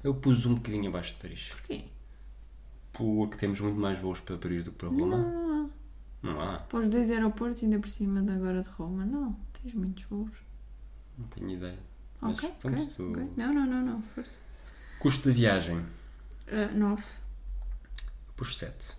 Eu 0.02 0.14
pus 0.14 0.46
um 0.46 0.54
bocadinho 0.54 0.88
abaixo 0.88 1.14
de 1.14 1.20
Paris. 1.20 1.48
Porquê? 1.50 1.84
Porque 2.92 3.36
temos 3.36 3.60
muito 3.60 3.78
mais 3.78 3.98
voos 3.98 4.20
para 4.20 4.36
Paris 4.36 4.64
do 4.64 4.72
que 4.72 4.78
para 4.78 4.88
Roma. 4.88 5.16
Não, 5.18 5.64
há. 5.64 5.70
Não 6.22 6.40
há. 6.40 6.58
Para 6.58 6.80
os 6.80 6.88
dois 6.88 7.10
aeroportos, 7.10 7.62
ainda 7.62 7.78
por 7.78 7.88
cima 7.88 8.20
de 8.22 8.30
agora 8.30 8.62
de 8.62 8.68
Roma. 8.70 9.04
Não, 9.04 9.32
tens 9.62 9.74
muitos 9.74 10.04
voos. 10.04 10.32
Não 11.18 11.26
tenho 11.28 11.50
ideia. 11.50 11.78
Mas 12.20 12.36
Ok, 12.38 12.52
pronto, 12.60 12.78
ok, 12.82 12.90
tu-. 12.96 13.32
Não, 13.36 13.52
não, 13.54 13.66
não, 13.66 13.82
não, 13.84 14.02
força. 14.02 14.38
Custo 14.98 15.28
de 15.30 15.34
viagem. 15.38 15.84
9. 16.74 17.02
Pus 18.36 18.58
7. 18.58 18.92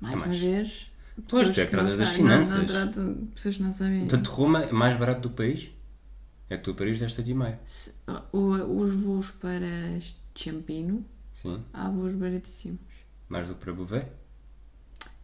Mais 0.00 0.14
É 0.14 0.16
uma 0.16 0.26
mais. 0.26 0.40
vez. 0.40 0.89
Pois, 1.28 1.50
tu 1.50 1.60
é 1.60 1.64
que 1.64 1.70
trazes 1.70 1.98
as 2.00 2.08
sabem- 2.08 2.22
não- 2.24 2.30
finanças. 2.44 2.58
Não, 2.58 2.66
tratam 2.66 3.14
pessoas 3.34 3.58
não 3.58 3.72
sabem. 3.72 4.00
Portanto, 4.00 4.26
Roma 4.28 4.64
é 4.64 4.72
mais 4.72 4.96
barato 4.98 5.20
do 5.22 5.30
Paris? 5.30 5.70
É 6.48 6.56
que 6.56 6.64
tu 6.64 6.70
a 6.72 6.74
Paris 6.74 6.98
deste 6.98 7.22
de 7.22 7.32
meio. 7.34 7.58
Se- 7.66 7.92
o- 8.32 8.80
os 8.82 8.94
voos 9.02 9.30
para 9.30 9.66
Champino, 10.34 11.04
Sim. 11.32 11.62
há 11.72 11.88
voos 11.90 12.14
baratíssimos. 12.14 12.80
Mais 13.28 13.46
do 13.48 13.54
que 13.54 13.60
para 13.60 13.72
Bouvet. 13.72 14.06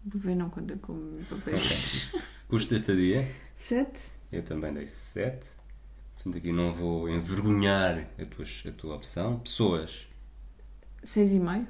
Vou 0.04 0.20
ver, 0.20 0.36
não 0.36 0.48
conta 0.50 0.76
como 0.76 1.18
para 1.24 1.38
Paris. 1.38 2.12
Custo 2.48 2.70
da 2.70 2.76
estadia. 2.76 3.28
7. 3.56 4.00
Eu 4.30 4.42
também 4.44 4.72
dei 4.72 4.86
7. 4.86 5.48
Portanto, 6.14 6.38
aqui 6.38 6.52
não 6.52 6.72
vou 6.72 7.08
envergonhar 7.08 8.08
a 8.20 8.24
tua, 8.26 8.44
a 8.68 8.72
tua 8.72 8.94
opção. 8.96 9.40
Pessoas. 9.40 10.06
6,5. 11.02 11.66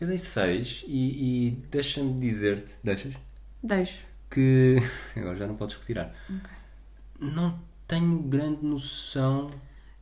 Eu 0.00 0.06
dei 0.06 0.18
6 0.18 0.84
e, 0.86 1.48
e 1.48 1.50
deixa-me 1.70 2.18
dizer-te. 2.18 2.76
Deixas? 2.84 3.14
Deixo. 3.66 4.04
Que. 4.30 4.76
Agora 5.16 5.36
já 5.36 5.46
não 5.46 5.56
podes 5.56 5.76
retirar. 5.76 6.14
Não 7.18 7.58
tenho 7.86 8.18
grande 8.22 8.64
noção 8.64 9.50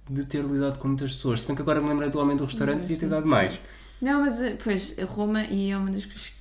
de 0.08 0.24
ter 0.26 0.42
lidado 0.44 0.78
com 0.78 0.88
muitas 0.88 1.14
pessoas. 1.14 1.40
Se 1.40 1.46
bem 1.46 1.56
que 1.56 1.62
agora 1.62 1.80
me 1.80 1.88
lembrei 1.88 2.10
do 2.10 2.18
homem 2.18 2.36
do 2.36 2.44
restaurante, 2.44 2.80
devia 2.82 2.96
ter 2.98 3.08
dado 3.08 3.26
mais. 3.26 3.58
Não, 4.00 4.20
mas 4.20 4.40
eh, 4.42 4.56
pois, 4.62 4.96
Roma, 5.06 5.44
e 5.44 5.70
é 5.70 5.76
uma 5.78 5.90
das 5.90 6.04
coisas 6.04 6.32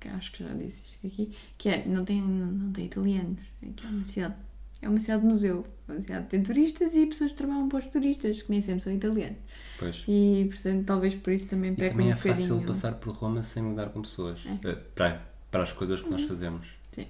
que, 0.00 0.08
acho 0.08 0.32
que 0.32 0.42
já 0.42 0.52
disse 0.54 0.82
isto 0.86 1.06
aqui, 1.06 1.32
que 1.56 1.68
é, 1.68 1.86
não 1.86 2.04
tem, 2.04 2.20
não, 2.20 2.46
não 2.46 2.72
tem 2.72 2.86
italianos. 2.86 3.38
É 3.62 3.66
que 3.76 3.86
é 3.86 3.90
uma 3.90 4.04
cidade, 4.04 4.34
é 4.80 4.88
uma 4.88 4.98
cidade 4.98 5.24
museu. 5.24 5.66
É 5.88 5.92
uma 5.92 6.00
cidade 6.00 6.24
que 6.24 6.30
tem 6.30 6.42
turistas 6.42 6.96
e 6.96 7.06
pessoas 7.06 7.30
que 7.32 7.36
trabalham 7.36 7.68
para 7.68 7.78
os 7.78 7.86
turistas, 7.86 8.42
que 8.42 8.50
nem 8.50 8.60
sempre 8.62 8.82
são 8.82 8.92
italianos. 8.92 9.38
Pois. 9.78 10.04
E, 10.08 10.48
portanto, 10.50 10.84
talvez 10.86 11.14
por 11.14 11.32
isso 11.32 11.48
também 11.48 11.74
peca 11.74 11.90
também 11.92 12.08
um 12.08 12.10
é 12.10 12.16
fácil 12.16 12.56
bocadinho. 12.56 12.66
passar 12.66 12.94
por 12.94 13.14
Roma 13.14 13.42
sem 13.42 13.68
lidar 13.70 13.90
com 13.90 14.02
pessoas. 14.02 14.40
É. 14.46 14.68
Eh, 14.68 14.74
Para, 14.94 15.31
para 15.52 15.62
as 15.62 15.72
coisas 15.72 16.00
que 16.00 16.10
nós 16.10 16.24
fazemos. 16.24 16.66
Sim. 16.90 17.06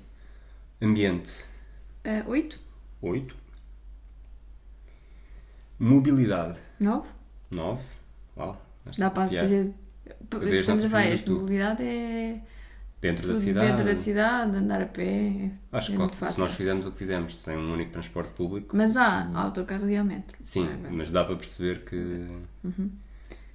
Ambiente. 0.83 1.43
Uh, 2.05 2.29
8? 2.29 2.61
8. 3.01 3.37
Mobilidade. 5.79 6.59
9? 6.79 7.09
9. 7.51 7.83
Uau. 8.37 8.61
Dá 8.99 9.11
para 9.11 9.29
piada. 9.29 9.47
fazer. 9.49 9.75
Estamos 10.61 10.85
a 10.85 10.89
ver, 10.89 11.29
mobilidade 11.29 11.83
é 11.85 12.41
Dentro 13.01 13.27
da 13.27 13.35
cidade. 13.35 13.67
dentro 13.67 13.85
da 13.85 13.95
cidade, 13.95 14.57
andar 14.57 14.83
a 14.83 14.87
pé. 14.87 15.51
Acho 15.73 15.93
é 16.01 16.09
que 16.09 16.17
se 16.17 16.39
nós 16.41 16.53
fizermos 16.55 16.87
o 16.87 16.93
que 16.93 16.99
fizemos 16.99 17.37
sem 17.37 17.57
um 17.57 17.73
único 17.73 17.91
transporte 17.93 18.33
público, 18.33 18.77
Mas 18.77 18.97
há 18.97 19.27
autocarros 19.37 19.89
e 19.89 19.97
há 19.97 20.05
metro. 20.05 20.37
sim, 20.43 20.69
É, 20.69 20.91
mas 20.91 21.11
dá 21.11 21.25
para 21.25 21.37
perceber 21.37 21.85
que 21.85 21.97
Uhum. 21.97 22.91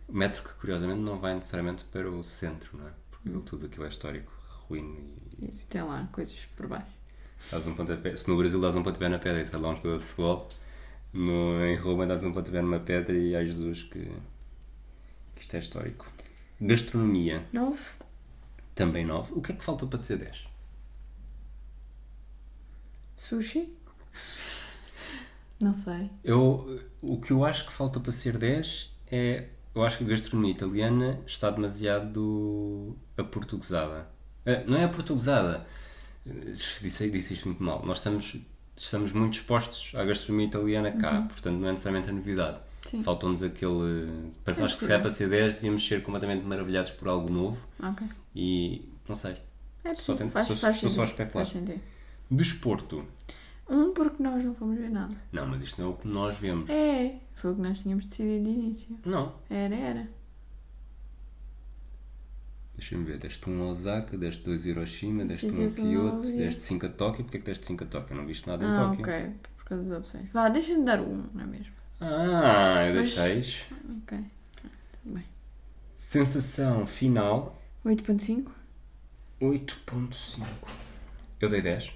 o 0.07 0.13
metro 0.17 0.43
que 0.43 0.53
curiosamente 0.55 0.99
não 1.01 1.17
vai 1.19 1.33
necessariamente 1.35 1.85
para 1.85 2.09
o 2.09 2.23
centro, 2.23 2.77
não 2.77 2.87
é? 2.87 2.91
Porque 3.11 3.29
Uhum. 3.29 3.41
tudo 3.41 3.65
aquilo 3.67 3.85
é 3.85 3.87
histórico, 3.89 4.31
ruína 4.69 4.99
e, 5.39 5.45
E 5.45 5.49
tem 5.69 5.81
lá 5.81 6.07
coisas 6.11 6.45
por 6.55 6.67
baixo. 6.67 6.95
Dás 7.51 7.65
um 7.67 7.75
pontapé. 7.75 8.15
Se 8.15 8.27
no 8.27 8.37
Brasil 8.37 8.59
dás 8.59 8.75
um 8.75 8.83
pontapé 8.83 9.09
na 9.09 9.19
pedra 9.19 9.41
e 9.41 9.45
sai 9.45 9.59
lá 9.59 9.69
um 9.69 9.75
jogador 9.75 9.99
de 9.99 10.05
futebol, 10.05 10.49
no, 11.13 11.65
em 11.65 11.75
Roma 11.75 12.05
dás 12.05 12.23
um 12.23 12.33
pontapé 12.33 12.61
numa 12.61 12.79
pedra 12.79 13.17
e 13.17 13.35
ai 13.35 13.45
Jesus 13.45 13.83
que, 13.83 14.11
que 15.35 15.41
isto 15.41 15.55
é 15.55 15.59
histórico. 15.59 16.11
Gastronomia, 16.59 17.45
9? 17.53 17.77
também 18.77 19.05
9. 19.05 19.33
O 19.35 19.41
que 19.41 19.51
é 19.51 19.55
que 19.55 19.63
faltou 19.63 19.89
para 19.89 19.99
dizer 19.99 20.17
10? 20.17 20.47
Sushi? 23.17 23.75
Não 25.59 25.73
sei. 25.73 26.09
Eu, 26.23 26.81
o 27.01 27.19
que 27.19 27.31
eu 27.31 27.43
acho 27.43 27.65
que 27.65 27.73
falta 27.73 27.99
para 27.99 28.11
ser 28.11 28.37
10 28.37 28.91
é. 29.11 29.49
Eu 29.73 29.83
acho 29.83 29.99
que 29.99 30.05
a 30.05 30.07
gastronomia 30.07 30.51
italiana 30.51 31.19
está 31.27 31.51
demasiado 31.51 32.97
aportuguesada. 33.15 34.09
Ah, 34.47 34.63
Não 34.65 34.77
é 34.77 34.83
aportuguesada. 34.85 35.65
Disse, 36.25 37.09
disse 37.09 37.33
isto 37.35 37.47
muito 37.47 37.63
mal. 37.63 37.85
Nós 37.85 37.97
estamos, 37.97 38.35
estamos 38.75 39.11
muito 39.13 39.35
expostos 39.35 39.91
à 39.95 40.03
gastronomia 40.03 40.47
italiana 40.47 40.91
cá, 40.91 41.21
portanto 41.21 41.57
não 41.59 41.67
é 41.67 41.71
necessariamente 41.71 42.09
a 42.09 42.13
novidade. 42.13 42.57
Faltou-nos 43.03 43.43
aquele. 43.43 44.31
Mas 44.45 44.59
acho 44.61 44.77
que 44.77 44.85
se 44.85 44.91
é 44.93 44.97
para 44.97 45.09
ser 45.11 45.29
10, 45.29 45.55
devíamos 45.55 45.85
ser 45.85 46.01
completamente 46.03 46.45
maravilhados 46.45 46.91
por 46.91 47.07
algo 47.09 47.29
novo 47.31 47.57
Ok. 47.83 48.07
e. 48.35 48.87
não 49.07 49.15
sei. 49.15 49.35
É 49.83 49.93
Só 49.95 50.15
tento- 50.15 50.31
faz, 50.31 50.47
sou- 50.47 50.57
faz 50.57 50.77
sou 50.77 50.89
só 50.89 51.01
a 51.01 51.05
especular. 51.05 51.47
Desporto. 52.29 53.05
Um, 53.69 53.93
porque 53.93 54.21
nós 54.23 54.43
não 54.43 54.53
fomos 54.55 54.77
ver 54.77 54.89
nada. 54.89 55.13
Não, 55.31 55.45
mas 55.47 55.61
isto 55.61 55.81
não 55.81 55.89
é 55.89 55.93
o 55.93 55.95
que 55.97 56.07
nós 56.07 56.37
vemos. 56.37 56.69
É, 56.69 57.15
foi 57.35 57.51
o 57.51 57.55
que 57.55 57.61
nós 57.61 57.79
tínhamos 57.79 58.05
decidido 58.05 58.43
de 58.45 58.49
início. 58.51 58.97
Não. 59.05 59.33
Era, 59.49 59.75
era. 59.75 60.09
Deixa-me 62.77 63.03
ver, 63.05 63.17
deste 63.17 63.49
um 63.49 63.63
a 63.63 63.65
Osaka, 63.67 64.15
deste 64.17 64.43
dois 64.43 64.65
a 64.65 64.69
Hiroshima, 64.69 65.25
deste 65.25 65.47
um 65.47 65.65
a 65.65 65.69
Kyoto, 65.69 66.21
deste 66.31 66.63
5 66.63 66.85
a 66.85 66.89
Tóquio. 66.89 67.23
Porquê 67.23 67.37
é 67.37 67.39
que 67.39 67.45
deste 67.47 67.65
5 67.65 67.83
a 67.83 67.87
Tóquio? 67.87 68.13
Eu 68.13 68.17
não 68.17 68.27
viste 68.27 68.47
nada 68.47 68.63
em 68.63 68.67
Ah, 68.67 68.75
Tóquio. 68.75 69.01
ok. 69.01 69.31
Por 69.57 69.65
causa 69.65 69.83
das 69.83 69.97
opções. 69.99 70.29
Vá, 70.31 70.47
deixa-me 70.49 70.85
dar 70.85 71.01
um, 71.01 71.27
não 71.33 71.41
é 71.43 71.47
mesmo? 71.47 71.73
Ah, 71.99 72.83
eu 72.85 72.93
dei 72.93 73.01
Mas- 73.01 73.13
6. 73.13 73.65
Ok. 74.03 74.17
Tudo 75.03 75.15
bem. 75.15 75.23
Sensação 75.97 76.85
final, 76.85 77.59
8.5? 77.83 78.51
8.5. 79.41 80.45
Eu 81.41 81.49
dei 81.49 81.61
10. 81.61 81.91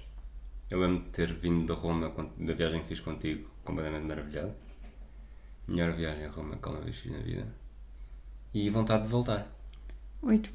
Eu 0.68 0.80
lembro 0.80 1.04
de 1.04 1.10
ter 1.10 1.32
vindo 1.32 1.66
da 1.66 1.74
Roma, 1.80 2.10
da 2.38 2.52
viagem 2.54 2.80
que 2.82 2.88
fiz 2.88 3.00
contigo, 3.00 3.48
completamente 3.64 4.04
maravilhado. 4.04 4.52
Melhor 5.68 5.92
viagem 5.92 6.24
a 6.24 6.30
Roma 6.30 6.56
que 6.56 6.64
alguma 6.66 6.84
vez 6.84 6.96
fiz 6.96 7.12
na 7.12 7.18
vida. 7.18 7.46
E 8.52 8.68
vontade 8.68 9.04
de 9.04 9.08
voltar. 9.08 9.46
Oito. 10.22 10.50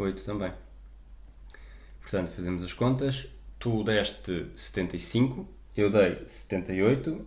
8 0.00 0.24
também. 0.24 0.52
Portanto, 2.00 2.30
fazemos 2.30 2.62
as 2.62 2.72
contas. 2.72 3.28
Tu 3.58 3.84
deste 3.84 4.50
75, 4.56 5.46
eu 5.76 5.90
dei 5.90 6.22
78. 6.26 7.26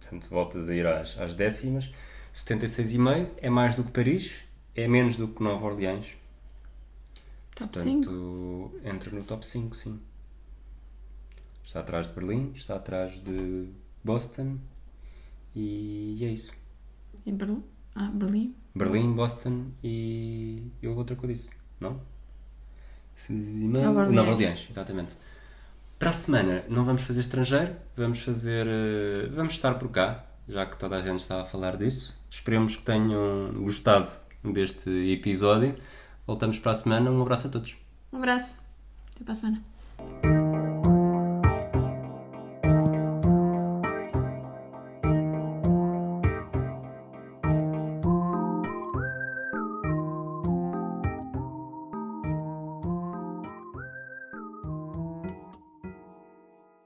Portanto, 0.00 0.28
voltas 0.28 0.68
a 0.68 0.74
ir 0.74 0.86
às, 0.86 1.18
às 1.18 1.34
décimas. 1.34 1.92
76,5 2.34 3.30
é 3.38 3.48
mais 3.48 3.74
do 3.76 3.84
que 3.84 3.92
Paris, 3.92 4.34
é 4.74 4.88
menos 4.88 5.16
do 5.16 5.28
que 5.28 5.42
Nova 5.42 5.66
Orleans. 5.66 6.08
Top 7.54 7.78
5. 7.78 8.04
Portanto, 8.04 8.80
entra 8.84 9.10
no 9.10 9.24
top 9.24 9.46
5, 9.46 9.76
sim. 9.76 10.00
Está 11.64 11.80
atrás 11.80 12.08
de 12.08 12.12
Berlim, 12.12 12.52
está 12.54 12.76
atrás 12.76 13.20
de 13.20 13.68
Boston 14.02 14.58
e 15.54 16.18
é 16.22 16.28
isso. 16.28 16.52
E 17.24 17.32
Berlim? 17.32 17.62
Ah, 17.94 18.10
Berlim. 18.12 18.54
Berlim, 18.74 19.12
Boston 19.12 19.70
e. 19.82 20.70
e 20.82 20.86
houve 20.86 20.98
outra 20.98 21.14
que 21.14 21.24
eu 21.24 21.28
disse, 21.28 21.50
não? 21.80 22.00
Nova 23.30 24.00
Orleans. 24.00 24.14
Nova 24.14 24.30
Orleans, 24.32 24.66
exatamente. 24.70 25.14
Para 25.98 26.10
a 26.10 26.12
semana 26.12 26.64
não 26.68 26.84
vamos 26.84 27.02
fazer 27.02 27.20
estrangeiro, 27.20 27.74
vamos 27.96 28.20
fazer. 28.20 28.66
eh, 28.68 29.28
Vamos 29.32 29.52
estar 29.54 29.74
por 29.74 29.88
cá, 29.90 30.24
já 30.48 30.66
que 30.66 30.76
toda 30.76 30.96
a 30.96 31.02
gente 31.02 31.20
está 31.20 31.40
a 31.40 31.44
falar 31.44 31.76
disso. 31.76 32.14
Esperemos 32.30 32.76
que 32.76 32.82
tenham 32.82 33.52
gostado 33.62 34.10
deste 34.42 34.90
episódio. 35.12 35.74
Voltamos 36.26 36.58
para 36.58 36.72
a 36.72 36.74
semana. 36.74 37.10
Um 37.10 37.22
abraço 37.22 37.46
a 37.46 37.50
todos. 37.50 37.76
Um 38.12 38.18
abraço. 38.18 38.60
Até 39.14 39.24
para 39.24 39.32
a 39.32 39.36
semana. 39.36 40.43